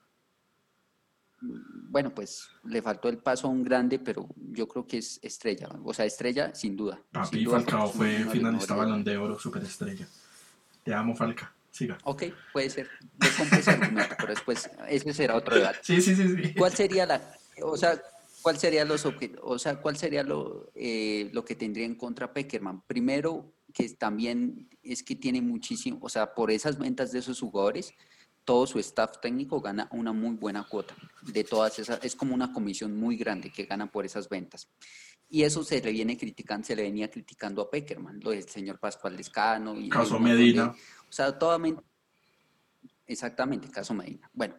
bueno, 1.41 2.15
pues 2.15 2.49
le 2.65 2.83
faltó 2.83 3.09
el 3.09 3.19
paso 3.19 3.47
a 3.47 3.51
un 3.51 3.63
grande, 3.63 3.99
pero 3.99 4.29
yo 4.37 4.67
creo 4.67 4.87
que 4.87 4.99
es 4.99 5.21
estrella, 5.23 5.69
o 5.85 5.95
sea, 5.95 6.05
estrella 6.05 6.55
sin 6.55 6.77
duda. 6.77 7.01
Papi 7.13 7.37
sin 7.37 7.45
duda, 7.45 7.61
Falcao 7.61 7.89
fue 7.89 8.25
finalista 8.31 8.75
balón 8.75 8.91
balón 8.91 9.05
de 9.05 9.17
oro, 9.17 9.39
superestrella. 9.39 10.09
Te 10.83 10.93
amo, 10.93 11.15
Falca. 11.15 11.54
Siga. 11.75 11.99
Ok, 12.05 12.23
puede 12.53 12.71
ser. 12.71 12.89
Ese 13.51 13.71
argumento, 13.73 14.15
pero 14.17 14.33
después 14.33 14.71
ese 14.89 15.13
será 15.13 15.35
otro 15.35 15.57
debate. 15.57 15.81
Sí, 15.83 16.01
sí, 16.01 16.15
sí, 16.15 16.29
sí. 16.29 16.55
¿Cuál 16.55 16.73
sería 16.73 17.05
la, 17.05 17.37
o 17.63 17.77
sea, 17.77 18.01
cuál 18.43 18.57
sería 18.59 18.85
los 18.85 19.05
o 19.43 19.59
sea, 19.59 19.81
cuál 19.81 19.97
sería 19.97 20.23
lo, 20.23 20.71
eh, 20.77 21.31
lo 21.33 21.45
que 21.45 21.57
tendría 21.57 21.85
en 21.85 21.97
contra 21.97 22.33
Peckerman? 22.33 22.83
Primero, 22.83 23.53
que 23.73 23.89
también 23.89 24.69
es 24.85 25.03
que 25.03 25.17
tiene 25.17 25.43
muchísimo, 25.43 25.99
o 26.01 26.09
sea, 26.09 26.33
por 26.33 26.53
esas 26.53 26.79
ventas 26.79 27.11
de 27.11 27.19
esos 27.19 27.41
jugadores, 27.41 27.93
todo 28.45 28.69
su 28.69 28.79
staff 28.79 29.19
técnico 29.21 29.61
gana 29.61 29.89
una 29.91 30.13
muy 30.13 30.37
buena 30.37 30.63
cuota 30.63 30.95
de 31.23 31.43
todas 31.43 31.81
esas, 31.81 31.99
es 32.05 32.15
como 32.15 32.37
una 32.37 32.53
comisión 32.53 32.97
muy 32.97 33.17
grande 33.17 33.51
que 33.51 33.65
ganan 33.65 33.89
por 33.89 34.07
esas 34.07 34.29
ventas. 34.29 34.69
Y 35.35 35.43
eso 35.43 35.65
se 35.65 35.81
le 35.81 35.91
viene 35.91 36.17
criticando, 36.17 36.65
se 36.65 36.77
le 36.77 36.85
venía 36.85 37.11
criticando 37.11 37.61
a 37.61 37.69
Peckerman, 37.69 38.21
lo 38.21 38.31
del 38.31 38.49
señor 38.49 38.79
Pascual 38.79 39.17
Lescano. 39.17 39.75
Y 39.77 39.89
caso 39.89 40.21
Medina. 40.21 40.73
o 41.09 41.13
sea, 41.13 41.37
totalmente, 41.37 41.83
exactamente, 43.05 43.69
caso 43.69 43.95
Medina. 43.95 44.31
Bueno, 44.33 44.55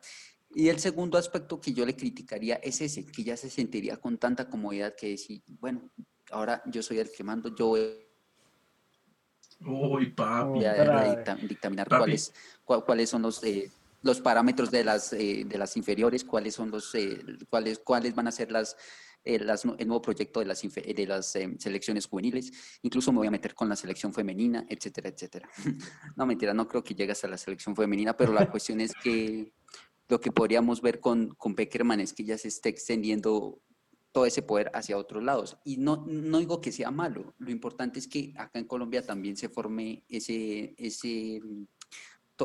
y 0.53 0.67
el 0.67 0.77
segundo 0.79 1.17
aspecto 1.17 1.61
que 1.61 1.71
yo 1.71 1.85
le 1.85 1.95
criticaría 1.95 2.55
es 2.55 2.81
ese, 2.81 3.05
que 3.05 3.23
ya 3.23 3.37
se 3.37 3.49
sentiría 3.49 3.95
con 3.95 4.17
tanta 4.17 4.49
comodidad 4.49 4.93
que 4.97 5.11
decir, 5.11 5.43
bueno, 5.47 5.89
ahora 6.29 6.61
yo 6.65 6.83
soy 6.83 6.99
el 6.99 7.09
que 7.09 7.23
mando, 7.23 7.55
yo 7.55 7.67
voy 7.67 7.95
Uy, 9.61 10.11
papi. 10.11 10.65
a 10.65 11.37
dictaminar 11.41 11.87
cuáles, 11.87 12.33
cuáles 12.65 13.09
son 13.09 13.21
los, 13.21 13.41
eh, 13.45 13.71
los 14.01 14.19
parámetros 14.19 14.71
de 14.71 14.83
las, 14.83 15.13
eh, 15.13 15.45
de 15.47 15.57
las 15.57 15.77
inferiores, 15.77 16.25
cuáles 16.25 16.53
son 16.53 16.69
los, 16.69 16.93
eh, 16.95 17.17
cuáles, 17.49 17.79
cuáles 17.79 18.13
van 18.13 18.27
a 18.27 18.33
ser 18.33 18.51
las, 18.51 18.75
el 19.25 19.45
nuevo 19.87 20.01
proyecto 20.01 20.39
de 20.39 20.45
las, 20.45 20.61
de 20.61 21.05
las 21.07 21.35
em, 21.35 21.57
selecciones 21.57 22.05
juveniles, 22.05 22.51
incluso 22.83 23.11
me 23.11 23.17
voy 23.17 23.27
a 23.27 23.31
meter 23.31 23.55
con 23.55 23.67
la 23.67 23.75
selección 23.75 24.13
femenina, 24.13 24.65
etcétera, 24.69 25.09
etcétera. 25.09 25.49
no, 26.15 26.25
mentira, 26.25 26.53
no 26.53 26.67
creo 26.67 26.83
que 26.83 26.93
llegue 26.93 27.11
hasta 27.11 27.27
la 27.27 27.37
selección 27.37 27.75
femenina, 27.75 28.15
pero 28.15 28.31
la 28.31 28.49
cuestión 28.51 28.79
es 28.81 28.93
que 28.93 29.51
lo 30.07 30.21
que 30.21 30.31
podríamos 30.31 30.81
ver 30.81 30.99
con, 30.99 31.29
con 31.35 31.55
Peckerman 31.55 31.99
es 31.99 32.13
que 32.13 32.23
ya 32.23 32.37
se 32.37 32.47
está 32.47 32.69
extendiendo 32.69 33.59
todo 34.11 34.25
ese 34.25 34.43
poder 34.43 34.71
hacia 34.73 34.97
otros 34.97 35.23
lados. 35.23 35.57
Y 35.65 35.75
no, 35.75 36.05
no 36.07 36.39
digo 36.39 36.61
que 36.61 36.71
sea 36.71 36.91
malo, 36.91 37.33
lo 37.37 37.51
importante 37.51 37.99
es 37.99 38.07
que 38.07 38.33
acá 38.37 38.59
en 38.59 38.65
Colombia 38.65 39.05
también 39.05 39.35
se 39.35 39.49
forme 39.49 40.05
ese, 40.07 40.73
ese, 40.77 41.41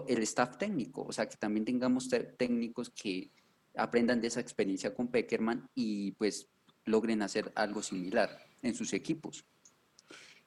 el 0.08 0.22
staff 0.22 0.56
técnico, 0.58 1.02
o 1.02 1.12
sea, 1.12 1.28
que 1.28 1.36
también 1.36 1.64
tengamos 1.64 2.08
técnicos 2.36 2.90
que 2.90 3.30
aprendan 3.76 4.20
de 4.20 4.28
esa 4.28 4.40
experiencia 4.40 4.92
con 4.94 5.12
Peckerman 5.12 5.70
y 5.74 6.10
pues 6.12 6.48
logren 6.90 7.22
hacer 7.22 7.52
algo 7.54 7.82
similar 7.82 8.44
en 8.62 8.74
sus 8.74 8.92
equipos. 8.92 9.44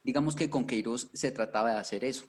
Digamos 0.04 0.36
que 0.36 0.50
con 0.50 0.68
Queiroz 0.68 1.10
se 1.14 1.32
trataba 1.32 1.72
de 1.72 1.80
hacer 1.80 2.04
eso, 2.04 2.26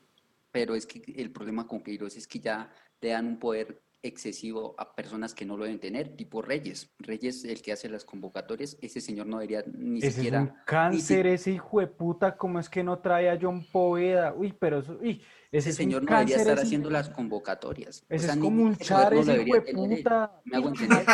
pero 0.50 0.74
es 0.74 0.86
que 0.86 1.02
el 1.16 1.32
problema 1.32 1.66
con 1.66 1.82
Queiroz 1.82 2.16
es 2.16 2.26
que 2.26 2.38
ya 2.40 2.70
le 3.00 3.10
dan 3.10 3.26
un 3.26 3.38
poder 3.38 3.82
excesivo 4.04 4.74
a 4.78 4.94
personas 4.94 5.34
que 5.34 5.46
no 5.46 5.56
lo 5.56 5.64
deben 5.64 5.80
tener, 5.80 6.14
tipo 6.14 6.42
Reyes. 6.42 6.90
Reyes, 6.98 7.44
el 7.44 7.62
que 7.62 7.72
hace 7.72 7.88
las 7.88 8.04
convocatorias, 8.04 8.76
ese 8.82 9.00
señor 9.00 9.26
no 9.26 9.38
debería 9.38 9.64
ni 9.66 9.98
ese 9.98 10.12
siquiera... 10.12 10.42
Es 10.42 10.48
un 10.50 10.56
cáncer, 10.66 11.26
ese 11.26 11.52
hijo 11.52 11.80
de 11.80 11.86
puta, 11.86 12.36
¿cómo 12.36 12.60
es 12.60 12.68
que 12.68 12.84
no 12.84 12.98
trae 12.98 13.30
a 13.30 13.38
John 13.40 13.64
Poveda? 13.72 14.34
Uy, 14.34 14.52
pero 14.52 14.80
eso, 14.80 14.98
uy, 15.00 15.22
ese, 15.50 15.72
señor 15.72 16.02
no 16.02 16.10
debería 16.10 16.36
estar 16.36 16.58
haciendo 16.58 16.90
las 16.90 17.08
convocatorias. 17.08 18.04
Ese 18.08 18.26
es 18.26 18.36
como 18.36 18.62
un 18.62 18.76
char, 18.76 19.14
ese 19.14 19.42
hijo 19.42 19.54
de 19.54 19.72
puta. 19.72 20.40
Me 20.44 20.58
hago 20.58 20.68
entender. 20.68 21.04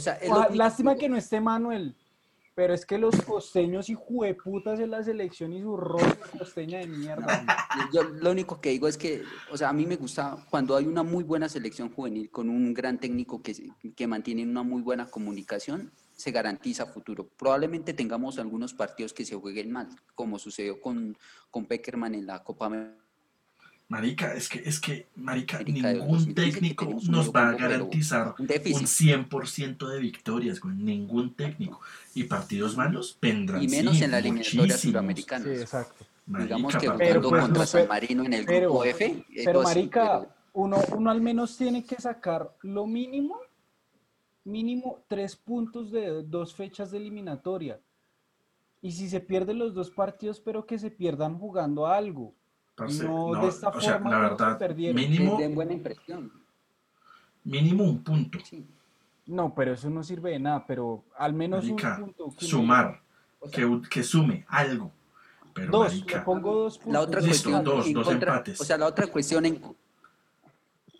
O 0.00 0.34
sea, 0.34 0.48
lástima 0.54 0.96
que 0.96 1.08
no 1.08 1.16
esté 1.16 1.40
Manuel. 1.40 1.96
Pero 2.54 2.74
es 2.74 2.84
que 2.84 2.98
los 2.98 3.14
costeños 3.22 3.88
y 3.88 3.94
jueputas 3.94 4.80
en 4.80 4.90
la 4.90 5.02
selección 5.02 5.52
y 5.52 5.62
su 5.62 5.76
rol 5.76 6.02
costeña 6.38 6.80
de 6.80 6.88
mierda. 6.88 7.46
Yo 7.92 8.02
lo 8.02 8.30
único 8.30 8.60
que 8.60 8.70
digo 8.70 8.88
es 8.88 8.98
que, 8.98 9.22
o 9.50 9.56
sea, 9.56 9.70
a 9.70 9.72
mí 9.72 9.86
me 9.86 9.96
gusta 9.96 10.36
cuando 10.50 10.76
hay 10.76 10.86
una 10.86 11.02
muy 11.02 11.24
buena 11.24 11.48
selección 11.48 11.90
juvenil 11.90 12.30
con 12.30 12.50
un 12.50 12.74
gran 12.74 12.98
técnico 12.98 13.40
que, 13.40 13.54
que 13.94 14.06
mantiene 14.06 14.42
una 14.42 14.62
muy 14.62 14.82
buena 14.82 15.06
comunicación, 15.06 15.92
se 16.12 16.32
garantiza 16.32 16.86
futuro. 16.86 17.28
Probablemente 17.28 17.94
tengamos 17.94 18.38
algunos 18.38 18.74
partidos 18.74 19.14
que 19.14 19.24
se 19.24 19.36
jueguen 19.36 19.70
mal, 19.70 19.88
como 20.14 20.38
sucedió 20.38 20.80
con, 20.80 21.16
con 21.50 21.64
Peckerman 21.66 22.14
en 22.14 22.26
la 22.26 22.42
Copa 22.42 22.66
América 22.66 23.09
Marica, 23.90 24.34
es 24.34 24.48
que, 24.48 24.60
es 24.64 24.78
que, 24.78 25.08
Marica, 25.16 25.60
ningún 25.64 26.32
técnico 26.32 26.86
nos 27.08 27.32
va 27.32 27.48
a 27.48 27.52
garantizar 27.54 28.36
un, 28.38 28.46
100% 28.46 29.88
de 29.88 29.98
victorias, 29.98 30.60
güey. 30.60 30.76
Ningún 30.76 31.34
técnico. 31.34 31.80
Y 32.14 32.22
partidos 32.24 32.76
malos 32.76 33.18
vendrán. 33.20 33.60
Y 33.60 33.66
menos 33.66 34.00
en 34.00 34.12
la 34.12 34.20
eliminatoria 34.20 34.78
suramericana. 34.78 35.44
Sí, 35.44 35.50
exacto. 35.50 36.06
Digamos 36.24 36.76
que 36.76 36.86
jugando 36.86 37.30
pues, 37.30 37.42
contra 37.42 37.66
San 37.66 37.88
Marino 37.88 38.24
en 38.24 38.32
el 38.32 38.46
grupo 38.46 38.84
F. 38.84 39.24
Pero, 39.44 39.62
Marica, 39.62 40.24
Uno, 40.52 40.78
uno 40.96 41.10
al 41.10 41.20
menos 41.20 41.56
tiene 41.56 41.84
que 41.84 41.96
sacar 41.96 42.48
lo 42.62 42.86
mínimo, 42.86 43.40
mínimo 44.44 45.00
tres 45.08 45.34
puntos 45.34 45.90
de 45.90 46.22
dos 46.22 46.54
fechas 46.54 46.92
de 46.92 46.98
eliminatoria. 46.98 47.80
Y 48.82 48.92
si 48.92 49.08
se 49.08 49.18
pierden 49.18 49.58
los 49.58 49.74
dos 49.74 49.90
partidos, 49.90 50.38
pero 50.38 50.64
que 50.64 50.78
se 50.78 50.92
pierdan 50.92 51.36
jugando 51.40 51.88
algo 51.88 52.34
no, 52.78 53.42
de 53.42 53.48
esta 53.48 53.72
forma 53.72 54.10
la 54.10 54.18
verdad, 54.18 54.76
mínimo, 54.76 55.38
buena 55.50 55.72
impresión. 55.72 56.32
mínimo 57.44 57.84
un 57.84 58.02
punto. 58.02 58.38
No, 59.26 59.54
pero 59.54 59.74
eso 59.74 59.90
no 59.90 60.02
sirve 60.02 60.30
de 60.30 60.38
nada, 60.38 60.66
pero 60.66 61.04
al 61.16 61.32
menos 61.32 61.64
un 61.64 61.76
punto. 61.76 62.34
sumar, 62.38 63.00
que, 63.52 63.80
que, 63.90 64.02
sume 64.02 64.44
algo. 64.48 64.90
Pero, 65.54 65.70
dos, 65.70 66.04
pongo 66.24 66.54
dos 66.54 66.78
puntos. 66.78 66.92
La 66.92 67.00
otra 67.00 67.20
cuestión, 67.20 67.64
dos, 67.64 67.92
dos 67.92 68.08
empates. 68.08 68.60
O 68.60 68.64
sea, 68.64 68.78
la 68.78 68.86
otra 68.86 69.06
cuestión 69.06 69.46
en 69.46 69.62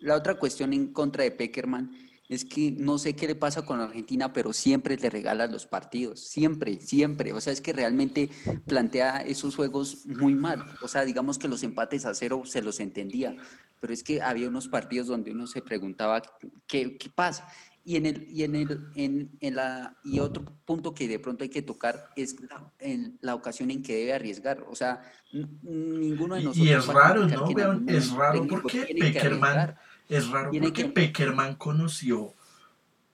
la 0.01 0.15
otra 0.15 0.35
cuestión 0.35 0.73
en 0.73 0.91
contra 0.91 1.23
de 1.23 1.31
Peckerman 1.31 1.91
es 2.31 2.45
que 2.45 2.71
no 2.71 2.97
sé 2.97 3.13
qué 3.13 3.27
le 3.27 3.35
pasa 3.35 3.63
con 3.63 3.81
Argentina, 3.81 4.31
pero 4.31 4.53
siempre 4.53 4.95
le 4.95 5.09
regala 5.09 5.47
los 5.47 5.67
partidos, 5.67 6.21
siempre, 6.21 6.79
siempre. 6.79 7.33
O 7.33 7.41
sea, 7.41 7.51
es 7.51 7.59
que 7.59 7.73
realmente 7.73 8.29
plantea 8.65 9.17
esos 9.17 9.57
juegos 9.57 10.05
muy 10.05 10.33
mal. 10.33 10.63
O 10.81 10.87
sea, 10.87 11.03
digamos 11.03 11.37
que 11.37 11.49
los 11.49 11.61
empates 11.61 12.05
a 12.05 12.13
cero 12.13 12.43
se 12.45 12.61
los 12.61 12.79
entendía, 12.79 13.35
pero 13.81 13.91
es 13.91 14.01
que 14.01 14.21
había 14.21 14.47
unos 14.47 14.69
partidos 14.69 15.07
donde 15.07 15.31
uno 15.31 15.45
se 15.45 15.61
preguntaba 15.61 16.21
qué, 16.67 16.97
qué 16.97 17.09
pasa. 17.09 17.49
Y 17.83 17.97
en 17.97 18.05
el 18.05 18.27
y 18.29 18.43
en 18.43 18.55
el 18.55 18.87
en, 18.95 19.31
en, 19.41 19.55
la 19.55 19.97
y 20.03 20.19
otro 20.19 20.45
punto 20.65 20.93
que 20.93 21.09
de 21.09 21.19
pronto 21.19 21.43
hay 21.43 21.49
que 21.49 21.63
tocar 21.63 22.11
es 22.15 22.39
la, 22.39 22.71
en 22.79 23.17
la 23.21 23.35
ocasión 23.35 23.71
en 23.71 23.83
que 23.83 23.95
debe 23.95 24.13
arriesgar. 24.13 24.63
O 24.69 24.75
sea, 24.75 25.01
ninguno 25.33 26.35
de 26.35 26.43
nosotros. 26.43 26.65
Y 26.65 26.71
es 26.71 26.87
raro, 26.87 27.27
¿no? 27.27 27.91
Es 27.91 28.11
raro 28.11 28.47
porque 28.47 28.95
Peckerman 28.97 29.75
es 30.11 30.27
raro 30.29 30.51
porque 30.61 30.85
Peckerman 30.85 31.55
conoció, 31.55 32.33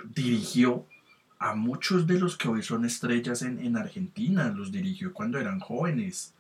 dirigió 0.04 0.86
a 1.38 1.54
muchos 1.54 2.08
de 2.08 2.20
los 2.20 2.36
que 2.36 2.48
hoy 2.48 2.64
son 2.64 2.86
estrellas 2.86 3.44
en, 3.44 3.78
Argentina, 3.78 4.50
los 4.50 4.72
dirigió 4.72 5.14
cuando 5.14 5.40
eran 5.40 5.60
jóvenes, 5.60 6.34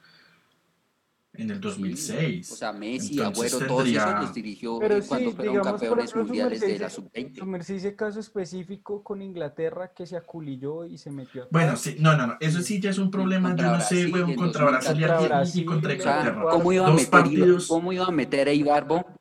en 1.33 1.51
el 1.51 1.61
2006. 1.61 2.51
o 2.51 2.55
sea, 2.55 2.73
Messi, 2.73 3.21
Agüero, 3.21 3.59
todos 3.67 3.87
esos 3.87 4.21
los 4.21 4.33
dirigió 4.33 4.79
cuando 5.07 5.31
fueron 5.33 5.61
campeones 5.61 6.15
mundiales 6.15 6.61
de 6.61 6.79
la 6.79 6.89
sub-20. 6.89 7.63
Su 7.63 7.73
ese 7.73 7.95
caso 7.95 8.19
específico 8.19 9.03
con 9.03 9.21
Inglaterra 9.21 9.91
que 9.93 10.07
se 10.07 10.17
aculilló 10.17 10.85
y 10.85 10.97
se 10.97 11.11
metió 11.11 11.47
Bueno, 11.51 11.75
sí, 11.75 11.97
no, 11.99 12.17
no, 12.17 12.25
no, 12.25 12.37
eso 12.39 12.63
sí 12.63 12.81
ya 12.81 12.89
es 12.89 12.97
un 12.97 13.11
problema, 13.11 13.55
yo 13.55 13.65
no 13.65 13.79
sé, 13.79 14.07
weón, 14.07 14.33
contra 14.33 14.65
Brasil 14.65 15.05
y, 15.53 15.65
contra 15.65 15.93
Inglaterra. 15.93 16.43
¿Cómo 16.49 16.73
iba, 16.73 16.87
a 16.87 16.93
meter, 16.93 17.57
¿Cómo 17.67 17.93
iba 17.93 18.07
a 18.07 18.11
meter 18.11 18.47
a 18.47 18.53
Ibarbo 18.53 19.16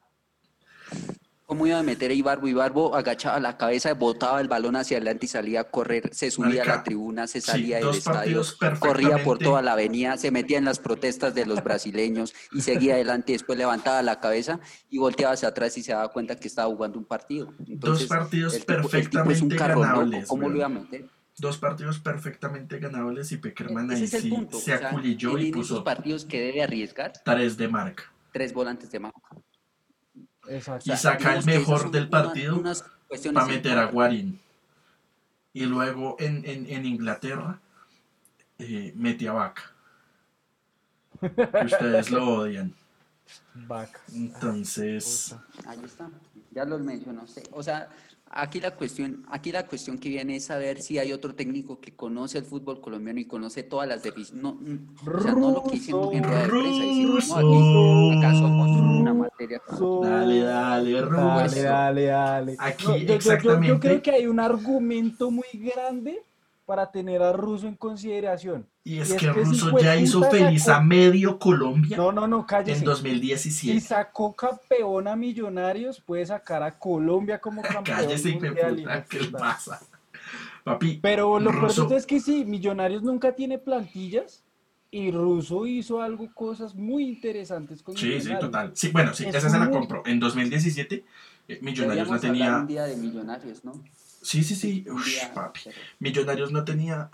cómo 1.47 1.67
iba 1.67 1.79
a 1.79 1.83
meter 1.83 2.11
a 2.11 2.15
Ibarbo. 2.15 2.49
Ibarbo 2.49 2.95
agachaba 2.97 3.41
la 3.41 3.57
cabeza, 3.57 3.95
botaba 3.95 4.41
el 4.41 4.49
balón 4.49 4.77
hacia 4.77 4.99
adelante 4.99 5.27
y 5.27 5.29
salía 5.29 5.61
a 5.61 5.65
correr, 5.65 6.11
se 6.13 6.31
subía 6.31 6.63
a 6.63 6.67
la 6.67 6.83
tribuna, 6.83 7.27
se 7.27 7.41
salía 7.41 7.79
del 7.79 7.91
estadio, 7.91 8.43
corría 8.81 9.23
por 9.23 9.39
toda 9.39 9.63
la 9.63 9.73
avenida, 9.73 10.17
se 10.19 10.31
metía 10.31 10.59
en 10.59 10.65
las 10.65 10.81
protestas 10.81 11.35
de 11.35 11.47
los 11.47 11.63
brasileños 11.63 12.35
y 12.53 12.61
seguía 12.61 12.95
adelante. 12.95 13.33
Después 13.33 13.59
levantaba 13.59 14.03
la 14.03 14.21
cabeza 14.21 14.61
y 14.91 14.99
volteaba 14.99 15.35
hacia 15.35 15.49
atrás 15.49 15.79
y 15.79 15.83
se 15.83 15.93
daba 15.93 16.09
cuenta 16.09 16.37
que 16.37 16.49
estaba 16.49 16.69
jugando 16.69 16.99
un 16.99 17.05
partido. 17.05 17.55
dos 17.59 18.05
partidos 18.07 18.59
perfectamente 18.59 19.57
ganables. 19.57 20.27
¿Cómo 20.27 20.49
lo 20.49 20.57
iba 20.57 20.67
a 20.67 20.71
meter? 20.71 21.09
Dos 21.39 21.59
partidos 21.59 21.99
perfectamente 21.99 22.79
ganables 22.79 23.31
y 23.31 23.37
Peckerman 23.37 23.91
ahí 23.91 24.07
sí 24.07 24.31
se 24.59 24.73
aculilló 24.73 25.39
y 25.39 25.53
puso. 25.53 25.85
partidos 25.85 26.25
que 26.25 26.41
debe 26.41 26.63
arriesgar. 26.63 27.13
Tres 27.25 27.57
de 27.57 27.69
marca. 27.69 28.05
Tres 28.33 28.53
volantes 28.53 28.91
de 28.91 29.01
marca 29.01 29.21
y 30.85 30.91
saca 30.97 31.37
el 31.37 31.45
mejor 31.45 31.91
del 31.91 32.09
partido 32.09 32.63
para 33.33 33.47
meter 33.47 33.79
a 33.79 33.87
Guarín. 33.87 34.41
Y 35.53 35.65
luego 35.65 36.17
en, 36.19 36.45
en, 36.45 36.85
Inglaterra 36.85 37.59
eh, 38.59 38.93
mete 38.95 39.29
a 39.29 39.33
Vaca. 39.33 39.63
ustedes 41.21 42.11
lo 42.11 42.29
odian. 42.29 42.75
Vaca. 43.55 44.01
Entonces. 44.13 45.35
Ahí 45.67 45.81
está. 45.83 46.11
Ya 46.51 46.65
los 46.65 46.81
mencionó. 46.81 47.25
O 47.53 47.63
sea, 47.63 47.89
Aquí 48.29 48.61
la 48.61 48.73
cuestión, 48.73 49.25
aquí 49.31 49.53
la 49.53 49.67
cuestión 49.67 49.99
que 49.99 50.09
viene 50.09 50.37
es 50.37 50.47
saber 50.47 50.83
si 50.83 50.99
hay 50.99 51.13
otro 51.13 51.35
técnico 51.35 51.81
que 51.81 51.95
conoce 51.95 52.39
el 52.39 52.45
fútbol 52.45 52.81
colombiano 52.81 53.21
y 53.21 53.25
conoce 53.25 53.63
todas 53.63 53.89
las 53.89 54.03
definiciones. 54.03 54.43
No, 54.43 54.59
o 55.11 55.23
sea, 55.23 55.33
no 55.33 55.53
lo 55.53 55.63
que 55.63 55.77
hicimos 55.77 56.13
en 56.13 56.25
rueda 56.25 56.43
de 56.43 56.49
prensa, 56.49 57.41
no, 57.41 58.11
aquí 58.11 58.19
acaso 58.19 58.39
somos 58.41 58.69
una 59.01 59.15
Dale, 60.03 60.41
dale, 60.41 60.93
Dale, 60.93 61.63
dale, 61.63 62.05
dale. 62.05 62.57
Aquí, 62.59 63.07
exactamente. 63.09 63.69
Yo, 63.69 63.81
creo 63.81 64.03
que 64.03 64.11
hay 64.11 64.27
un 64.27 64.41
argumento 64.41 65.31
muy 65.31 65.49
grande 65.53 66.23
para 66.65 66.91
tener 66.91 67.23
a 67.23 67.33
Russo 67.33 67.69
en 67.69 67.77
consideración. 67.77 68.67
Y 68.83 68.99
es, 68.99 69.15
que 69.15 69.33
Russo 69.33 69.79
ya 69.79 69.97
hizo 69.97 70.23
feliz 70.31 70.69
a 70.69 70.81
medio 70.81 71.39
Colombia 71.39 71.97
no, 71.97 72.13
no, 72.13 72.27
no, 72.27 72.47
en 72.49 72.85
2017. 72.85 73.77
Y 73.77 73.81
sacó 73.81 74.35
campeón 74.35 75.09
a 75.09 75.17
Millonarios, 75.17 76.01
puede 76.01 76.27
sacar 76.27 76.63
a 76.63 76.79
Colombia 76.79 77.41
como 77.41 77.63
campeón. 77.63 77.99
cállese, 77.99 78.33
mundial 78.33 79.05
¿qué 79.09 79.25
pasa? 79.31 79.81
Papi, 80.65 80.99
Pero 81.01 81.39
lo 81.39 81.53
Russo... 81.53 81.89
es 81.95 82.07
que 82.07 82.19
sí, 82.19 82.45
Millonarios 82.45 83.03
nunca 83.03 83.33
tiene 83.33 83.59
plantillas 83.59 84.43
y 84.91 85.11
Russo 85.11 85.67
hizo 85.67 86.01
algo, 86.01 86.33
cosas 86.33 86.75
muy 86.75 87.05
interesantes 87.05 87.83
con 87.83 87.97
Sí, 87.97 88.21
sí, 88.21 88.31
total. 88.39 88.73
Sí, 88.75 88.91
bueno, 88.91 89.15
sí, 89.15 89.27
esa 89.27 89.51
se 89.51 89.59
la 89.59 89.71
compró. 89.71 90.03
En 90.07 90.21
2017, 90.21 91.05
eh, 91.49 91.59
Millonarios 91.63 92.11
no 92.11 92.21
tenía. 92.21 92.59
Un 92.59 92.67
día 92.67 92.85
de 92.85 92.97
Millonarios, 92.97 93.65
¿no? 93.65 93.73
Sí, 94.23 94.43
sí, 94.43 94.55
sí. 94.55 94.85
papi. 95.35 95.61
Millonarios 95.99 96.51
no 96.51 96.65
tenía. 96.65 97.11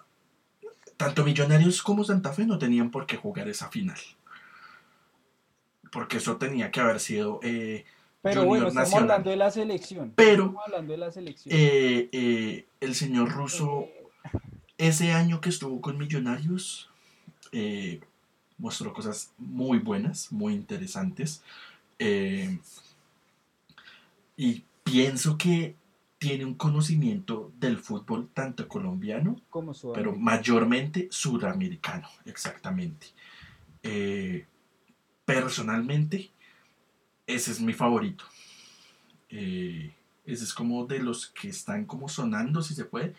Tanto 0.96 1.24
Millonarios 1.24 1.82
como 1.82 2.04
Santa 2.04 2.32
Fe 2.32 2.46
no 2.46 2.58
tenían 2.58 2.90
por 2.90 3.06
qué 3.06 3.16
jugar 3.16 3.48
esa 3.48 3.68
final. 3.68 3.98
Porque 5.90 6.18
eso 6.18 6.36
tenía 6.36 6.70
que 6.70 6.80
haber 6.80 7.00
sido. 7.00 7.40
Eh, 7.42 7.84
pero 8.22 8.44
bueno, 8.44 8.68
estamos 8.68 8.94
hablando 8.94 9.30
de 9.30 9.36
la 9.36 9.50
selección. 9.50 10.12
Pero. 10.14 10.44
Estamos 10.44 10.62
hablando 10.64 10.92
de 10.92 10.98
la 10.98 11.10
selección. 11.10 11.54
Eh, 11.54 12.08
eh, 12.12 12.66
el 12.80 12.94
señor 12.94 13.30
Russo, 13.30 13.88
ese 14.78 15.12
año 15.12 15.40
que 15.40 15.48
estuvo 15.48 15.80
con 15.80 15.98
Millonarios, 15.98 16.91
mostró 18.58 18.92
cosas 18.92 19.32
muy 19.38 19.78
buenas, 19.78 20.32
muy 20.32 20.54
interesantes. 20.54 21.42
y 24.36 24.64
pienso 24.84 25.38
que 25.38 25.76
tiene 26.22 26.44
un 26.44 26.54
conocimiento 26.54 27.50
del 27.58 27.78
fútbol 27.78 28.28
tanto 28.32 28.68
colombiano, 28.68 29.40
como 29.50 29.72
pero 29.92 30.14
mayormente 30.14 31.08
sudamericano, 31.10 32.08
exactamente. 32.24 33.08
Eh, 33.82 34.46
personalmente, 35.24 36.30
ese 37.26 37.50
es 37.50 37.60
mi 37.60 37.72
favorito. 37.72 38.24
Eh, 39.30 39.92
ese 40.24 40.44
es 40.44 40.54
como 40.54 40.86
de 40.86 41.00
los 41.00 41.26
que 41.26 41.48
están 41.48 41.86
como 41.86 42.08
sonando, 42.08 42.62
si 42.62 42.74
se 42.74 42.84
puede, 42.84 43.16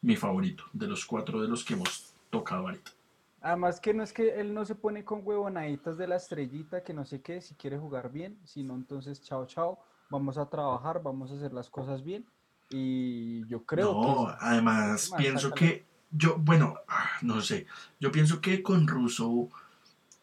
mi 0.00 0.16
favorito, 0.16 0.64
de 0.72 0.86
los 0.86 1.04
cuatro 1.04 1.42
de 1.42 1.48
los 1.48 1.62
que 1.62 1.74
hemos 1.74 2.14
tocado 2.30 2.62
ahorita. 2.62 2.92
Además 3.40 3.80
que 3.80 3.94
no 3.94 4.02
es 4.02 4.12
que 4.12 4.40
él 4.40 4.52
no 4.52 4.64
se 4.64 4.74
pone 4.74 5.04
con 5.04 5.20
huevonaditas 5.24 5.96
de 5.96 6.08
la 6.08 6.16
estrellita, 6.16 6.82
que 6.82 6.92
no 6.92 7.04
sé 7.04 7.20
qué, 7.20 7.40
si 7.40 7.54
quiere 7.54 7.78
jugar 7.78 8.10
bien, 8.10 8.38
sino 8.44 8.74
entonces 8.74 9.22
chao, 9.22 9.46
chao, 9.46 9.78
vamos 10.10 10.38
a 10.38 10.48
trabajar, 10.48 11.02
vamos 11.02 11.30
a 11.30 11.34
hacer 11.34 11.52
las 11.52 11.70
cosas 11.70 12.02
bien 12.02 12.26
y 12.70 13.46
yo 13.46 13.64
creo 13.64 13.92
no, 13.92 14.28
además 14.40 15.10
pienso 15.16 15.52
que 15.52 15.84
yo, 16.10 16.36
bueno, 16.38 16.78
ah, 16.88 17.10
no 17.22 17.40
sé, 17.40 17.66
yo 18.00 18.10
pienso 18.10 18.40
que 18.40 18.62
con 18.62 18.86
Russo 18.86 19.48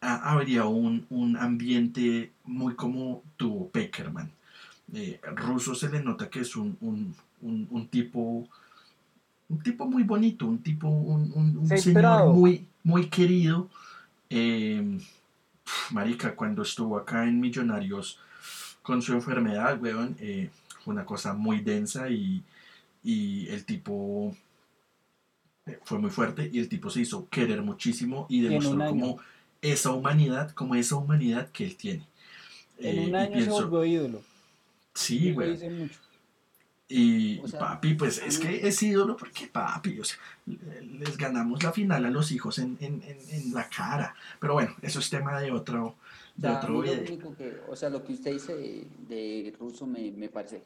habría 0.00 0.66
un, 0.66 1.06
un, 1.10 1.36
ambiente 1.36 2.32
muy 2.44 2.74
como 2.74 3.22
tuvo 3.36 3.68
Peckerman. 3.70 4.30
Eh, 4.92 5.20
Russo 5.34 5.74
se 5.74 5.88
le 5.88 6.02
nota 6.02 6.28
que 6.28 6.40
es 6.40 6.54
un, 6.54 6.76
un, 6.80 7.14
un, 7.70 7.88
tipo 7.88 8.48
un 9.48 9.62
tipo 9.62 9.86
muy 9.86 10.02
bonito, 10.02 10.46
un 10.46 10.62
tipo, 10.62 10.88
un, 10.88 11.68
señor 11.78 12.32
muy, 12.32 12.66
muy 12.82 13.08
querido. 13.08 13.68
Eh, 14.28 14.98
marica, 15.90 16.34
cuando 16.34 16.62
estuvo 16.62 16.96
acá 16.96 17.24
en 17.24 17.40
Millonarios 17.40 18.18
con 18.82 19.02
su 19.02 19.12
enfermedad, 19.12 19.80
weón, 19.80 20.16
eh, 20.20 20.50
una 20.84 21.04
cosa 21.04 21.32
muy 21.34 21.60
densa 21.60 22.08
y, 22.08 22.42
el 23.04 23.64
tipo 23.64 24.34
eh, 25.66 25.78
fue 25.84 26.00
muy 26.00 26.10
fuerte 26.10 26.50
y 26.52 26.58
el 26.58 26.68
tipo 26.68 26.90
se 26.90 27.02
hizo 27.02 27.28
querer 27.28 27.62
muchísimo 27.62 28.26
y 28.28 28.40
demostró 28.40 28.84
como 28.88 29.18
esa 29.62 29.92
humanidad, 29.92 30.50
como 30.50 30.74
esa 30.74 30.96
humanidad 30.96 31.48
que 31.50 31.66
él 31.66 31.76
tiene. 31.76 32.02
En 32.78 33.08
un 33.08 33.14
año 33.14 33.40
se 33.40 33.48
volvió 33.48 33.84
ídolo. 33.84 34.22
Sí, 34.92 35.32
güey. 35.32 35.56
Y 36.88 37.38
papi, 37.38 37.94
pues 37.94 38.18
es 38.18 38.38
que 38.38 38.66
es 38.66 38.80
ídolo 38.82 39.16
porque 39.16 39.48
papi, 39.48 39.98
o 39.98 40.04
sea, 40.04 40.18
les 40.46 41.16
ganamos 41.16 41.62
la 41.64 41.72
final 41.72 42.04
a 42.04 42.10
los 42.10 42.30
hijos 42.30 42.58
en, 42.58 42.76
en, 42.80 43.02
en 43.04 43.52
la 43.52 43.68
cara. 43.68 44.14
Pero 44.38 44.54
bueno, 44.54 44.76
eso 44.82 45.00
es 45.00 45.10
tema 45.10 45.40
de 45.40 45.50
otro, 45.50 45.96
lo 46.38 46.78
único 46.80 47.34
que, 47.34 47.60
o 47.68 47.76
sea, 47.76 47.88
lo 47.88 48.04
que 48.04 48.12
usted 48.12 48.32
dice 48.32 48.86
de, 49.08 49.54
ruso 49.58 49.86
me, 49.86 50.10
me, 50.12 50.28
parece 50.28 50.62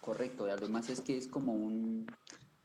correcto. 0.00 0.46
Además 0.46 0.88
es 0.90 1.00
que 1.00 1.16
es 1.16 1.28
como 1.28 1.52
un, 1.52 2.06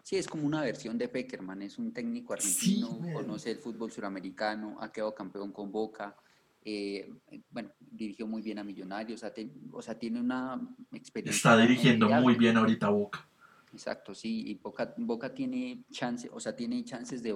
sí, 0.01 0.15
es 0.17 0.27
como 0.27 0.45
una 0.45 0.61
versión 0.61 0.97
de 0.97 1.07
Peckerman. 1.07 1.61
Es 1.61 1.77
un 1.77 1.91
técnico 1.91 2.33
argentino, 2.33 2.99
conoce 3.13 3.51
el 3.51 3.57
fútbol 3.57 3.91
suramericano, 3.91 4.77
ha 4.79 4.91
quedado 4.91 5.13
campeón 5.13 5.51
con 5.51 5.71
Boca. 5.71 6.15
Eh, 6.63 7.09
bueno, 7.49 7.69
dirigió 7.79 8.27
muy 8.27 8.41
bien 8.41 8.59
a 8.59 8.63
Millonarios, 8.63 9.23
o 9.71 9.81
sea, 9.81 9.97
tiene 9.97 10.19
una 10.19 10.59
experiencia. 10.91 11.37
Está 11.37 11.57
dirigiendo 11.57 12.09
muy 12.09 12.35
bien 12.35 12.57
ahorita 12.57 12.89
Boca. 12.89 13.27
Exacto, 13.73 14.13
sí, 14.15 14.43
y 14.47 14.55
Boca, 14.55 14.93
Boca 14.97 15.33
tiene 15.33 15.83
chance, 15.91 16.29
o 16.33 16.39
sea, 16.39 16.55
tiene 16.55 16.83
chances 16.83 17.21
de, 17.21 17.33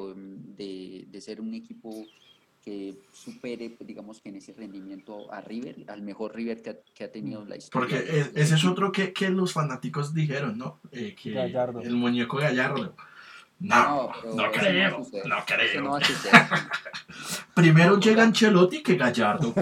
de, 0.58 1.06
de 1.10 1.22
ser 1.22 1.40
un 1.40 1.54
equipo 1.54 2.06
que 2.64 2.96
supere, 3.12 3.72
pues, 3.72 3.88
digamos 3.88 4.22
que 4.22 4.30
en 4.30 4.36
ese 4.36 4.54
rendimiento 4.54 5.32
a 5.34 5.42
River, 5.42 5.84
al 5.88 6.02
mejor 6.02 6.36
River 6.36 6.62
que 6.62 7.04
ha, 7.04 7.12
tenido 7.12 7.44
la 7.46 7.58
historia. 7.58 7.88
Porque 7.88 8.32
ese 8.36 8.56
es 8.56 8.66
otro 8.66 8.92
que, 8.92 9.14
que, 9.14 9.30
los 9.30 9.54
fanáticos 9.54 10.14
dijeron, 10.14 10.58
¿no? 10.58 10.80
Eh, 10.92 11.16
que 11.16 11.34
el 11.84 11.96
muñeco 11.96 12.38
Gallardo. 12.38 12.96
No, 13.62 14.12
no, 14.34 14.52
creo, 14.52 15.06
no, 15.26 15.46
creo. 15.46 16.00
Primero 17.54 18.00
llega 18.00 18.24
Ancelotti 18.24 18.82
que 18.82 18.96
Gallardo. 18.96 19.54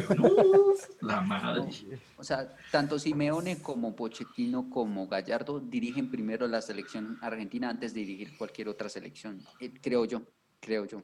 la 1.02 1.20
madre. 1.20 1.70
o 2.16 2.24
sea, 2.24 2.48
tanto 2.72 2.98
Simeone 2.98 3.62
como 3.62 3.98
Pochettino 3.98 4.70
como 4.70 5.10
Gallardo 5.10 5.60
dirigen 5.60 6.10
primero 6.10 6.48
la 6.48 6.62
selección 6.62 7.18
argentina 7.22 7.70
antes 7.70 7.94
de 7.94 8.00
dirigir 8.00 8.38
cualquier 8.38 8.70
otra 8.70 8.88
selección, 8.88 9.42
eh, 9.60 9.74
creo 9.82 10.06
yo, 10.06 10.22
creo 10.62 10.86
yo. 10.86 11.04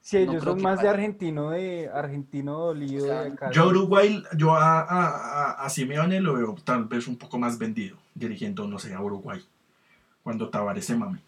Sí, 0.00 0.18
ellos 0.18 0.42
son 0.42 0.60
más 0.60 0.82
de 0.82 0.88
argentino, 0.88 1.50
de 1.50 1.88
argentino 1.88 2.58
dolido. 2.58 3.06
Yo 3.52 3.68
Uruguay, 3.68 4.22
yo 4.36 4.54
a, 4.54 4.80
a, 4.80 5.64
a, 5.64 5.70
Simeone 5.70 6.20
lo 6.20 6.34
veo 6.34 6.56
tal 6.64 6.86
vez 6.86 7.06
un 7.06 7.16
poco 7.16 7.38
más 7.38 7.56
vendido, 7.56 7.96
dirigiendo, 8.14 8.66
no 8.66 8.80
sé, 8.80 8.92
a 8.94 9.00
Uruguay, 9.00 9.40
cuando 10.24 10.50
Tavares 10.50 10.84
se 10.84 10.96
mame. 10.96 11.20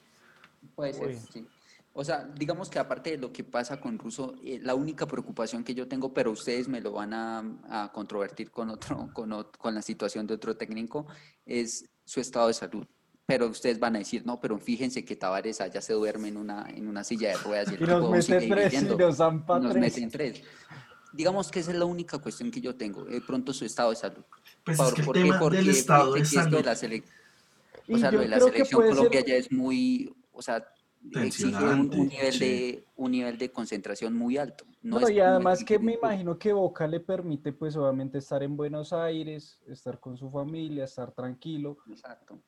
Puede 0.77 0.93
ser, 0.93 1.19
sí. 1.19 1.47
O 1.93 2.05
sea, 2.05 2.25
digamos 2.25 2.69
que 2.69 2.79
aparte 2.79 3.13
de 3.13 3.17
lo 3.17 3.33
que 3.33 3.43
pasa 3.43 3.81
con 3.81 3.99
Russo, 3.99 4.35
eh, 4.45 4.61
la 4.63 4.75
única 4.75 5.07
preocupación 5.07 5.65
que 5.65 5.75
yo 5.75 5.89
tengo, 5.89 6.13
pero 6.13 6.31
ustedes 6.31 6.69
me 6.69 6.83
lo 6.83 6.93
van 6.93 7.15
a, 7.15 7.43
a 7.71 7.91
controvertir 7.91 8.51
con, 8.51 8.69
otro, 8.71 9.09
con, 9.15 9.47
con 9.59 9.75
la 9.75 9.83
situación 9.83 10.27
de 10.27 10.35
otro 10.35 10.57
técnico, 10.57 11.07
es 11.45 11.89
su 12.05 12.21
estado 12.21 12.49
de 12.49 12.55
salud 12.55 12.87
pero 13.27 13.49
ustedes 13.49 13.81
van 13.81 13.97
a 13.97 13.99
decir, 13.99 14.25
no, 14.25 14.41
pero 14.41 14.57
fíjense 14.57 15.05
que 15.05 15.17
Tavares 15.17 15.61
allá 15.61 15.81
se 15.81 15.93
duerme 15.93 16.29
en 16.29 16.37
una, 16.37 16.71
en 16.71 16.87
una 16.87 17.03
silla 17.03 17.31
de 17.31 17.37
ruedas 17.39 17.73
y, 17.73 17.75
el 17.75 17.83
y 17.83 17.87
nos 17.87 18.11
mete 18.29 18.49
tres 18.49 18.73
y 18.73 18.85
nos 18.85 19.19
nos 19.19 19.75
meten 19.75 20.11
tres. 20.11 20.43
Digamos 21.13 21.51
que 21.51 21.59
esa 21.59 21.73
es 21.73 21.79
la 21.79 21.87
única 21.87 22.19
cuestión 22.19 22.53
que 22.53 22.61
yo 22.61 22.77
tengo, 22.77 23.05
de 23.05 23.21
pronto 23.21 23.53
su 23.53 23.65
estado 23.65 23.91
de 23.91 23.97
salud. 23.97 24.23
Pues 24.65 24.79
es 24.79 24.95
que 24.95 25.03
el 25.03 25.13
tema 25.13 25.39
Porque 25.41 25.57
del 25.59 25.71
estado 25.71 26.13
de 26.13 26.25
salud. 26.25 26.65
la 26.65 26.73
o 26.73 27.99
sea, 27.99 28.11
lo 28.11 28.21
de 28.21 28.29
la 28.29 28.41
selección 28.41 28.83
Colombia 28.89 29.25
ya 29.25 29.35
es 29.35 29.51
muy, 29.51 30.15
o 30.37 30.43
sea, 30.43 30.65
exige 31.13 31.65
un, 31.65 31.89
nivel 31.89 32.39
de, 32.39 32.85
un 32.97 33.11
nivel 33.11 33.39
de 33.39 33.51
concentración 33.51 34.15
muy 34.15 34.37
alto. 34.37 34.65
No, 34.83 35.09
y 35.09 35.19
además 35.19 35.65
que 35.65 35.79
me 35.79 35.95
imagino 35.95 36.39
que 36.39 36.53
Boca 36.53 36.87
le 36.87 37.01
permite 37.01 37.53
pues 37.53 37.77
obviamente 37.77 38.19
estar 38.19 38.43
en 38.43 38.57
Buenos 38.57 38.93
Aires, 38.93 39.59
estar 39.67 39.99
con 39.99 40.17
su 40.17 40.31
familia, 40.31 40.85
estar 40.85 41.11
tranquilo. 41.11 41.79
Exacto 41.91 42.41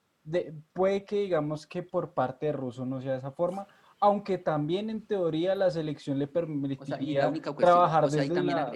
puede 0.73 1.05
que 1.05 1.23
digamos 1.23 1.67
que 1.67 1.83
por 1.83 2.13
parte 2.13 2.47
de 2.47 2.53
Russo 2.53 2.85
no 2.85 3.01
sea 3.01 3.13
de 3.13 3.19
esa 3.19 3.31
forma, 3.31 3.67
aunque 4.01 4.39
también 4.39 4.91
en 4.91 5.07
teoría 5.07 5.55
la 5.55 5.71
selección 5.71 6.19
le 6.19 6.27
permitiría 6.27 7.33
trabajar 7.57 8.09
desde 8.09 8.43
la... 8.43 8.73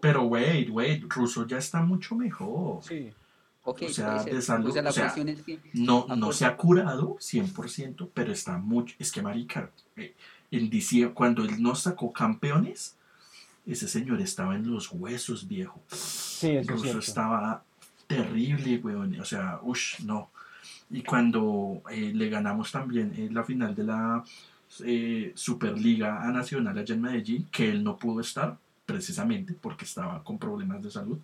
Pero 0.00 0.24
wait, 0.24 0.70
wait, 0.70 1.04
Russo 1.08 1.46
ya 1.46 1.58
está 1.58 1.82
mucho 1.82 2.14
mejor. 2.14 2.82
Sí. 2.82 3.12
O 3.64 3.76
sea, 3.88 4.24
de 4.24 4.40
salud, 4.40 4.76
o 4.76 4.92
sea, 4.92 5.14
no, 5.74 6.06
no 6.16 6.32
se 6.32 6.46
ha 6.46 6.56
curado 6.56 7.16
100%, 7.16 8.08
pero 8.12 8.32
está 8.32 8.58
mucho, 8.58 8.94
es 8.98 9.12
que 9.12 9.22
marica, 9.22 9.70
eh, 9.96 10.14
en 10.50 10.70
diciembre, 10.70 11.14
cuando 11.14 11.44
él 11.44 11.62
nos 11.62 11.82
sacó 11.82 12.12
campeones, 12.12 12.96
ese 13.66 13.86
señor 13.86 14.20
estaba 14.20 14.56
en 14.56 14.70
los 14.70 14.90
huesos, 14.90 15.46
viejo. 15.46 15.80
Sí, 15.88 16.56
eso 16.56 16.72
Russo 16.72 16.98
estaba 16.98 17.62
terrible, 18.06 18.78
weón, 18.78 19.20
o 19.20 19.24
sea, 19.24 19.60
uff, 19.62 20.00
no. 20.00 20.30
Y 20.90 21.02
cuando 21.02 21.82
eh, 21.90 22.12
le 22.14 22.28
ganamos 22.28 22.72
también 22.72 23.12
en 23.16 23.32
la 23.32 23.44
final 23.44 23.74
de 23.74 23.84
la 23.84 24.24
eh, 24.84 25.32
Superliga 25.34 26.22
a 26.22 26.32
Nacional 26.32 26.76
allá 26.76 26.94
en 26.94 27.02
Medellín, 27.02 27.48
que 27.50 27.70
él 27.70 27.84
no 27.84 27.96
pudo 27.96 28.20
estar 28.20 28.56
precisamente 28.86 29.52
porque 29.52 29.84
estaba 29.84 30.24
con 30.24 30.38
problemas 30.38 30.82
de 30.82 30.90
salud. 30.90 31.18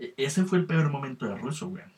E, 0.00 0.14
ese 0.16 0.44
fue 0.44 0.58
el 0.58 0.66
peor 0.66 0.90
momento 0.90 1.26
de 1.26 1.36
Russo, 1.36 1.68
weón. 1.68 1.92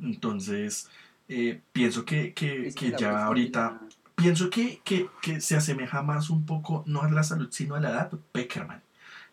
Entonces, 0.00 0.90
eh, 1.28 1.60
pienso 1.72 2.04
que, 2.04 2.32
que, 2.32 2.72
que 2.74 2.94
ya 2.98 3.24
ahorita 3.24 3.80
pienso 4.14 4.50
que, 4.50 4.80
que, 4.84 5.08
que, 5.22 5.40
se 5.40 5.56
asemeja 5.56 6.02
más 6.02 6.30
un 6.30 6.44
poco, 6.44 6.82
no 6.86 7.02
a 7.02 7.10
la 7.10 7.22
salud, 7.22 7.48
sino 7.50 7.74
a 7.74 7.80
la 7.80 7.90
edad, 7.90 8.10
Peckerman. 8.32 8.82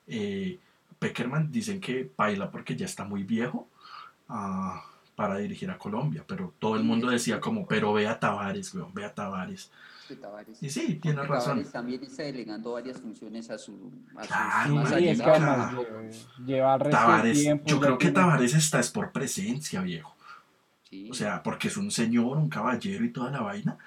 Eh, 0.08 0.60
Peckerman 1.00 1.52
dicen 1.52 1.80
que 1.80 2.10
baila 2.16 2.52
porque 2.52 2.76
ya 2.76 2.86
está 2.86 3.04
muy 3.04 3.24
viejo 3.24 3.68
uh, 4.30 4.80
para 5.16 5.38
dirigir 5.38 5.70
a 5.70 5.78
Colombia, 5.78 6.24
pero 6.28 6.54
todo 6.60 6.76
el 6.78 6.84
mundo 6.84 7.10
decía 7.10 7.40
como, 7.40 7.68
pero 7.68 7.94
ve 7.94 8.08
a 8.08 8.20
Tavares, 8.20 8.74
weón, 8.74 8.94
ve 8.94 9.06
a 9.06 9.14
Tavares. 9.14 9.72
Tavares. 10.16 10.64
Y 10.64 10.70
sí, 10.70 10.96
tiene 11.02 11.22
razón. 11.24 11.50
Tavares 11.58 11.72
también 11.72 12.04
está 12.04 12.24
delegando 12.24 12.72
varias 12.74 13.00
funciones 13.02 13.50
a 13.50 13.58
su. 13.58 13.92
A 14.16 14.22
claro, 14.22 14.82
sus, 14.82 14.90
Sí, 14.98 15.08
es 15.10 15.22
que 15.22 15.30
además 15.30 15.74
lleva 16.46 16.74
el 16.76 16.80
resto 16.80 16.98
Tavares, 16.98 17.40
tiempo. 17.40 17.66
yo 17.68 17.80
creo 17.80 17.98
que 17.98 18.06
tiene- 18.08 18.14
Tavares 18.20 18.54
está 18.54 18.80
es 18.80 18.90
por 18.90 19.12
presencia, 19.12 19.82
viejo. 19.82 20.16
Sí. 20.90 21.10
O 21.12 21.14
sea, 21.14 21.44
porque 21.44 21.68
es 21.68 21.78
un 21.78 21.92
señor, 21.92 22.38
un 22.38 22.50
caballero 22.50 23.04
y 23.04 23.10
toda 23.12 23.30
la 23.32 23.42
vaina. 23.42 23.78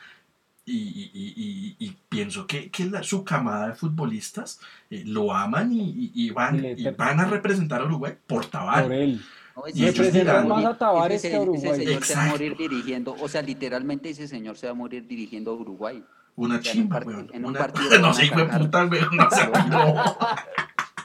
Y, 0.66 0.76
y- 0.76 1.10
y- 1.14 1.76
y- 1.86 1.96
pienso 2.08 2.46
que, 2.46 2.70
que 2.70 2.84
la- 2.84 3.02
su 3.02 3.24
camada 3.24 3.68
de 3.68 3.74
futbolistas 3.74 4.60
eh, 4.90 5.02
lo 5.06 5.34
aman 5.34 5.72
y, 5.72 5.80
y- 5.80 6.12
y 6.14 6.30
van, 6.30 6.62
y 6.64 6.84
van 6.90 7.18
a 7.18 7.24
representar 7.24 7.80
a 7.80 7.84
Uruguay 7.86 8.14
por 8.26 8.46
Tavares. 8.46 8.84
Por 8.84 8.92
él. 8.92 9.20
No, 9.60 9.68
y 9.74 9.84
Representan 9.86 10.12
dirán- 10.46 10.48
más 10.48 10.64
a 10.64 10.78
Tavares 10.78 11.18
ese, 11.24 11.28
que 11.30 11.36
a 11.36 11.38
ese 11.40 11.50
Uruguay. 11.50 11.84
señor 11.84 12.04
se 12.04 12.14
va 12.14 12.22
a 12.24 12.26
morir 12.28 12.56
dirigiendo, 12.56 13.16
o 13.20 13.28
sea, 13.28 13.42
literalmente 13.42 14.10
ese 14.10 14.26
señor 14.28 14.56
se 14.56 14.66
va 14.66 14.72
a 14.72 14.74
morir 14.74 15.06
dirigiendo 15.06 15.50
a 15.50 15.54
Uruguay. 15.54 16.04
Una 16.36 16.58
O 16.58 16.62
sea, 16.62 16.72
en 16.72 16.78
un 16.78 16.84
chimba, 16.84 17.02
en 17.32 17.52
partido 17.52 17.98
no 18.00 18.14
sé, 18.14 18.24
hijo 18.26 18.38
de 18.40 18.46
puta, 18.58 18.86
weón. 18.86 19.08
No 19.16 19.30
sé, 19.30 19.48
no. 19.68 19.94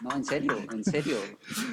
No, 0.01 0.11
en 0.13 0.25
serio, 0.25 0.57
en 0.71 0.83
serio. 0.83 1.15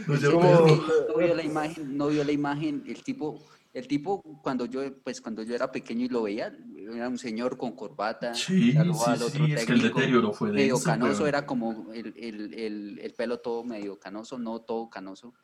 No, 0.06 0.14
En 0.14 0.20
yo- 0.20 0.30
serio, 0.30 0.40
Como- 0.40 0.66
es 0.66 0.72
que 0.72 1.12
no 1.12 1.18
vio 1.18 1.34
la 1.34 1.42
imagen, 1.42 1.96
no 1.98 2.06
vio 2.08 2.24
la 2.24 2.32
imagen, 2.32 2.84
el 2.86 3.02
tipo, 3.02 3.42
el 3.74 3.86
tipo 3.88 4.22
cuando 4.42 4.64
yo, 4.64 4.80
pues 5.02 5.20
cuando 5.20 5.42
yo 5.42 5.54
era 5.54 5.70
pequeño 5.72 6.06
y 6.06 6.08
lo 6.08 6.22
veía, 6.22 6.56
era 6.94 7.08
un 7.08 7.18
señor 7.18 7.58
con 7.58 7.72
corbata, 7.72 8.32
Sí, 8.34 8.72
saludaba 8.72 9.04
sí, 9.04 9.10
al 9.10 9.22
otro 9.28 9.46
sí, 9.46 9.52
es 9.52 9.66
que 9.66 9.72
el 9.72 9.78
técnico, 9.80 9.98
deterioro 9.98 10.32
fue 10.32 10.50
medio 10.52 10.74
denso, 10.74 10.84
canoso, 10.88 11.26
era 11.26 11.44
como 11.44 11.92
el, 11.92 12.14
el, 12.16 12.54
el, 12.54 12.98
el 13.02 13.12
pelo 13.14 13.40
todo 13.40 13.64
medio 13.64 13.98
canoso, 13.98 14.38
no 14.38 14.60
todo 14.60 14.88
canoso. 14.88 15.34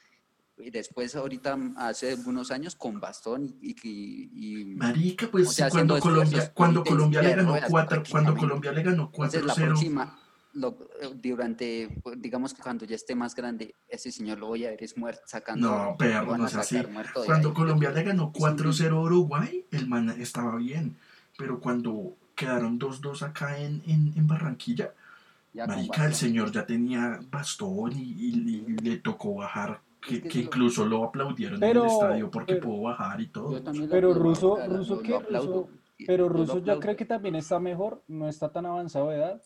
Y 0.61 0.71
después 0.71 1.15
ahorita, 1.15 1.57
hace 1.77 2.13
algunos 2.13 2.51
años, 2.51 2.75
con 2.75 2.99
bastón 3.01 3.57
y... 3.63 3.71
y- 3.83 4.31
y- 4.33 4.65
Marica, 4.77 5.29
pues 5.31 5.49
O 5.49 5.53
sea, 5.53 5.71
cuando 5.71 5.99
Colombia, 6.01 6.53
cuando 6.53 6.83
Colombia 6.85 7.23
le 7.23 7.35
ganó 7.35 7.57
4, 7.69 8.03
cuando. 8.11 8.37
Colombia 8.37 8.73
le 8.73 8.83
ganó 8.83 9.11
Entonces, 9.13 9.45
la 9.45 9.55
4-0. 9.55 9.67
próxima, 9.67 10.19
lo- 10.55 10.77
durante, 11.23 12.01
digamos 12.17 12.55
que 12.55 12.63
cuando 12.63 12.85
ya 12.85 12.97
esté 12.97 13.15
más 13.15 13.35
grande, 13.35 13.75
ese 13.89 14.11
señor 14.11 14.39
lo 14.39 14.49
voy 14.49 14.65
a 14.67 14.71
ver 14.71 14.83
es 14.83 14.97
muerto, 14.97 15.23
sacando. 15.27 15.71
No, 15.71 15.97
perro, 15.97 16.37
no 16.37 16.45
a 16.45 16.49
es 16.49 16.55
así. 16.57 16.81
Cuando. 17.25 17.55
Colombia 17.55 17.91
le 17.91 18.03
ganó 18.03 18.33
Es 18.35 18.43
un 18.43 18.57
4-0 18.59 18.91
a 18.93 19.01
Uruguay, 19.01 19.65
el 19.71 19.87
man 19.89 20.11
estaba 20.21 20.57
bien. 20.57 20.97
Pero 21.37 21.61
cuando 21.61 22.17
quedaron 22.35 22.79
2-2 22.81 23.23
acá 23.23 23.59
en, 23.59 23.83
en, 23.87 24.13
en 24.17 24.27
Barranquilla, 24.27 24.93
Ya 25.53 25.67
Marica, 25.67 26.05
el 26.07 26.15
señor 26.15 26.51
ya 26.51 26.67
tenía 26.67 27.21
bastón 27.31 27.93
y, 27.97 28.03
y- 28.03 28.65
y 28.67 28.77
le 28.83 28.97
tocó 28.99 29.35
bajar. 29.37 29.81
Que, 30.01 30.17
Es 30.17 30.23
que 30.23 30.29
que 30.29 30.29
eso 30.29 30.39
lo- 30.39 30.45
incluso 30.45 30.87
lo 30.87 31.05
aplaudieron 31.05 31.59
Pero- 31.61 31.81
en 31.83 31.87
el 31.87 31.93
estadio 31.93 32.31
porque 32.31 32.55
pero- 32.55 32.67
pudo 32.67 32.83
bajar 32.83 33.21
y 33.21 33.27
todo. 33.29 33.61
Pero 33.91 34.15
Russo- 34.15 34.59
Russo 34.69 35.03
Yo 35.03 35.69
Pero 36.07 36.29
Russo 36.29 36.59
yo 36.63 36.79
creo 36.79 36.95
que 36.97 37.05
también 37.05 37.35
está 37.35 37.59
mejor, 37.59 38.01
no 38.07 38.29
está 38.29 38.49
tan 38.53 38.67
avanzado 38.67 39.09
de 39.11 39.17
edad 39.17 39.43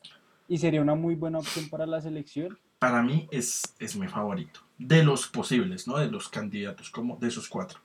y 0.49 0.59
sería 0.59 0.83
una 0.83 0.95
muy 0.95 1.15
buena 1.15 1.39
opción 1.39 1.69
para 1.71 1.87
la 1.87 2.01
selección. 2.03 2.59
Para 2.79 3.03
mí 3.03 3.27
es, 3.31 3.63
es 3.79 3.97
mi 3.97 4.07
favorito. 4.09 4.61
De 4.77 5.03
los 5.03 5.27
posibles, 5.29 5.89
¿no? 5.89 5.97
De 5.97 6.11
los 6.11 6.29
candidatos, 6.29 6.91
como 6.91 7.17
de 7.17 7.29
esos 7.29 7.49
cuatro. 7.49 7.79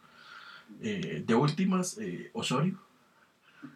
Eh, 0.81 1.23
de 1.25 1.35
últimas, 1.35 1.97
eh, 1.99 2.29
Osorio. 2.33 2.77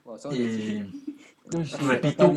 Osorio, 0.03 0.45
Eh, 0.45 0.89
sí. 1.63 1.77
Repito. 1.87 2.33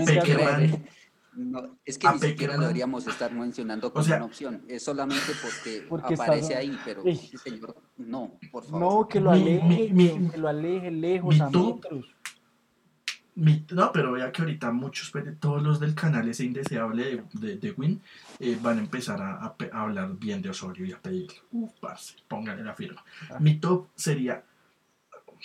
No, 1.37 1.79
es 1.85 1.99
que 1.99 2.07
A 2.07 2.13
ni 2.13 2.19
siquiera 2.21 2.55
lo 2.57 2.63
deberíamos 2.63 3.07
estar 3.07 3.33
mencionando 3.33 3.93
como 3.93 4.05
sea- 4.05 4.17
una 4.17 4.27
opción. 4.27 4.63
Es 4.69 4.85
solamente 4.85 5.33
porque, 5.43 5.85
Porque 5.89 6.15
está- 6.15 6.25
aparece 6.25 6.55
ahí, 6.57 6.79
pero 6.85 7.03
Ey. 7.05 7.15
ese 7.15 7.39
señor, 7.39 7.77
no, 7.97 8.39
por 8.53 8.65
favor. 8.65 8.81
No, 8.81 9.09
que 9.09 9.21
lo 9.21 9.31
aleje, 9.31 9.63
mi- 9.65 9.91
mi- 9.91 10.31
que, 10.31 10.39
lo 10.39 10.49
aleje 10.49 10.91
lejos, 10.91 11.35
mi 11.35 11.41
a 11.41 11.49
top- 11.49 11.75
metros. 11.83 12.15
Mi- 13.37 13.67
no, 13.73 13.91
pero 13.91 14.13
vea 14.13 14.31
que 14.31 14.43
ahorita 14.43 14.71
muchos, 14.71 15.11
pues, 15.11 15.25
todos 15.41 15.61
los 15.61 15.81
del 15.81 15.97
canal 15.97 16.29
ese 16.29 16.45
indeseable 16.45 17.05
de, 17.05 17.25
de, 17.49 17.57
de 17.57 17.73
Win 17.73 18.01
eh, 18.39 18.57
van 18.63 18.79
a 18.79 18.81
empezar 18.81 19.21
a, 19.21 19.45
a 19.45 19.55
pe- 19.57 19.71
a 19.73 19.83
hablar 19.83 20.17
bien 20.17 20.41
de 20.41 20.51
Osorio 20.51 20.87
y 20.87 20.93
a 20.93 21.01
pedirle. 21.03 21.35
Uf, 21.51 21.73
parce, 21.81 22.15
póngale 22.29 22.63
la 22.63 22.75
firma. 22.75 23.05
Ah. 23.31 23.39
Mi 23.41 23.57
top 23.59 23.89
sería, 23.97 24.45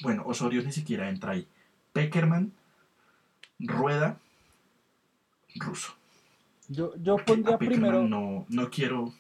bueno, 0.04 0.22
Osorio 0.28 0.62
ni 0.62 0.72
siquiera 0.72 1.10
entra 1.10 1.32
ahí. 1.32 1.48
Peckerman, 1.92 2.52
Rueda, 3.60 4.20
Russo. 5.60 5.94
Yo, 6.68 6.96
yo 6.98 7.16
Porque 7.16 7.34
pondría 7.34 7.58
primero, 7.58 8.08
no, 8.08 8.46
no 8.50 8.70
quiero. 8.70 9.12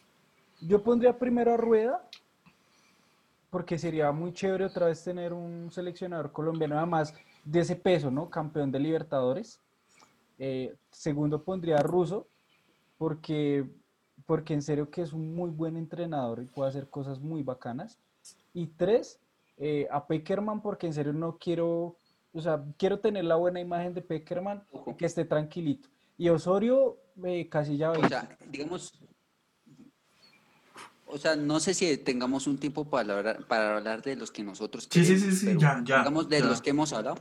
yo 0.61 0.83
pondría 0.83 1.17
primero 1.17 1.53
a 1.53 1.57
Rueda, 1.57 2.07
porque 3.49 3.77
sería 3.79 4.11
muy 4.11 4.33
chévere 4.33 4.65
otra 4.65 4.85
vez 4.87 5.03
tener 5.03 5.33
un 5.33 5.71
seleccionador 5.71 6.31
colombiano, 6.31 6.77
además 6.77 7.13
de 7.43 7.59
ese 7.61 7.75
peso, 7.75 8.11
¿no? 8.11 8.29
Campeón 8.29 8.71
de 8.71 8.79
Libertadores. 8.79 9.59
Eh, 10.37 10.75
segundo 10.91 11.43
pondría 11.43 11.77
a 11.77 11.83
Russo, 11.83 12.27
porque, 12.99 13.65
porque 14.27 14.53
en 14.53 14.61
serio 14.61 14.89
que 14.91 15.01
es 15.01 15.11
un 15.13 15.33
muy 15.35 15.49
buen 15.49 15.75
entrenador 15.77 16.43
y 16.43 16.45
puede 16.45 16.69
hacer 16.69 16.87
cosas 16.89 17.19
muy 17.19 17.41
bacanas. 17.41 17.97
Y 18.53 18.67
tres, 18.67 19.19
eh, 19.57 19.87
a 19.91 20.05
Peckerman, 20.05 20.61
porque 20.61 20.85
en 20.85 20.93
serio 20.93 21.13
no 21.13 21.37
quiero, 21.39 21.95
o 22.31 22.41
sea, 22.41 22.63
quiero 22.77 22.99
tener 22.99 23.25
la 23.25 23.35
buena 23.35 23.59
imagen 23.59 23.95
de 23.95 24.01
Peckerman 24.03 24.63
y 24.85 24.93
que 24.93 25.07
esté 25.07 25.25
tranquilito. 25.25 25.89
Y 26.19 26.27
Osorio, 26.27 26.97
eh, 27.23 27.47
casi 27.47 27.77
ya 27.77 27.91
O 27.91 28.07
sea, 28.09 28.37
digamos, 28.51 28.93
o 31.05 31.17
sea, 31.17 31.37
no 31.37 31.61
sé 31.61 31.73
si 31.73 31.97
tengamos 31.97 32.45
un 32.45 32.57
tiempo 32.57 32.89
para 32.89 33.17
hablar, 33.17 33.47
para 33.47 33.77
hablar 33.77 34.01
de 34.01 34.17
los 34.17 34.29
que 34.29 34.43
nosotros 34.43 34.89
Sí, 34.91 35.05
sí, 35.05 35.13
queremos, 35.13 35.21
sí, 35.23 35.31
sí, 35.31 35.45
pero 35.45 35.59
ya, 35.61 35.81
ya, 35.85 35.97
digamos 35.99 36.27
de 36.27 36.39
ya. 36.39 36.45
los 36.45 36.61
que 36.61 36.71
hemos 36.71 36.91
hablado, 36.91 37.15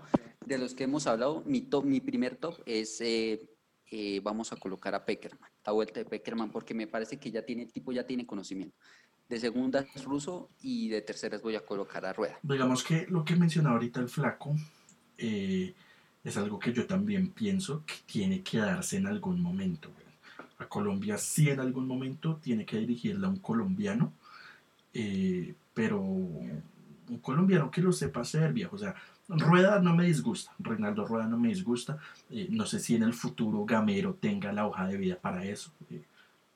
de 0.45 0.59
los 0.59 0.75
que 0.75 0.83
hemos 0.85 1.07
hablado, 1.07 1.45
mi 1.47 1.61
top, 1.61 1.85
mi 1.85 2.01
primer 2.01 2.35
top 2.35 2.61
es 2.67 3.01
eh, 3.01 3.49
eh, 3.89 4.21
vamos 4.25 4.53
a 4.53 4.57
colocar 4.57 4.97
a 4.97 5.05
Peckerman, 5.05 5.49
la 5.65 5.73
vuelta 5.73 6.01
de 6.01 6.05
Peckerman, 6.05 6.51
porque 6.51 6.75
me 6.75 6.89
parece 6.89 7.21
que 7.21 7.31
ya 7.31 7.43
tiene, 7.43 7.63
el 7.63 7.73
tipo 7.73 7.93
ya 7.93 8.05
tiene 8.05 8.27
conocimiento. 8.27 8.77
De 9.29 9.39
segunda 9.39 9.87
es 9.95 10.05
Russo 10.05 10.51
y 10.61 10.89
de 10.89 11.03
terceras 11.03 11.41
voy 11.41 11.55
a 11.55 11.65
colocar 11.65 12.05
a 12.05 12.13
Rueda. 12.13 12.37
Digamos 12.43 12.83
que 12.83 13.07
lo 13.09 13.25
que 13.25 13.37
mencionaba 13.37 13.77
ahorita 13.77 14.01
el 14.01 14.09
flaco 14.09 14.57
eh, 15.17 15.73
es 16.25 16.37
algo 16.37 16.59
que 16.59 16.73
yo 16.73 16.87
también 16.87 17.29
pienso 17.31 17.83
que 17.87 17.95
tiene 18.07 18.43
que 18.43 18.59
darse 18.59 18.97
en 18.97 19.07
algún 19.07 19.41
momento. 19.41 19.91
A 20.59 20.67
Colombia 20.67 21.17
sí 21.19 21.51
en 21.51 21.61
algún 21.61 21.87
momento 21.87 22.39
tiene 22.43 22.65
que 22.65 22.79
dirigirla 22.79 23.29
un 23.29 23.39
colombiano, 23.39 24.13
eh, 24.93 25.55
pero 25.73 26.01
un 26.01 27.19
colombiano 27.23 27.71
que 27.71 27.81
lo 27.81 27.93
sepa 27.93 28.21
hacer, 28.21 28.53
viejo. 28.53 28.77
O 28.77 28.79
sea, 28.79 28.95
Rueda 29.29 29.81
no 29.81 29.95
me 29.95 30.05
disgusta, 30.07 30.53
Reinaldo 30.59 31.07
Rueda 31.07 31.27
no 31.27 31.39
me 31.39 31.49
disgusta. 31.49 31.99
eh, 32.31 32.49
no 32.51 32.67
sé 32.67 32.81
si 32.81 32.95
en 32.97 33.03
el 33.05 33.15
futuro 33.15 33.65
Gamero 33.65 34.15
tenga 34.15 34.53
la 34.53 34.67
hoja 34.67 34.87
de 34.87 34.97
vida 34.97 35.17
para 35.17 35.45
eso. 35.45 35.71
eh, 35.91 36.03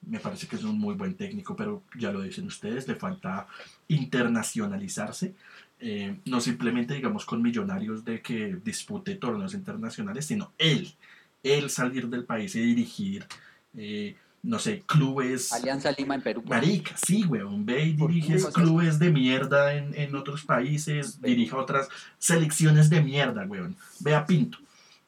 me 0.07 0.18
parece 0.18 0.46
que 0.46 0.57
es 0.57 0.64
un 0.64 0.78
muy 0.78 0.94
buen 0.94 1.14
técnico, 1.14 1.55
pero 1.57 1.82
ya 1.98 2.11
lo 2.12 2.22
dicen 2.22 2.46
ustedes, 2.46 2.88
le 2.88 2.94
falta 2.96 3.46
internacionalizarse. 3.88 5.34
eh, 5.84 6.20
no 6.26 6.40
simplemente, 6.40 6.94
digamos, 6.94 7.24
con 7.24 7.42
millonarios 7.42 8.05
de 8.05 8.22
que 8.22 8.57
dispute 8.64 9.16
torneos 9.16 9.53
internacionales, 9.55 10.26
sino 10.26 10.53
él, 10.59 10.94
él 11.42 11.70
salir 11.70 12.09
del 12.09 12.24
país 12.24 12.55
y 12.55 12.61
dirigir, 12.61 13.26
eh, 13.76 14.14
no 14.42 14.59
sé, 14.61 14.82
clubes. 14.86 15.53
Alianza 15.53 15.90
Lima 15.92 16.14
en 16.14 16.22
Perú. 16.22 16.42
Marica, 16.46 16.94
sí, 17.05 17.24
weón, 17.24 17.66
ve 17.66 17.84
y 17.86 17.92
diriges 17.94 18.46
clubes 18.46 18.98
de 19.00 19.11
mierda 19.11 19.74
en, 19.74 19.92
en 19.96 20.14
otros 20.14 20.44
países, 20.44 21.20
dirige 21.20 21.55
otras 21.57 21.88
selecciones 22.18 22.88
de 22.88 23.00
mierda, 23.03 23.44
weón. 23.46 23.76
Ve 24.00 24.14
a 24.14 24.24
Pinto, 24.24 24.59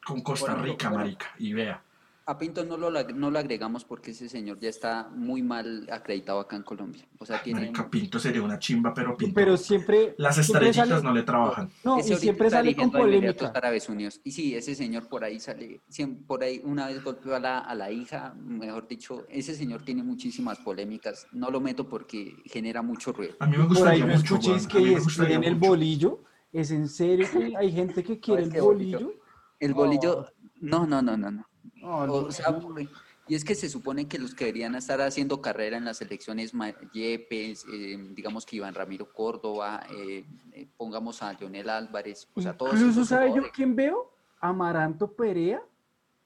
con 0.03 0.21
Costa 0.21 0.55
Bueno, 0.55 0.63
Rica, 0.73 0.89
bueno. 0.89 1.05
marica, 1.05 1.27
y 1.39 1.53
vea. 1.53 1.81
A 2.27 2.39
Pinto 2.39 2.65
no 2.65 2.75
lo, 2.75 2.89
no 2.89 3.29
lo 3.29 3.37
agregamos 3.37 3.85
porque 3.85 4.09
ese 4.09 4.27
señor 4.27 4.59
ya 4.59 4.67
está 4.69 5.09
muy 5.13 5.43
mal 5.43 5.87
acreditado 5.91 6.39
acá 6.39 6.55
en 6.55 6.63
Colombia. 6.63 7.07
O 7.19 7.25
sea, 7.25 7.43
tiene... 7.43 7.59
Marica, 7.61 7.87
Pinto 7.87 8.17
sería 8.17 8.41
una 8.41 8.57
chimba, 8.57 8.95
pero 8.95 9.15
Pinto. 9.15 9.35
Pero 9.35 9.55
siempre. 9.57 10.15
las 10.17 10.33
siempre 10.43 10.69
estrellitas 10.69 10.89
sale- 10.89 11.03
no 11.03 11.13
le 11.13 11.21
trabajan. 11.21 11.69
No, 11.83 11.99
Ese 11.99 12.13
y 12.15 12.17
siempre 12.17 12.49
sale 12.49 12.75
con 12.75 12.89
polémica. 12.91 13.51
Árabes 13.53 13.87
Unidos. 13.89 14.21
Y 14.23 14.31
sí, 14.31 14.55
ese 14.55 14.73
señor 14.73 15.07
por 15.07 15.23
ahí 15.23 15.39
sale, 15.39 15.81
siem- 15.87 16.25
por 16.25 16.41
ahí 16.41 16.61
una 16.63 16.87
vez 16.87 17.03
golpeó 17.03 17.35
a 17.35 17.39
la, 17.39 17.59
a 17.59 17.75
la 17.75 17.91
hija, 17.91 18.33
mejor 18.33 18.87
dicho, 18.87 19.27
ese 19.29 19.53
señor 19.53 19.83
tiene 19.83 20.01
muchísimas 20.01 20.57
polémicas. 20.57 21.27
No 21.31 21.51
lo 21.51 21.61
meto 21.61 21.87
porque 21.87 22.37
genera 22.45 22.81
mucho 22.81 23.13
ruido. 23.13 23.35
A 23.39 23.45
mí 23.45 23.55
me 23.55 23.65
Por 23.65 23.87
ahí 23.87 23.99
gustaría 24.01 24.05
no 24.07 24.13
mucho, 24.15 24.35
escuchéis 24.35 24.65
a 24.65 24.69
que 24.69 24.93
es 24.93 25.03
gustaría 25.03 25.35
en 25.35 25.43
el 25.43 25.55
mucho. 25.57 25.69
bolillo. 25.69 26.23
Es 26.51 26.71
en 26.71 26.87
serio 26.89 27.27
que 27.31 27.53
hay 27.55 27.71
gente 27.71 28.03
que 28.03 28.19
quiere 28.19 28.43
el 28.45 28.49
bolillo. 28.49 28.97
bolillo. 28.99 29.19
El 29.59 29.69
No. 29.71 29.75
bolillo, 29.77 30.25
no, 30.61 30.87
no, 30.87 31.03
no, 31.03 31.15
no, 31.17 31.29
no. 31.29 31.45
No, 31.85 32.03
el 32.03 32.09
O 32.09 32.31
sea, 32.31 32.49
bolillo. 32.49 32.89
y 33.27 33.35
es 33.35 33.45
que 33.45 33.55
se 33.55 33.69
supone 33.69 34.07
que 34.07 34.17
los 34.19 34.33
que 34.33 34.45
deberían 34.45 34.75
estar 34.75 34.99
haciendo 35.01 35.41
carrera 35.41 35.77
en 35.77 35.85
las 35.85 36.01
elecciones, 36.01 36.51
Yepes, 36.93 37.65
eh, 37.71 37.97
digamos 38.15 38.45
que 38.45 38.55
Iván 38.57 38.73
Ramiro 38.73 39.11
Córdoba, 39.13 39.83
eh, 39.95 40.25
eh, 40.53 40.67
pongamos 40.77 41.21
a 41.21 41.33
Leonel 41.33 41.69
Álvarez, 41.69 42.27
o 42.33 42.41
sea, 42.41 42.57
todos 42.57 42.73
Incluso, 42.73 42.91
esos 43.01 43.07
¿sabe 43.09 43.33
yo 43.35 43.43
quién 43.53 43.75
veo? 43.75 44.11
Amaranto 44.41 45.11
Perea 45.11 45.61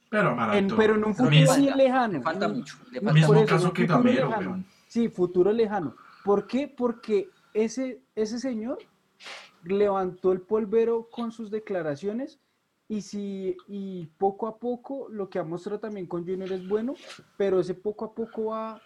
Pero 0.09 0.35
En, 0.53 0.67
pero 0.75 0.95
en 0.95 1.03
un 1.05 1.13
futuro 1.15 1.53
sí 1.53 1.69
lejano. 1.75 2.13
Le 2.13 2.21
falta 2.21 2.47
un- 2.47 2.57
mucho. 2.57 2.77
Le 2.91 2.99
Por 3.01 3.11
falta 3.13 3.27
Mismo 3.27 3.45
caso 3.45 3.71
que 3.73 3.85
Gamero, 3.85 4.27
lejano. 4.29 4.63
Sí, 4.87 5.07
futuro 5.09 5.51
lejano. 5.51 5.95
¿Por 6.25 6.47
qué? 6.47 6.67
Porque 6.67 7.29
ese, 7.53 8.01
ese 8.15 8.39
señor 8.39 8.79
levantó 9.63 10.31
el 10.31 10.41
polvero 10.41 11.07
con 11.11 11.31
sus 11.31 11.51
declaraciones 11.51 12.39
y, 12.89 13.01
si, 13.01 13.55
y 13.67 14.07
poco 14.17 14.47
a 14.47 14.57
poco 14.57 15.07
lo 15.09 15.29
que 15.29 15.37
ha 15.37 15.43
mostrado 15.43 15.79
también 15.79 16.07
con 16.07 16.25
Junior 16.25 16.51
es 16.51 16.67
bueno, 16.67 16.95
pero 17.37 17.59
ese 17.59 17.75
poco 17.75 18.05
a 18.05 18.13
poco 18.13 18.45
va, 18.45 18.81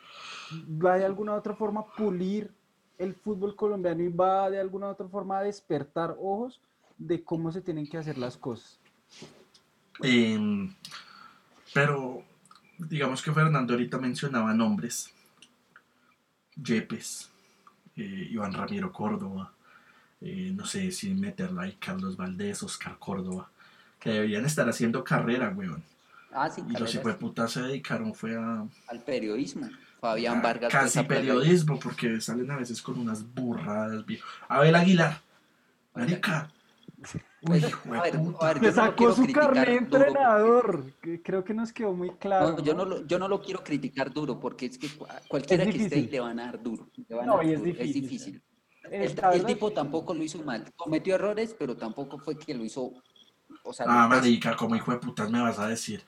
va 0.68 0.98
de 0.98 1.06
alguna 1.06 1.32
u 1.32 1.36
otra 1.36 1.56
forma 1.56 1.80
a 1.82 1.96
pulir 1.96 2.52
el 2.98 3.16
fútbol 3.16 3.56
colombiano 3.56 4.04
y 4.04 4.10
va 4.10 4.50
de 4.50 4.60
alguna 4.60 4.88
u 4.88 4.90
otra 4.90 5.08
forma 5.08 5.40
a 5.40 5.44
despertar 5.44 6.16
ojos 6.20 6.62
de 6.98 7.24
cómo 7.24 7.52
se 7.52 7.62
tienen 7.62 7.88
que 7.88 7.98
hacer 7.98 8.18
las 8.18 8.36
cosas. 8.38 8.78
Em, 10.02 10.74
pero 11.74 12.24
digamos 12.78 13.22
que 13.22 13.32
Fernando 13.32 13.74
ahorita 13.74 13.98
mencionaba 13.98 14.54
nombres. 14.54 15.14
Yepes, 16.56 17.32
eh, 17.96 18.28
Iván 18.32 18.54
Ramiro 18.54 18.92
Córdoba, 18.92 19.54
eh, 20.22 20.52
no 20.54 20.66
sé 20.66 20.92
si 20.92 21.14
meterla 21.14 21.64
ahí 21.64 21.78
Carlos 21.80 22.16
Valdés, 22.16 22.62
Oscar 22.62 23.00
Córdoba, 23.00 23.50
que 24.04 24.10
deberían 24.12 24.46
estar 24.46 24.68
haciendo 24.68 25.04
carrera, 25.04 25.50
weón. 25.56 25.82
Ah, 26.32 26.50
sí, 26.50 26.62
Y 26.68 26.74
los 26.78 26.94
hijueputas 26.94 27.52
se 27.52 27.62
dedicaron 27.62 28.14
fue 28.14 28.36
a, 28.36 28.66
al 28.88 29.04
periodismo. 29.04 29.68
Fabián 30.02 30.40
a 30.40 30.42
Vargas. 30.42 30.72
casi 30.72 31.02
periodismo, 31.04 31.80
porque 31.80 32.20
salen 32.20 32.52
a 32.52 32.58
veces 32.58 32.82
con 32.82 33.00
unas 33.00 33.24
burradas. 33.34 34.06
viejo. 34.06 34.28
Abel 34.50 34.76
Aguilar, 34.76 35.22
marica. 35.94 36.52
Uy, 37.42 37.60
Pues, 37.60 37.64
hijo 37.68 37.92
de 37.92 37.98
a 38.00 38.02
ver, 38.04 38.14
puta. 38.20 38.46
a 38.46 38.54
ver, 38.54 38.62
Le 38.64 38.72
yo 38.72 38.76
no 38.76 38.86
lo 38.86 38.88
sacó 38.88 38.96
quiero 38.96 39.14
su 39.16 39.22
criticar 39.24 39.44
carnet 39.54 39.68
de 39.68 39.74
duro 39.74 39.98
entrenador, 39.98 40.94
creo 41.24 41.44
que 41.44 41.54
nos 41.54 41.72
quedó 41.74 41.94
muy 41.94 42.10
claro. 42.18 42.52
No, 42.58 42.64
yo, 42.64 42.74
¿no? 42.74 42.84
no 42.84 42.86
lo, 42.86 43.06
yo 43.08 43.20
no 43.20 43.28
lo 43.28 43.42
quiero 43.42 43.64
criticar 43.64 44.14
duro 44.14 44.40
porque 44.40 44.66
es 44.68 44.78
que 44.78 44.88
cu- 44.90 45.06
cualquiera 45.28 45.64
Es 45.64 45.70
que 45.70 45.78
esté 45.78 45.96
ahí 45.96 46.02
difícil. 46.02 46.12
le 46.12 46.20
van 46.20 46.40
a 46.40 46.46
dar 46.46 46.64
duro. 46.64 46.90
le 47.08 47.16
van 47.16 47.24
a 47.26 47.28
No, 47.28 47.38
dar 47.38 47.46
y 47.46 47.54
es 47.54 47.60
duro, 47.60 47.72
difícil. 47.72 48.42
El, 48.84 49.16
la 49.16 49.34
el 49.34 49.44
verdad 49.44 49.48
tipo 49.48 49.72
tampoco 49.72 50.14
lo 50.14 50.24
hizo 50.24 50.42
mal. 50.44 50.72
Cometió 50.76 51.16
errores, 51.16 51.56
pero 51.58 51.76
tampoco 51.76 52.18
fue 52.20 52.38
que 52.38 52.54
lo 52.54 52.64
hizo. 52.66 52.92
O 53.64 53.74
sea, 53.74 53.86
Ah, 53.90 54.08
marica, 54.08 54.56
como 54.56 54.76
hijo 54.76 54.92
de 54.92 54.98
putas 55.00 55.30
me 55.32 55.42
vas 55.42 55.58
a 55.60 55.68
decir. 55.68 56.04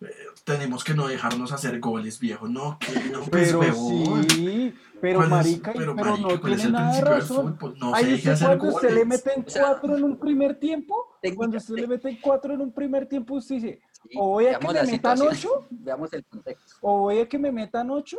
eh, 0.00 0.06
tenemos 0.44 0.84
que 0.84 0.94
no 0.94 1.08
dejarnos 1.08 1.50
hacer 1.50 1.80
goles, 1.80 2.20
viejo. 2.20 2.46
No, 2.46 2.78
que 2.78 2.92
no, 3.10 3.18
pues, 3.22 3.48
Pero 3.48 3.58
huevón. 3.58 4.30
sí, 4.30 4.72
pero 5.00 5.18
¿Cuál 5.18 5.24
es- 5.26 5.30
marica, 5.32 5.70
y- 5.74 5.78
pero, 5.78 5.96
pero 5.96 6.10
marica, 6.10 6.28
no 6.34 6.40
¿cuál 6.40 6.52
es 6.52 6.58
tiene 6.60 6.64
el 6.66 6.72
nada 6.84 6.94
de 6.94 7.00
razón. 7.04 7.58
fútbol? 7.58 7.78
No 7.80 7.94
Ahí 7.96 8.04
se 8.04 8.10
deje 8.12 8.30
hacer 8.30 8.46
cuando 8.46 8.68
usted 8.76 8.90
le 8.94 9.04
meten 9.04 9.44
O 9.44 9.50
sea, 9.50 9.62
cuatro 9.64 9.96
en 9.96 10.04
un 10.04 10.16
primer 10.20 10.54
tiempo, 10.60 11.16
técnica- 11.20 11.36
cuando 11.36 11.56
usted 11.56 11.74
le 11.74 11.86
meten 11.88 12.18
cuatro 12.22 12.54
en 12.54 12.60
un 12.60 12.72
primer 12.72 13.06
tiempo, 13.08 13.34
usted 13.34 13.56
dice, 13.56 13.80
sí, 14.08 14.10
o 14.16 14.28
voy 14.28 14.46
a 14.46 14.58
que 14.60 14.68
me 14.68 14.82
metan 14.84 15.20
ocho, 15.20 15.66
Veamos 15.70 16.12
el 16.12 16.24
contexto. 16.26 16.76
o 16.80 16.98
voy 17.00 17.18
a 17.18 17.28
que 17.28 17.38
me 17.40 17.50
metan 17.50 17.90
ocho, 17.90 18.18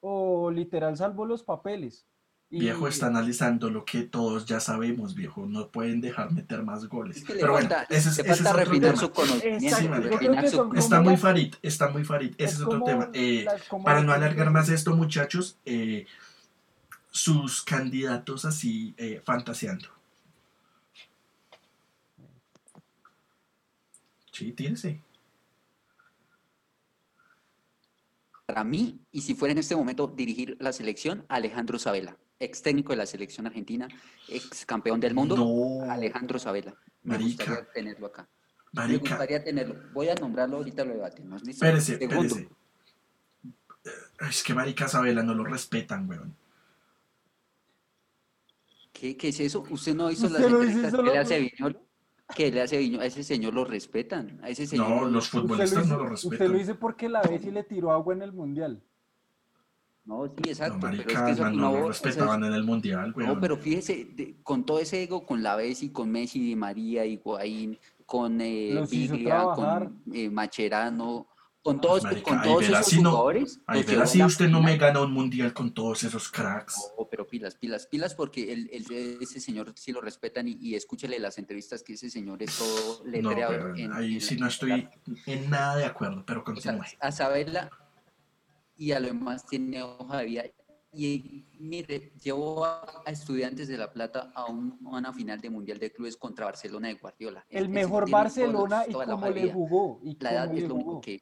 o 0.00 0.50
literal 0.50 0.94
salvo 0.94 1.24
los 1.24 1.42
papeles. 1.42 2.04
Viejo 2.58 2.88
está 2.88 3.06
analizando 3.06 3.68
lo 3.68 3.84
que 3.84 4.02
todos 4.02 4.46
ya 4.46 4.60
sabemos, 4.60 5.14
viejo. 5.14 5.46
No 5.46 5.68
pueden 5.68 6.00
dejar 6.00 6.32
meter 6.32 6.62
más 6.62 6.86
goles. 6.86 7.18
Es 7.18 7.24
que 7.24 7.34
le 7.34 7.40
Pero 7.40 7.52
bueno, 7.52 7.68
ese 7.88 8.08
es, 8.10 8.18
otro 8.20 8.80
tema. 8.80 8.96
su. 8.96 9.06
Exacto, 9.42 10.74
Está 10.74 11.00
muy 11.00 11.16
farid, 11.16 11.54
está 11.62 11.88
muy 11.88 12.04
farid. 12.04 12.34
Ese 12.38 12.54
es, 12.54 12.60
otro 12.60 12.82
tema. 12.82 13.10
Eh, 13.12 13.46
para 13.84 14.02
no 14.02 14.12
alargar 14.12 14.50
más 14.50 14.68
esto, 14.68 14.94
muchachos, 14.94 15.58
eh, 15.64 16.06
sus 17.10 17.62
candidatos 17.62 18.44
así 18.44 18.94
eh, 18.96 19.20
fantaseando. 19.24 19.88
Sí, 24.32 24.52
tírese. 24.52 25.00
Para 28.46 28.64
mí, 28.64 29.00
y 29.10 29.22
si 29.22 29.34
fuera 29.34 29.52
en 29.52 29.58
este 29.58 29.74
momento 29.74 30.06
dirigir 30.06 30.56
la 30.60 30.72
selección, 30.72 31.24
Alejandro 31.28 31.78
Sabela, 31.78 32.18
ex 32.38 32.62
técnico 32.62 32.92
de 32.92 32.96
la 32.96 33.06
selección 33.06 33.46
argentina, 33.46 33.88
ex 34.28 34.66
campeón 34.66 35.00
del 35.00 35.14
mundo, 35.14 35.36
No, 35.36 35.90
Alejandro 35.90 36.38
Sabela. 36.38 36.74
Me 37.02 37.14
Marica. 37.18 37.44
gustaría 37.44 37.72
tenerlo 37.72 38.06
acá. 38.06 38.28
Me 38.72 38.96
gustaría 38.98 39.44
tenerlo. 39.44 39.76
Voy 39.92 40.08
a 40.08 40.14
nombrarlo 40.14 40.56
ahorita, 40.56 40.84
lo 40.84 40.94
debatimos. 40.94 41.42
¿listo? 41.44 41.64
espérese, 41.64 41.98
Segundo, 41.98 42.34
espérese. 42.36 42.50
Eh, 43.84 43.90
Es 44.30 44.42
que 44.42 44.54
marica 44.54 44.88
Sabela 44.88 45.22
no 45.22 45.34
lo 45.34 45.44
respetan, 45.44 46.08
weón. 46.08 46.34
¿qué, 48.92 49.16
qué 49.16 49.28
es 49.28 49.40
eso? 49.40 49.64
¿Usted 49.70 49.94
no 49.94 50.10
hizo 50.10 50.28
las 50.28 50.40
Usted 50.42 50.46
entrevistas 50.54 50.94
que 50.94 51.02
le 51.02 51.18
hace 51.18 51.40
Viñolo? 51.40 51.80
Que 52.34 52.50
le 52.50 52.62
hace 52.62 52.76
a 52.76 52.78
Viñolo? 52.80 53.02
A 53.02 53.06
ese 53.06 53.22
señor 53.22 53.54
lo 53.54 53.64
respetan. 53.64 54.40
A 54.42 54.48
ese 54.48 54.66
señor 54.66 54.88
No, 54.88 55.00
lo- 55.02 55.10
los 55.10 55.24
Usted 55.26 55.38
lo, 55.38 55.42
futbolistas 55.48 55.84
hizo, 55.86 55.96
no 55.96 56.04
lo 56.04 56.14
usted 56.14 56.28
respetan. 56.30 56.52
lo 56.52 56.58
hizo 56.60 56.78
porque 56.78 57.08
la 57.08 57.22
vez 57.22 57.44
y 57.44 57.50
le 57.50 57.62
tiró 57.64 57.92
agua 57.92 58.14
en 58.14 58.22
el 58.22 58.32
mundial. 58.32 58.82
No, 60.04 60.26
sí, 60.26 60.32
No, 60.44 60.50
exacto. 60.50 60.78
pero 60.80 60.92
es 60.94 61.06
que 61.06 61.30
eso 61.32 61.50
no, 61.50 61.72
no 61.72 61.88
respetaban 61.88 62.44
en 62.44 62.52
el 62.52 62.62
mundial, 62.62 63.12
weón. 63.16 63.34
No, 63.34 63.40
pero 63.40 63.56
fíjese, 63.56 64.04
de- 64.14 64.36
con 64.42 64.64
todo 64.66 64.78
ese 64.78 65.02
ego, 65.02 65.24
con 65.24 65.42
la 65.42 65.56
Bessi, 65.56 65.90
con 65.90 66.10
Messi, 66.10 66.40
Di 66.40 66.54
María, 66.56 67.06
Higuaín, 67.06 67.78
con 68.04 68.38
eh, 68.42 68.84
Biglia, 68.90 69.44
con 69.54 70.02
eh, 70.12 70.28
Macherano, 70.28 71.26
con 71.62 71.80
todos, 71.80 72.02
Marica, 72.04 72.22
con 72.32 72.38
ahí 72.40 72.44
todos 72.50 72.64
esos 72.68 72.86
si 72.86 73.00
no- 73.00 73.10
jugadores. 73.12 73.60
Ahí 73.66 73.78
los 73.78 73.86
verá 73.86 73.92
llevó 73.92 74.02
a 74.04 74.06
si 74.08 74.22
usted 74.22 74.48
no 74.50 74.60
me 74.60 74.76
gana 74.76 75.00
un 75.00 75.10
mundial 75.12 75.54
con 75.54 75.72
todos 75.72 76.04
esos 76.04 76.30
cracks. 76.30 76.92
No, 76.98 77.06
pero 77.10 77.26
pilas, 77.26 77.54
pilas, 77.54 77.86
pilas, 77.86 78.14
porque 78.14 78.52
el, 78.52 78.68
el- 78.70 79.18
ese 79.22 79.40
señor 79.40 79.72
sí 79.74 79.90
lo 79.90 80.02
respetan 80.02 80.46
y, 80.48 80.58
y 80.60 80.74
escúchele 80.74 81.18
las 81.18 81.38
entrevistas 81.38 81.82
que 81.82 81.94
ese 81.94 82.10
señor 82.10 82.42
es 82.42 82.58
todo 82.58 83.02
No, 83.06 83.10
letreado. 83.10 83.52
pero 83.52 83.74
en- 83.76 83.92
ahí 83.94 84.14
en- 84.16 84.20
sí 84.20 84.36
no 84.36 84.46
estoy 84.48 84.86
en 85.24 85.48
nada 85.48 85.76
de 85.76 85.86
acuerdo, 85.86 86.22
pero 86.26 86.42
O 86.46 86.56
sea, 86.60 86.72
continúe. 86.76 86.98
a 87.00 87.06
a 87.08 87.70
lo 88.76 89.00
demás 89.00 89.46
tiene 89.46 89.82
hoja 89.82 90.18
de 90.18 90.24
vida. 90.24 90.42
Y 90.96 91.46
mire, 91.58 92.12
llevó 92.22 92.64
a, 92.64 93.02
a 93.04 93.10
Estudiantes 93.10 93.66
de 93.66 93.76
La 93.76 93.92
Plata 93.92 94.30
a, 94.34 94.44
un- 94.50 94.78
a 94.86 94.96
una 94.96 95.12
final 95.12 95.40
de 95.40 95.50
Mundial 95.50 95.78
de 95.78 95.92
Clubes 95.92 96.16
contra 96.16 96.44
Barcelona 96.46 96.86
de 96.88 96.94
Guardiola. 96.94 97.44
El 97.48 97.68
mejor 97.68 98.04
todos 98.04 98.10
Barcelona 98.12 98.84
y 98.88 98.92
cómo 99.16 99.26
le 99.30 99.52
jugó. 99.52 100.00
Y 100.04 100.16
La 100.20 100.32
edad 100.32 100.54
es 100.54 100.68
lo 100.68 100.74
único 100.76 101.00
que 101.00 101.20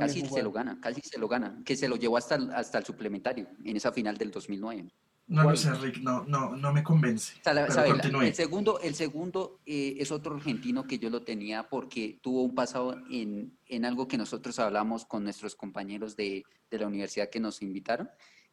casi 0.00 0.20
se 0.36 0.42
lo 0.42 0.52
gana, 0.52 0.80
casi 0.80 1.00
se 1.02 1.18
lo 1.18 1.28
gana, 1.28 1.62
que 1.64 1.76
se 1.76 1.88
lo 1.88 1.96
llevó 1.96 2.16
hasta 2.16 2.36
hasta 2.54 2.78
el 2.78 2.84
suplementario 2.84 3.48
en 3.64 3.76
esa 3.76 3.92
final 3.92 4.16
del 4.16 4.30
2009. 4.30 4.88
No 5.26 5.42
lo 5.42 5.56
sé, 5.56 5.72
Rick, 5.74 5.98
no, 6.02 6.24
no, 6.24 6.54
no 6.54 6.72
me 6.72 6.82
convence. 6.82 7.34
Sala- 7.42 7.62
Pero 7.62 7.72
Sabela. 7.74 7.94
continúe. 7.94 8.22
El 8.24 8.34
segundo, 8.34 8.78
el 8.80 8.94
segundo 8.94 9.58
eh, 9.64 9.96
es 9.98 10.12
otro 10.12 10.34
argentino 10.34 10.86
que 10.86 10.98
yo 10.98 11.08
lo 11.08 11.22
tenía 11.22 11.68
porque 11.68 12.18
tuvo 12.22 12.42
un 12.42 12.54
pasado 12.54 12.94
en, 13.10 13.56
en 13.66 13.84
algo 13.86 14.06
que 14.06 14.18
nosotros 14.18 14.58
hablamos 14.58 15.06
con 15.06 15.24
nuestros 15.24 15.56
compañeros 15.56 16.14
de, 16.14 16.44
de 16.70 16.78
la 16.78 16.86
universidad 16.86 17.30
que 17.30 17.40
nos 17.40 17.62
invitaron, 17.62 18.10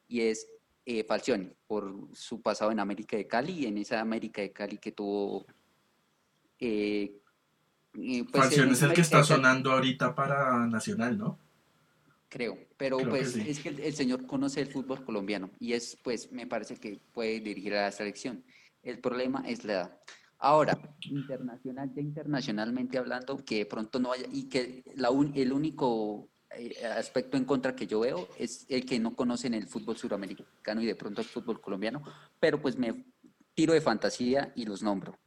y 0.08 0.22
es 0.22 0.48
eh, 0.86 1.04
Falcioni, 1.04 1.52
por 1.68 2.08
su 2.14 2.42
pasado 2.42 2.72
en 2.72 2.80
América 2.80 3.18
de 3.18 3.28
Cali, 3.28 3.52
y 3.52 3.66
en 3.66 3.78
esa 3.78 4.00
América 4.00 4.42
de 4.42 4.52
Cali 4.54 4.78
que 4.78 4.94
tuvo... 4.94 5.46
eh, 6.60 7.18
eh, 7.96 8.24
pues, 8.32 8.44
Falcioni 8.46 8.72
es 8.72 8.82
el 8.82 8.94
que 8.94 9.02
está 9.02 9.24
sonando 9.24 9.74
ahorita 9.74 10.16
para 10.16 10.66
Nacional, 10.68 11.18
¿no? 11.18 11.38
Creo. 12.32 12.58
Pero 12.78 12.98
Creo 12.98 13.10
que 13.12 13.18
pues 13.20 13.34
sí. 13.34 13.44
es 13.46 13.60
que 13.60 13.70
el, 13.70 13.80
el 13.82 13.94
señor 13.94 14.26
conoce 14.26 14.62
el 14.62 14.68
fútbol 14.68 15.04
colombiano 15.06 15.52
y 15.60 15.74
es, 15.74 15.98
pues, 16.02 16.32
me 16.32 16.48
parece 16.48 16.78
que 16.78 17.00
puede 17.14 17.42
dirigir 17.42 17.76
a 17.76 17.84
la 17.84 17.92
selección. 17.92 18.44
El 18.82 19.00
problema 19.00 19.44
es 19.46 19.64
la 19.66 19.74
edad. 19.74 20.02
Ahora, 20.40 20.74
internacional, 21.02 21.92
ya 21.94 22.02
internacionalmente 22.02 22.98
hablando, 22.98 23.44
que 23.46 23.58
de 23.60 23.66
pronto 23.68 24.00
no 24.00 24.12
haya, 24.14 24.26
y 24.32 24.50
que 24.50 24.84
la 24.96 25.12
un- 25.12 25.34
el 25.36 25.54
único 25.54 26.30
eh, 26.58 26.84
aspecto 26.86 27.38
en 27.38 27.46
contra 27.46 27.76
que 27.76 27.86
yo 27.86 28.00
veo 28.00 28.28
es 28.40 28.66
el 28.70 28.86
que 28.86 29.00
no 29.00 29.16
conocen 29.16 29.54
el 29.54 29.68
fútbol 29.68 29.98
suramericano 29.98 30.82
y 30.82 30.86
de 30.86 30.96
pronto 30.96 31.22
el 31.22 31.28
fútbol 31.28 31.62
colombiano, 31.62 32.02
pero 32.40 32.60
pues 32.62 32.76
me 32.78 33.06
tiro 33.54 33.74
de 33.74 33.82
fantasía 33.82 34.52
y 34.56 34.66
los 34.66 34.82
nombro. 34.82 35.18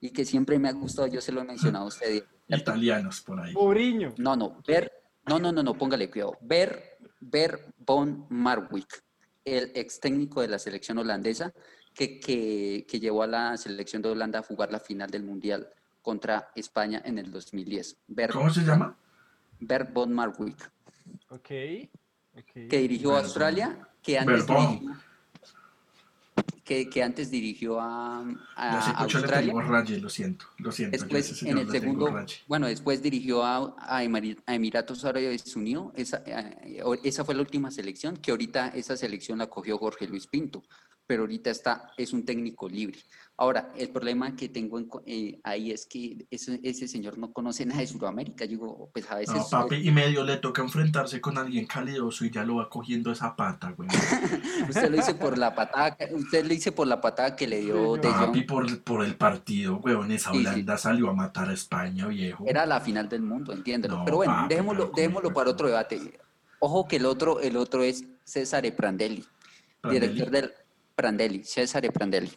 Y 0.00 0.10
que 0.10 0.24
siempre 0.24 0.58
me 0.58 0.68
ha 0.68 0.72
gustado, 0.72 1.08
yo 1.08 1.20
se 1.20 1.32
lo 1.32 1.40
he 1.40 1.44
mencionado 1.44 1.86
a 1.86 1.88
usted. 1.88 2.24
Italianos 2.46 3.22
por 3.22 3.40
ahí. 3.40 3.54
Mourinho. 3.54 4.14
No, 4.18 4.36
no, 4.36 4.62
Ver, 4.66 4.92
no, 5.28 5.38
no, 5.38 5.52
no, 5.52 5.62
no, 5.62 5.74
póngale 5.74 6.10
cuidado. 6.10 6.36
Ver, 6.40 6.98
Ver 7.20 7.72
von 7.78 8.26
Marwijk, 8.30 9.02
el 9.44 9.72
ex 9.74 10.00
técnico 10.00 10.40
de 10.40 10.48
la 10.48 10.58
selección 10.58 10.98
holandesa 10.98 11.52
que, 11.94 12.20
que, 12.20 12.86
que 12.88 13.00
llevó 13.00 13.22
a 13.22 13.26
la 13.26 13.56
selección 13.56 14.02
de 14.02 14.08
Holanda 14.10 14.38
a 14.38 14.42
jugar 14.42 14.70
la 14.70 14.78
final 14.80 15.10
del 15.10 15.24
Mundial 15.24 15.68
contra 16.02 16.50
España 16.54 17.02
en 17.04 17.18
el 17.18 17.30
2010. 17.30 17.96
Ver, 18.08 18.30
¿Cómo 18.30 18.50
se 18.50 18.62
llama? 18.62 18.96
Ver 19.60 19.84
von 19.92 20.12
Marwijk, 20.12 20.70
Ok. 21.30 21.50
ok. 22.36 22.52
que 22.68 22.78
dirigió 22.78 23.16
a 23.16 23.20
Australia, 23.20 23.88
que 24.02 24.18
antes 24.18 24.46
Ver 24.46 24.56
von. 24.56 24.78
dirigió, 24.78 24.96
que, 26.68 26.90
que 26.90 27.02
antes 27.02 27.30
dirigió 27.30 27.80
a, 27.80 28.20
a 28.54 28.94
le 28.98 29.14
Australia. 29.14 29.54
raye, 29.62 29.98
lo 29.98 30.10
siento, 30.10 30.44
lo 30.58 30.70
siento. 30.70 30.96
a 30.96 30.98
Después, 30.98 31.42
en 31.42 31.56
el 31.56 31.70
segundo, 31.70 32.14
bueno, 32.46 32.66
después 32.66 33.02
dirigió 33.02 33.42
a, 33.42 33.74
a 33.78 34.04
Emir- 34.04 34.38
a 34.44 34.54
Emiratos 34.54 35.02
Árabes 35.06 35.56
Unidos. 35.56 35.92
Esa, 35.96 36.22
eh, 36.26 36.82
esa 37.04 37.24
fue 37.24 37.34
la 37.34 37.40
última 37.40 37.70
selección, 37.70 38.18
que 38.18 38.32
ahorita 38.32 38.68
esa 38.68 38.98
selección 38.98 39.38
la 39.38 39.46
cogió 39.46 39.78
Jorge 39.78 40.06
Luis 40.06 40.26
Pinto. 40.26 40.62
Pero 41.08 41.22
ahorita 41.22 41.50
está, 41.50 41.90
es 41.96 42.12
un 42.12 42.24
técnico 42.26 42.68
libre. 42.68 42.98
Ahora, 43.38 43.72
el 43.76 43.88
problema 43.88 44.36
que 44.36 44.50
tengo 44.50 44.78
eh, 45.06 45.40
ahí 45.42 45.70
es 45.70 45.86
que 45.86 46.26
ese, 46.30 46.60
ese, 46.62 46.86
señor 46.86 47.16
no 47.16 47.32
conoce 47.32 47.64
nada 47.66 47.80
de 47.80 47.86
Sudamérica. 47.86 48.46
Digo, 48.46 48.90
pues 48.92 49.10
a 49.10 49.14
veces... 49.14 49.36
No, 49.36 49.48
papi, 49.48 49.76
y 49.76 49.90
medio 49.90 50.22
le 50.22 50.36
toca 50.36 50.60
enfrentarse 50.60 51.18
con 51.20 51.38
alguien 51.38 51.66
calidoso 51.66 52.26
y 52.26 52.30
ya 52.30 52.44
lo 52.44 52.56
va 52.56 52.68
cogiendo 52.68 53.10
esa 53.10 53.34
pata, 53.34 53.70
güey. 53.70 53.88
usted 54.68 54.90
lo 54.90 54.96
dice 54.96 55.14
por 55.14 55.38
la 55.38 55.54
patada, 55.54 55.96
usted 56.12 56.44
le 56.44 56.54
dice 56.54 56.72
por 56.72 56.86
la 56.86 57.00
patada 57.00 57.34
que 57.34 57.46
le 57.46 57.60
dio 57.62 57.94
de 57.96 58.08
Papi, 58.08 58.42
por, 58.42 58.82
por 58.82 59.02
el 59.02 59.16
partido, 59.16 59.76
güey, 59.76 59.96
esa 60.12 60.32
Holanda 60.32 60.76
salió 60.76 61.08
a 61.08 61.14
matar 61.14 61.48
a 61.48 61.54
España, 61.54 62.06
viejo. 62.08 62.44
Era 62.46 62.66
la 62.66 62.82
final 62.82 63.08
del 63.08 63.22
mundo, 63.22 63.54
entiéndelo. 63.54 64.02
pero 64.04 64.18
bueno, 64.18 64.46
dejémoslo, 64.46 64.92
dejémoslo 64.94 65.32
para 65.32 65.50
otro 65.50 65.68
debate. 65.68 66.20
Ojo 66.58 66.86
que 66.86 66.96
el 66.96 67.06
otro, 67.06 67.40
el 67.40 67.56
otro 67.56 67.82
es 67.82 68.04
César 68.24 68.70
Prandelli, 68.76 69.24
Prandelli. 69.80 70.08
director 70.08 70.30
del 70.30 70.52
Prandelli, 70.98 71.44
Cesare 71.44 71.92
Prandelli, 71.92 72.32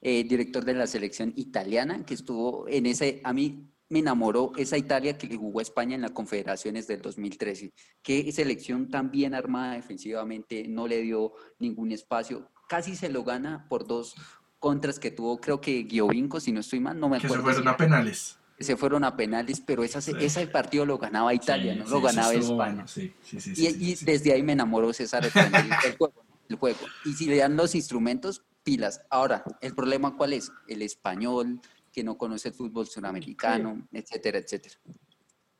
eh, 0.00 0.22
director 0.22 0.64
de 0.64 0.74
la 0.74 0.86
selección 0.86 1.32
italiana, 1.34 2.06
que 2.06 2.14
estuvo 2.14 2.68
en 2.68 2.86
ese, 2.86 3.20
a 3.24 3.32
mí 3.32 3.68
me 3.88 3.98
enamoró 3.98 4.52
esa 4.56 4.78
Italia 4.78 5.18
que 5.18 5.26
le 5.26 5.36
jugó 5.36 5.58
a 5.58 5.62
España 5.62 5.96
en 5.96 6.02
las 6.02 6.12
confederaciones 6.12 6.86
del 6.86 7.02
2013. 7.02 7.72
Qué 8.02 8.30
selección 8.30 8.90
tan 8.90 9.10
bien 9.10 9.34
armada 9.34 9.74
defensivamente, 9.74 10.68
no 10.68 10.86
le 10.86 11.02
dio 11.02 11.32
ningún 11.58 11.90
espacio, 11.90 12.48
casi 12.68 12.94
se 12.94 13.08
lo 13.08 13.24
gana 13.24 13.66
por 13.68 13.88
dos 13.88 14.14
contras 14.60 15.00
que 15.00 15.10
tuvo, 15.10 15.40
creo 15.40 15.60
que 15.60 15.84
Giovinco, 15.90 16.38
si 16.38 16.52
no 16.52 16.60
estoy 16.60 16.78
mal, 16.78 17.00
no 17.00 17.08
me 17.08 17.16
acuerdo. 17.16 17.34
Que 17.34 17.40
se 17.40 17.54
fueron 17.54 17.68
a 17.68 17.76
penales. 17.76 18.38
Se 18.60 18.76
fueron 18.76 19.04
a 19.04 19.16
penales, 19.16 19.60
pero 19.60 19.82
esa, 19.82 19.98
ese 19.98 20.46
partido 20.46 20.86
lo 20.86 20.96
ganaba 20.96 21.34
Italia, 21.34 21.74
no 21.74 21.86
lo 21.86 22.00
ganaba 22.00 22.32
España. 22.32 22.86
y, 22.94 23.90
y 23.90 23.94
desde 23.96 24.32
ahí 24.32 24.44
me 24.44 24.52
enamoró 24.52 24.92
César 24.92 25.28
Prandelli, 25.32 25.70
el 25.86 25.96
juego 25.96 26.25
el 26.48 26.56
juego. 26.56 26.80
Y 27.04 27.12
si 27.12 27.26
le 27.26 27.38
dan 27.38 27.56
los 27.56 27.74
instrumentos, 27.74 28.44
pilas. 28.62 29.02
Ahora, 29.10 29.44
¿el 29.60 29.74
problema 29.74 30.16
cuál 30.16 30.32
es? 30.32 30.50
El 30.66 30.82
español, 30.82 31.60
que 31.92 32.04
no 32.04 32.18
conoce 32.18 32.48
el 32.48 32.54
fútbol 32.54 32.86
sudamericano, 32.86 33.86
etcétera, 33.92 34.38
etcétera. 34.38 34.74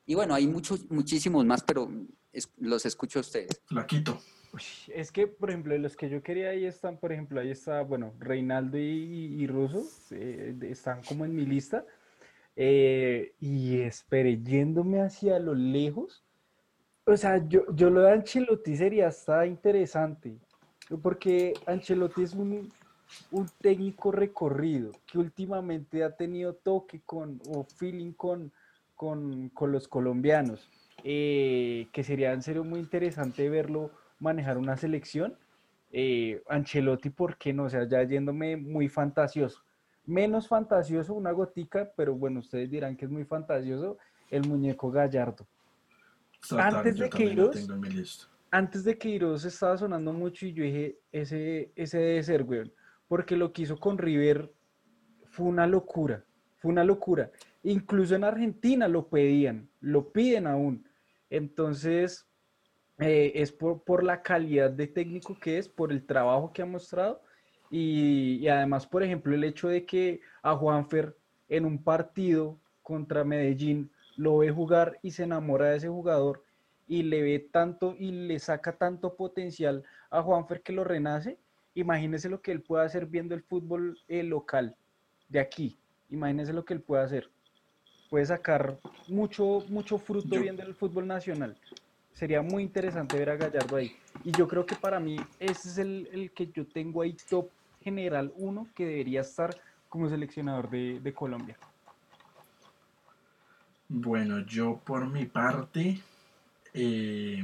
Y 0.05 0.15
bueno, 0.15 0.33
hay 0.35 0.47
muchos, 0.47 0.89
muchísimos 0.89 1.45
más, 1.45 1.63
pero 1.63 1.89
los 2.57 2.85
escucho 2.85 3.19
a 3.19 3.21
ustedes. 3.21 3.61
Flaquito. 3.65 4.19
Es 4.87 5.11
que, 5.11 5.27
por 5.27 5.49
ejemplo, 5.49 5.77
los 5.77 5.95
que 5.95 6.09
yo 6.09 6.23
quería 6.23 6.49
ahí 6.49 6.65
están, 6.65 6.97
por 6.97 7.11
ejemplo, 7.11 7.39
ahí 7.39 7.51
está, 7.51 7.81
bueno, 7.81 8.13
Reinaldo 8.19 8.77
y, 8.77 9.45
Russo, 9.47 9.85
eh, 10.11 10.55
están 10.61 11.01
como 11.03 11.25
en 11.25 11.35
mi 11.35 11.45
lista. 11.45 11.85
Eh, 12.55 13.35
y 13.39 13.81
espere, 13.81 14.41
yéndome 14.41 15.01
hacia 15.01 15.37
lo 15.37 15.53
lejos, 15.53 16.25
o 17.05 17.15
sea, 17.15 17.47
yo, 17.47 17.63
yo 17.73 17.89
lo 17.89 18.01
de 18.01 18.11
Ancelotti 18.11 18.75
sería 18.75 19.07
hasta 19.07 19.45
interesante, 19.45 20.39
porque 21.01 21.53
Ancelotti 21.65 22.23
es 22.23 22.33
un, 22.33 22.71
técnico 23.61 24.11
recorrido 24.11 24.91
que 25.05 25.17
últimamente 25.17 26.03
ha 26.03 26.15
tenido 26.15 26.53
toque 26.53 27.01
con 27.05 27.41
o 27.47 27.63
feeling 27.63 28.11
con, 28.11 28.51
con, 28.95 29.51
los 29.71 29.87
colombianos, 29.87 30.69
eh, 31.03 31.87
que 31.93 32.03
sería 32.03 32.33
en 32.33 32.41
serio 32.41 32.63
muy 32.63 32.79
interesante 32.79 33.49
verlo 33.49 33.91
manejar 34.19 34.57
una 34.57 34.75
selección. 34.77 35.37
Eh, 35.91 36.43
Ancelotti, 36.49 37.09
¿por 37.09 37.37
qué 37.37 37.53
no? 37.53 37.63
O 37.63 37.69
sea, 37.69 37.87
ya 37.87 38.03
yéndome 38.03 38.57
muy 38.57 38.89
fantasioso. 38.89 39.61
Menos 40.05 40.47
fantasioso, 40.47 41.13
una 41.13 41.31
gotica, 41.31 41.91
pero 41.95 42.15
bueno, 42.15 42.39
ustedes 42.39 42.69
dirán 42.69 42.95
que 42.95 43.05
es 43.05 43.11
muy 43.11 43.25
fantasioso, 43.25 43.97
el 44.29 44.47
muñeco 44.47 44.91
Gallardo. 44.91 45.45
Antes 46.51 46.97
de 46.97 47.09
que 47.09 47.35
antes 48.51 48.83
de 48.83 48.97
que 48.97 49.09
Iros 49.09 49.45
estaba 49.45 49.77
sonando 49.77 50.13
mucho 50.13 50.45
y 50.45 50.53
yo 50.53 50.63
dije, 50.63 50.99
ese, 51.11 51.71
ese 51.75 51.97
debe 51.97 52.23
ser, 52.23 52.43
weón. 52.43 52.71
Porque 53.07 53.35
lo 53.35 53.51
que 53.53 53.63
hizo 53.63 53.77
con 53.77 53.97
River 53.97 54.51
fue 55.25 55.45
una 55.47 55.67
locura, 55.67 56.23
fue 56.57 56.71
una 56.71 56.83
locura. 56.83 57.31
Incluso 57.63 58.15
en 58.15 58.23
Argentina 58.23 58.87
lo 58.87 59.07
pedían, 59.07 59.69
lo 59.81 60.11
piden 60.11 60.47
aún. 60.47 60.87
Entonces, 61.29 62.27
eh, 62.99 63.31
es 63.35 63.51
por, 63.51 64.03
la 64.03 64.21
calidad 64.21 64.71
de 64.71 64.87
técnico 64.87 65.37
que 65.39 65.57
es, 65.57 65.69
por 65.69 65.91
el 65.91 66.05
trabajo 66.05 66.51
que 66.51 66.63
ha 66.63 66.65
mostrado 66.65 67.21
y, 67.69 68.37
y, 68.41 68.47
además, 68.47 68.87
por 68.87 69.03
ejemplo, 69.03 69.35
el 69.35 69.43
hecho 69.43 69.67
de 69.67 69.85
que 69.85 70.21
a 70.41 70.55
Juanfer 70.55 71.15
en 71.49 71.65
un 71.65 71.83
partido 71.83 72.59
contra 72.81 73.23
Medellín 73.23 73.91
lo 74.15 74.37
ve 74.37 74.49
jugar 74.51 74.97
y 75.03 75.11
se 75.11 75.23
enamora 75.23 75.67
de 75.67 75.77
ese 75.77 75.89
jugador 75.89 76.43
y 76.87 77.03
le 77.03 77.21
ve 77.21 77.39
tanto 77.51 77.95
y 77.97 78.11
le 78.11 78.39
saca 78.39 78.77
tanto 78.77 79.15
potencial 79.15 79.83
a 80.09 80.21
Juanfer 80.21 80.61
que 80.61 80.73
lo 80.73 80.83
renace, 80.83 81.37
imagínese 81.75 82.29
lo 82.29 82.41
que 82.41 82.51
él 82.51 82.61
puede 82.61 82.85
hacer 82.85 83.05
viendo 83.05 83.35
el 83.35 83.43
fútbol 83.43 83.99
eh, 84.07 84.23
local 84.23 84.75
de 85.29 85.39
aquí. 85.39 85.77
Imagínese 86.09 86.53
lo 86.53 86.63
que 86.63 86.73
él 86.73 86.81
puede 86.81 87.03
hacer. 87.03 87.29
Puede 88.09 88.25
sacar 88.25 88.79
mucho, 89.09 89.63
mucho 89.67 89.97
fruto 89.97 90.39
viendo 90.39 90.63
el 90.63 90.73
fútbol 90.73 91.05
nacional. 91.07 91.57
Sería 92.13 92.41
muy 92.41 92.63
interesante 92.63 93.17
ver 93.17 93.29
a 93.29 93.35
Gallardo 93.35 93.75
ahí. 93.75 93.95
Y 94.23 94.31
yo 94.31 94.47
creo 94.47 94.65
que 94.65 94.75
para 94.75 94.99
mí 94.99 95.17
ese 95.39 95.69
es 95.69 95.77
el, 95.77 96.31
que 96.33 96.47
yo 96.47 96.65
tengo 96.65 97.01
ahí 97.01 97.15
top 97.29 97.49
general 97.81 98.31
uno 98.37 98.67
que 98.73 98.85
debería 98.85 99.21
estar 99.21 99.55
como 99.89 100.09
seleccionador 100.09 100.69
de, 100.69 100.99
de 100.99 101.13
Colombia. 101.13 101.57
Bueno, 103.89 104.39
yo 104.39 104.81
por 104.83 105.05
mi 105.07 105.25
parte, 105.25 106.01
eh, 106.79 107.43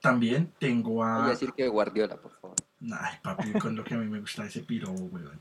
también 0.00 0.52
tengo 0.58 1.04
a. 1.04 1.18
Voy 1.18 1.26
a 1.26 1.30
decir 1.30 1.52
que 1.52 1.68
Guardiola, 1.68 2.16
por 2.16 2.32
favor. 2.40 2.56
Ay, 2.92 3.16
papi, 3.22 3.52
con 3.52 3.76
lo 3.76 3.84
que 3.84 3.94
a 3.94 3.98
mí 3.98 4.06
me 4.06 4.20
gusta 4.20 4.44
ese 4.44 4.62
piro, 4.62 4.90
weón. 4.90 5.40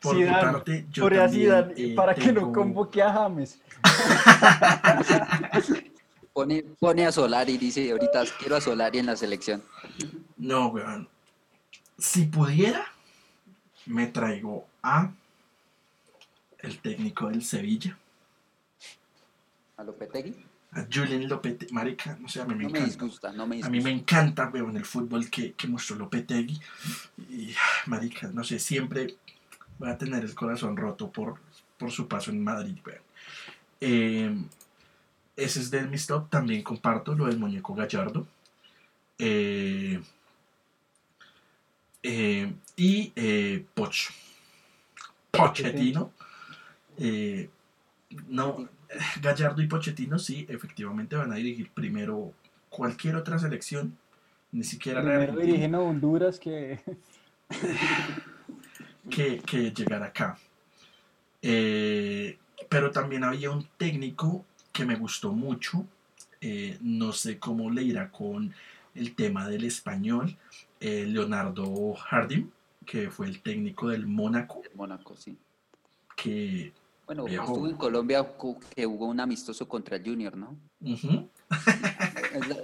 Por 0.00 0.16
mi 0.16 0.26
parte, 0.26 0.86
yo 0.90 1.02
por 1.02 1.14
también, 1.14 1.74
eh, 1.76 1.94
para 1.96 2.14
que 2.14 2.32
no 2.32 2.52
convoque 2.52 3.02
a 3.02 3.12
James. 3.12 3.60
pone, 6.32 6.62
pone 6.78 7.06
a 7.06 7.12
Solari 7.12 7.54
y 7.54 7.58
dice, 7.58 7.90
ahorita 7.90 8.22
quiero 8.38 8.56
a 8.56 8.60
Solari 8.60 9.00
en 9.00 9.06
la 9.06 9.16
selección. 9.16 9.62
No, 10.36 10.68
weón. 10.68 11.08
Si 11.98 12.26
pudiera, 12.26 12.86
me 13.86 14.06
traigo 14.06 14.66
a 14.82 15.10
el 16.60 16.78
técnico 16.78 17.28
del 17.28 17.42
Sevilla. 17.42 17.98
¿A 19.76 19.82
Lopetegui? 19.82 20.45
A 20.76 20.86
Julian 20.92 21.26
Lopetegui, 21.26 21.72
marica, 21.72 22.18
no 22.20 22.28
sé, 22.28 22.42
a 22.42 22.44
mí 22.44 22.54
me 22.54 22.64
no 22.64 22.68
encanta. 22.68 22.80
Me 22.80 22.86
disgusta, 22.86 23.32
no 23.32 23.46
me 23.46 23.62
A 23.62 23.70
mí 23.70 23.80
me 23.80 23.90
encanta, 23.90 24.50
weón, 24.52 24.76
el 24.76 24.84
fútbol 24.84 25.30
que, 25.30 25.52
que 25.54 25.66
mostró 25.66 25.96
Lopetegui. 25.96 26.60
Y, 27.30 27.54
marica, 27.86 28.28
no 28.28 28.44
sé, 28.44 28.58
siempre 28.58 29.16
va 29.82 29.92
a 29.92 29.98
tener 29.98 30.22
el 30.22 30.34
corazón 30.34 30.76
roto 30.76 31.10
por, 31.10 31.36
por 31.78 31.90
su 31.90 32.06
paso 32.06 32.30
en 32.30 32.44
Madrid, 32.44 32.76
weón. 32.84 33.00
Eh, 33.80 34.36
ese 35.34 35.60
es 35.60 35.70
de 35.70 35.82
mi 35.86 35.96
stop, 35.96 36.28
también 36.28 36.62
comparto 36.62 37.14
lo 37.14 37.26
del 37.26 37.38
muñeco 37.38 37.74
Gallardo. 37.74 38.26
Eh, 39.18 39.98
eh, 42.02 42.52
y 42.76 43.12
Poch. 43.74 44.10
Pochettino. 45.30 46.12
no, 48.28 48.68
Gallardo 49.22 49.62
y 49.62 49.66
Pochettino 49.66 50.18
sí, 50.18 50.46
efectivamente 50.48 51.16
van 51.16 51.32
a 51.32 51.36
dirigir 51.36 51.70
primero 51.70 52.32
cualquier 52.68 53.16
otra 53.16 53.38
selección, 53.38 53.96
ni 54.52 54.64
siquiera 54.64 55.02
la 55.02 55.26
dirigen 55.26 55.74
a 55.74 55.80
Honduras 55.80 56.38
que... 56.40 56.80
que, 59.10 59.72
llegar 59.74 60.02
acá. 60.02 60.38
Eh, 61.42 62.38
pero 62.68 62.90
también 62.90 63.24
había 63.24 63.50
un 63.50 63.66
técnico 63.76 64.44
que 64.72 64.84
me 64.84 64.96
gustó 64.96 65.32
mucho, 65.32 65.86
eh, 66.40 66.76
no 66.80 67.12
sé 67.12 67.38
cómo 67.38 67.70
le 67.70 67.82
irá 67.82 68.10
con 68.10 68.52
el 68.94 69.14
tema 69.14 69.48
del 69.48 69.64
español, 69.64 70.36
eh, 70.80 71.06
Leonardo 71.06 71.94
Jardim, 71.94 72.50
que 72.84 73.10
fue 73.10 73.26
el 73.26 73.40
técnico 73.42 73.88
del 73.88 74.06
Mónaco. 74.06 74.62
El 74.64 74.76
Mónaco, 74.76 75.16
sí. 75.16 75.36
Que 76.16 76.72
bueno, 77.06 77.26
estuvo 77.26 77.68
en 77.68 77.76
Colombia 77.76 78.26
que 78.74 78.84
jugó 78.84 79.06
un 79.06 79.20
amistoso 79.20 79.68
contra 79.68 79.96
el 79.96 80.04
Junior, 80.04 80.36
¿no? 80.36 80.58
es 80.84 81.04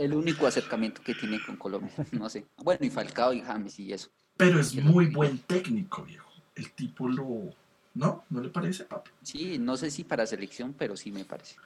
el 0.01 0.15
único 0.15 0.47
acercamiento 0.47 1.01
que 1.03 1.15
tiene 1.15 1.39
con 1.45 1.57
Colombia, 1.57 1.93
no 2.13 2.29
sé. 2.29 2.45
Bueno, 2.57 2.85
y 2.85 2.91
Falcao 2.91 3.33
y 3.33 3.41
James 3.41 3.79
y 3.79 3.93
eso. 3.93 4.11
Pero 4.37 4.59
es 4.59 4.75
muy 4.75 5.07
buen 5.07 5.39
técnico, 5.39 6.03
viejo. 6.03 6.29
El 6.57 6.73
tipo 6.73 7.09
lo... 7.09 7.55
¿No? 7.95 8.25
¿No 8.31 8.41
le 8.41 8.49
parece, 8.49 8.85
papi? 8.85 9.11
Sí, 9.23 9.59
no 9.59 9.77
sé 9.77 9.91
si 9.91 10.03
para 10.03 10.27
selección, 10.27 10.75
pero 10.77 10.97
sí 10.97 11.13
me 11.13 11.25
parece. 11.25 11.57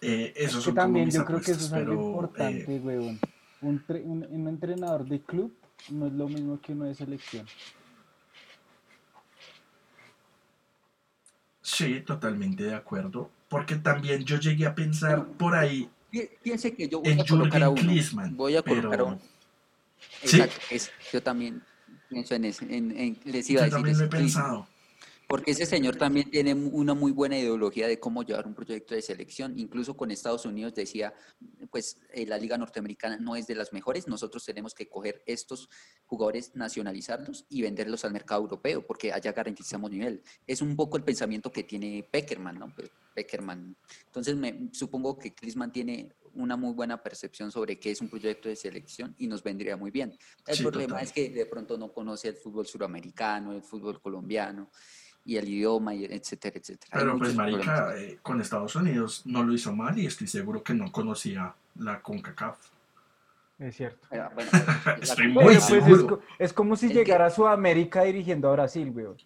Eh, 0.00 0.32
eso 0.34 0.58
es 0.58 0.74
también 0.74 1.10
yo 1.10 1.24
creo 1.24 1.40
que 1.40 1.52
eso 1.52 1.66
es 1.66 1.72
algo 1.72 1.92
importante, 1.92 2.76
eh... 2.76 3.18
Un, 3.62 3.82
un 4.30 4.48
entrenador 4.48 5.06
de 5.06 5.20
club 5.20 5.52
no 5.90 6.06
es 6.06 6.12
lo 6.12 6.28
mismo 6.28 6.60
que 6.60 6.72
uno 6.72 6.84
de 6.84 6.94
selección. 6.94 7.46
Sí, 11.76 12.00
totalmente 12.00 12.62
de 12.64 12.74
acuerdo. 12.74 13.30
Porque 13.48 13.76
también 13.76 14.24
yo 14.24 14.38
llegué 14.38 14.66
a 14.66 14.74
pensar 14.74 15.26
por 15.26 15.54
ahí. 15.54 15.88
Piense 16.42 16.74
que 16.74 16.88
yo 16.88 17.00
voy 17.00 17.12
a 17.12 17.24
colocar 17.24 17.62
a 17.62 17.68
uno. 17.68 17.92
voy 18.30 18.56
a 18.56 18.62
colocar 18.62 19.00
a 19.00 19.04
uno. 19.04 19.20
Exacto, 20.22 20.56
yo 21.12 21.22
también 21.22 21.62
pienso 22.08 22.34
en 22.34 22.44
en, 22.46 22.96
en- 22.96 23.18
les 23.24 23.46
Yo 23.48 23.54
iba 23.54 23.62
a 23.62 23.64
decir 23.66 23.76
también 23.76 23.98
lo 23.98 24.04
he 24.04 24.06
eso, 24.06 24.16
Klinsmann. 24.16 24.44
pensado. 24.44 24.68
Porque 25.26 25.50
ese 25.50 25.66
señor 25.66 25.96
también 25.96 26.30
tiene 26.30 26.54
una 26.54 26.94
muy 26.94 27.10
buena 27.10 27.36
ideología 27.36 27.88
de 27.88 27.98
cómo 27.98 28.22
llevar 28.22 28.46
un 28.46 28.54
proyecto 28.54 28.94
de 28.94 29.02
selección. 29.02 29.58
Incluso 29.58 29.96
con 29.96 30.12
Estados 30.12 30.44
Unidos 30.46 30.74
decía, 30.74 31.12
pues 31.70 31.98
eh, 32.12 32.26
la 32.26 32.38
liga 32.38 32.56
norteamericana 32.56 33.16
no 33.16 33.34
es 33.34 33.48
de 33.48 33.56
las 33.56 33.72
mejores, 33.72 34.06
nosotros 34.06 34.44
tenemos 34.44 34.72
que 34.72 34.88
coger 34.88 35.22
estos 35.26 35.68
jugadores, 36.04 36.54
nacionalizarlos 36.54 37.44
y 37.48 37.62
venderlos 37.62 38.04
al 38.04 38.12
mercado 38.12 38.42
europeo, 38.42 38.86
porque 38.86 39.12
allá 39.12 39.32
garantizamos 39.32 39.90
nivel. 39.90 40.22
Es 40.46 40.62
un 40.62 40.76
poco 40.76 40.96
el 40.96 41.02
pensamiento 41.02 41.50
que 41.50 41.64
tiene 41.64 42.08
Peckerman, 42.08 42.58
¿no? 42.58 42.72
Peckerman. 43.12 43.76
Entonces 44.06 44.36
me, 44.36 44.68
supongo 44.72 45.18
que 45.18 45.34
Klinsmann 45.34 45.72
tiene 45.72 46.12
una 46.34 46.56
muy 46.56 46.72
buena 46.72 47.02
percepción 47.02 47.50
sobre 47.50 47.80
qué 47.80 47.90
es 47.90 48.00
un 48.00 48.08
proyecto 48.08 48.48
de 48.48 48.54
selección 48.54 49.14
y 49.18 49.26
nos 49.26 49.42
vendría 49.42 49.76
muy 49.76 49.90
bien. 49.90 50.16
El 50.46 50.56
Sí, 50.56 50.62
problema 50.62 50.88
total. 50.90 51.04
es 51.04 51.12
que 51.12 51.30
de 51.30 51.46
pronto 51.46 51.76
no 51.78 51.92
conoce 51.92 52.28
el 52.28 52.36
fútbol 52.36 52.66
suramericano, 52.66 53.52
el 53.52 53.62
fútbol 53.62 54.00
colombiano 54.00 54.70
y 55.26 55.36
el 55.36 55.48
idioma, 55.48 55.92
y 55.94 56.04
etcétera, 56.04 56.56
etcétera. 56.58 56.90
Pero 56.92 57.18
pues, 57.18 57.34
marica, 57.34 57.94
eh, 57.98 58.18
con 58.22 58.40
Estados 58.40 58.76
Unidos 58.76 59.22
no 59.26 59.42
lo 59.42 59.52
hizo 59.52 59.74
mal 59.74 59.98
y 59.98 60.06
estoy 60.06 60.28
seguro 60.28 60.62
que 60.62 60.72
no 60.72 60.90
conocía 60.92 61.52
la 61.80 62.00
CONCACAF. 62.00 62.56
Es 63.58 63.76
cierto. 63.76 64.06
Eh, 64.10 64.22
bueno, 64.34 64.50
Estoy 65.02 65.28
muy 65.28 65.44
pues, 65.44 65.56
es, 65.58 65.64
seguro. 65.64 66.06
co- 66.06 66.20
es 66.38 66.52
como 66.52 66.76
si 66.76 66.86
Es 66.86 66.92
que- 66.92 66.98
llegara 66.98 67.26
a 67.26 67.30
Sudamérica 67.30 68.02
dirigiendo 68.04 68.48
a 68.48 68.52
Brasil, 68.52 68.90
weón. 68.94 69.16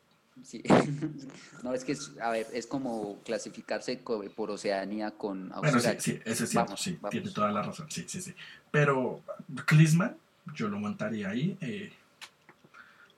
sí. 0.42 0.62
No, 1.62 1.74
es 1.74 1.84
que, 1.84 1.92
es- 1.92 2.12
a 2.22 2.30
ver, 2.30 2.46
es 2.54 2.66
como 2.66 3.18
clasificarse 3.24 3.98
por 3.98 4.50
Oceanía 4.50 5.10
con 5.10 5.50
Bueno, 5.50 5.62
sí, 5.68 5.74
Australia. 5.88 6.00
sí, 6.00 6.20
ese 6.24 6.44
es 6.44 6.50
cierto, 6.50 6.66
Vamos, 6.68 6.80
sí, 6.80 6.92
vamos. 6.98 7.10
tiene 7.10 7.30
toda 7.30 7.52
la 7.52 7.62
razón, 7.62 7.86
sí, 7.90 8.04
sí, 8.08 8.22
sí. 8.22 8.34
Pero 8.70 9.20
Klinsmann, 9.66 10.16
yo 10.54 10.68
lo 10.68 10.78
montaría 10.78 11.28
ahí. 11.28 11.58
eh, 11.60 11.92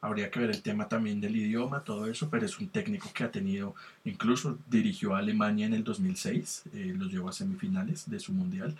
habría 0.03 0.31
que 0.31 0.41
ver 0.41 0.51
el 0.51 0.63
tema 0.63 0.89
también 0.89 1.21
del 1.21 1.37
idioma, 1.37 1.85
todo 1.85 2.07
eso, 2.07 2.29
pero 2.29 2.45
es 2.45 2.59
un 2.59 2.69
técnico 2.69 3.11
que 3.15 3.23
ha 3.25 3.31
tenido, 3.31 3.75
incluso 4.05 4.59
dirigió 4.69 5.15
a 5.15 5.19
Alemania 5.21 5.65
en 5.67 5.75
el 5.75 5.85
2006, 5.85 6.65
eh, 6.75 6.93
los 6.99 7.11
llevó 7.11 7.29
a 7.29 7.33
semifinales 7.33 8.11
de 8.11 8.19
su 8.21 8.33
mundial, 8.33 8.77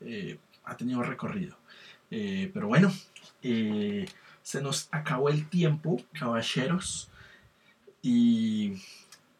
eh, 0.00 0.36
ha 0.64 0.76
tenido 0.76 1.02
recorrido. 1.02 1.56
Eh, 2.10 2.50
pero 2.52 2.66
bueno, 2.66 2.92
eh, 3.42 4.04
se 4.42 4.60
nos 4.60 4.88
acabó 4.90 5.28
el 5.30 5.48
tiempo, 5.48 6.02
caballeros, 6.18 7.08
y 8.02 8.74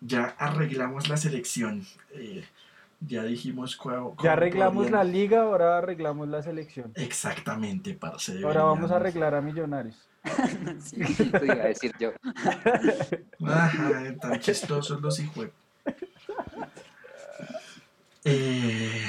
ya 0.00 0.34
arreglamos 0.38 1.08
la 1.08 1.16
selección. 1.16 1.84
eh, 2.12 2.44
ya 3.06 3.22
dijimos 3.24 3.78
Ya 4.22 4.32
arreglamos 4.32 4.84
la 4.90 5.00
podrían- 5.00 5.12
liga, 5.12 5.42
ahora 5.42 5.76
arreglamos 5.78 6.26
la 6.28 6.42
selección. 6.42 6.90
Exactamente, 6.94 7.92
parce. 7.92 8.42
Ahora 8.42 8.62
vamos 8.62 8.90
a 8.92 8.96
arreglar 8.96 9.34
a 9.34 9.42
Millonarios. 9.42 9.96
Sí, 10.80 10.96
eso 11.02 11.44
iba 11.44 11.54
a 11.54 11.66
decir 11.68 11.92
yo. 11.98 12.12
Ajá, 13.46 14.14
tan 14.20 14.40
chistosos 14.40 15.00
los 15.00 15.18
hijos. 15.20 15.48
Eh, 18.24 19.02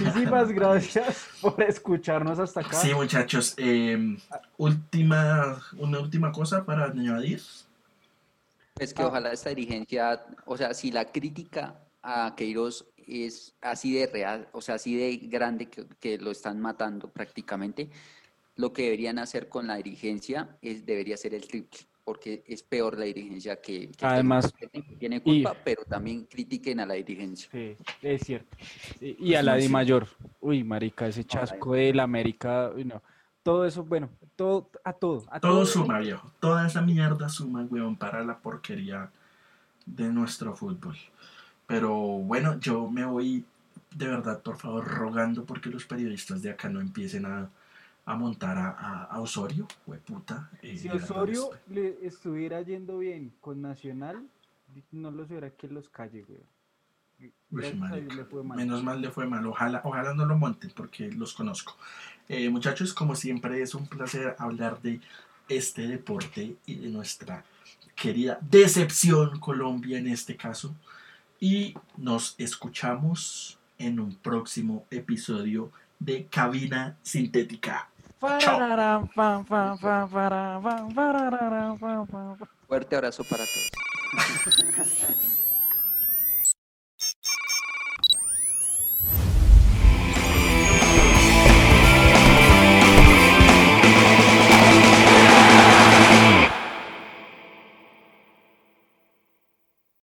Muchísimas 0.00 0.50
gracias 0.52 1.26
por 1.40 1.60
escucharnos 1.62 2.38
hasta 2.38 2.60
acá. 2.60 2.76
sí, 2.80 2.94
muchachos. 2.94 3.54
eh, 3.56 4.16
última, 4.56 5.60
una 5.76 5.98
última 6.00 6.30
cosa 6.32 6.64
para 6.64 6.84
añadir. 6.86 7.42
Es 8.78 8.94
que 8.94 9.02
Ah. 9.02 9.06
ojalá 9.08 9.32
esta 9.32 9.50
dirigencia, 9.50 10.24
o 10.46 10.56
sea, 10.56 10.72
si 10.72 10.92
la 10.92 11.04
crítica 11.06 11.74
a 12.02 12.34
Queiroz 12.36 12.86
es 13.08 13.54
así 13.60 13.92
de 13.92 14.06
real, 14.06 14.48
o 14.52 14.60
sea, 14.60 14.76
así 14.76 14.94
de 14.96 15.16
grande 15.28 15.66
que, 15.66 15.84
que 16.00 16.16
lo 16.18 16.30
están 16.30 16.60
matando 16.60 17.08
prácticamente, 17.10 17.90
lo 18.58 18.72
que 18.72 18.82
deberían 18.82 19.18
hacer 19.20 19.48
con 19.48 19.66
la 19.68 19.76
dirigencia 19.76 20.56
es, 20.60 20.84
debería 20.84 21.16
ser 21.16 21.32
el 21.32 21.46
triple, 21.46 21.78
porque 22.04 22.42
es 22.46 22.64
peor 22.64 22.98
la 22.98 23.04
dirigencia 23.04 23.60
que, 23.60 23.88
que 23.92 24.04
Además- 24.04 24.52
tiene 24.98 25.16
y- 25.16 25.20
culpa, 25.20 25.56
pero 25.64 25.84
también 25.84 26.24
critiquen 26.24 26.80
a 26.80 26.86
la 26.86 26.94
dirigencia. 26.94 27.48
Sí, 27.52 27.76
es 28.02 28.22
cierto. 28.22 28.56
Y, 29.00 29.30
y 29.30 29.34
a 29.36 29.42
la 29.44 29.54
Sí, 29.54 29.60
Di 29.60 29.66
sí. 29.68 29.72
Mayor. 29.72 30.08
Uy, 30.40 30.64
marica, 30.64 31.06
ese 31.06 31.20
la 31.22 31.26
chasco 31.28 31.74
del 31.74 32.00
América. 32.00 32.72
uy, 32.74 32.84
no. 32.84 33.00
Todo 33.44 33.64
eso, 33.64 33.84
bueno, 33.84 34.10
todo, 34.34 34.68
a 34.84 34.92
todo. 34.92 35.24
A 35.30 35.38
Todo 35.38 35.64
suma, 35.64 36.00
viejo. 36.00 36.30
Toda 36.40 36.66
esa 36.66 36.82
mierda 36.82 37.28
suma, 37.28 37.62
weón, 37.70 37.94
para 37.96 38.24
la 38.24 38.38
porquería 38.38 39.10
de 39.86 40.08
nuestro 40.12 40.54
fútbol. 40.56 40.96
Pero 41.68 41.92
bueno, 41.96 42.58
yo 42.58 42.90
me 42.90 43.04
voy 43.06 43.44
de 43.94 44.06
verdad, 44.08 44.42
por 44.42 44.58
favor, 44.58 44.84
rogando 44.84 45.44
porque 45.44 45.70
los 45.70 45.84
periodistas 45.86 46.42
de 46.42 46.50
acá 46.50 46.68
no 46.68 46.80
empiecen 46.80 47.24
a, 47.24 47.48
a 48.10 48.16
montar 48.16 48.56
a, 48.58 48.70
a- 48.70 49.04
a 49.04 49.20
Osorio, 49.20 49.66
hueputa. 49.86 50.50
eh, 50.62 50.76
Si 50.78 50.88
Osorio 50.88 51.50
le 51.68 51.98
estuviera 52.06 52.62
yendo 52.62 52.98
bien 52.98 53.32
con 53.40 53.60
Nacional, 53.60 54.26
no 54.92 55.10
los 55.10 55.28
hubiera 55.30 55.50
que 55.50 55.68
los 55.68 55.88
calle, 55.88 56.24
güey. 56.26 56.40
Uy, 57.50 57.72
mal. 57.74 58.56
Menos 58.56 58.82
mal 58.84 59.00
le 59.00 59.10
fue 59.10 59.26
mal. 59.26 59.44
Ojalá, 59.46 59.80
ojalá 59.84 60.14
no 60.14 60.24
lo 60.24 60.36
monten 60.38 60.70
porque 60.74 61.10
los 61.10 61.34
conozco. 61.34 61.76
Eh, 62.28 62.48
muchachos, 62.48 62.94
como 62.94 63.14
siempre, 63.16 63.60
es 63.60 63.74
un 63.74 63.86
placer 63.88 64.36
hablar 64.38 64.80
de 64.82 65.00
este 65.48 65.86
deporte 65.88 66.56
y 66.66 66.74
de 66.76 66.88
nuestra 66.90 67.44
querida 67.96 68.38
decepción 68.40 69.40
Colombia 69.40 69.98
en 69.98 70.06
este 70.06 70.36
caso. 70.36 70.74
Y 71.40 71.74
nos 71.96 72.34
escuchamos 72.38 73.58
en 73.78 73.98
un 74.00 74.14
próximo 74.14 74.86
episodio 74.90 75.72
de 75.98 76.26
Cabina 76.26 76.96
Sintética. 77.02 77.88
Fuerte 82.66 82.96
abrazo 82.96 83.24
para 83.24 83.44
todos. 83.44 83.70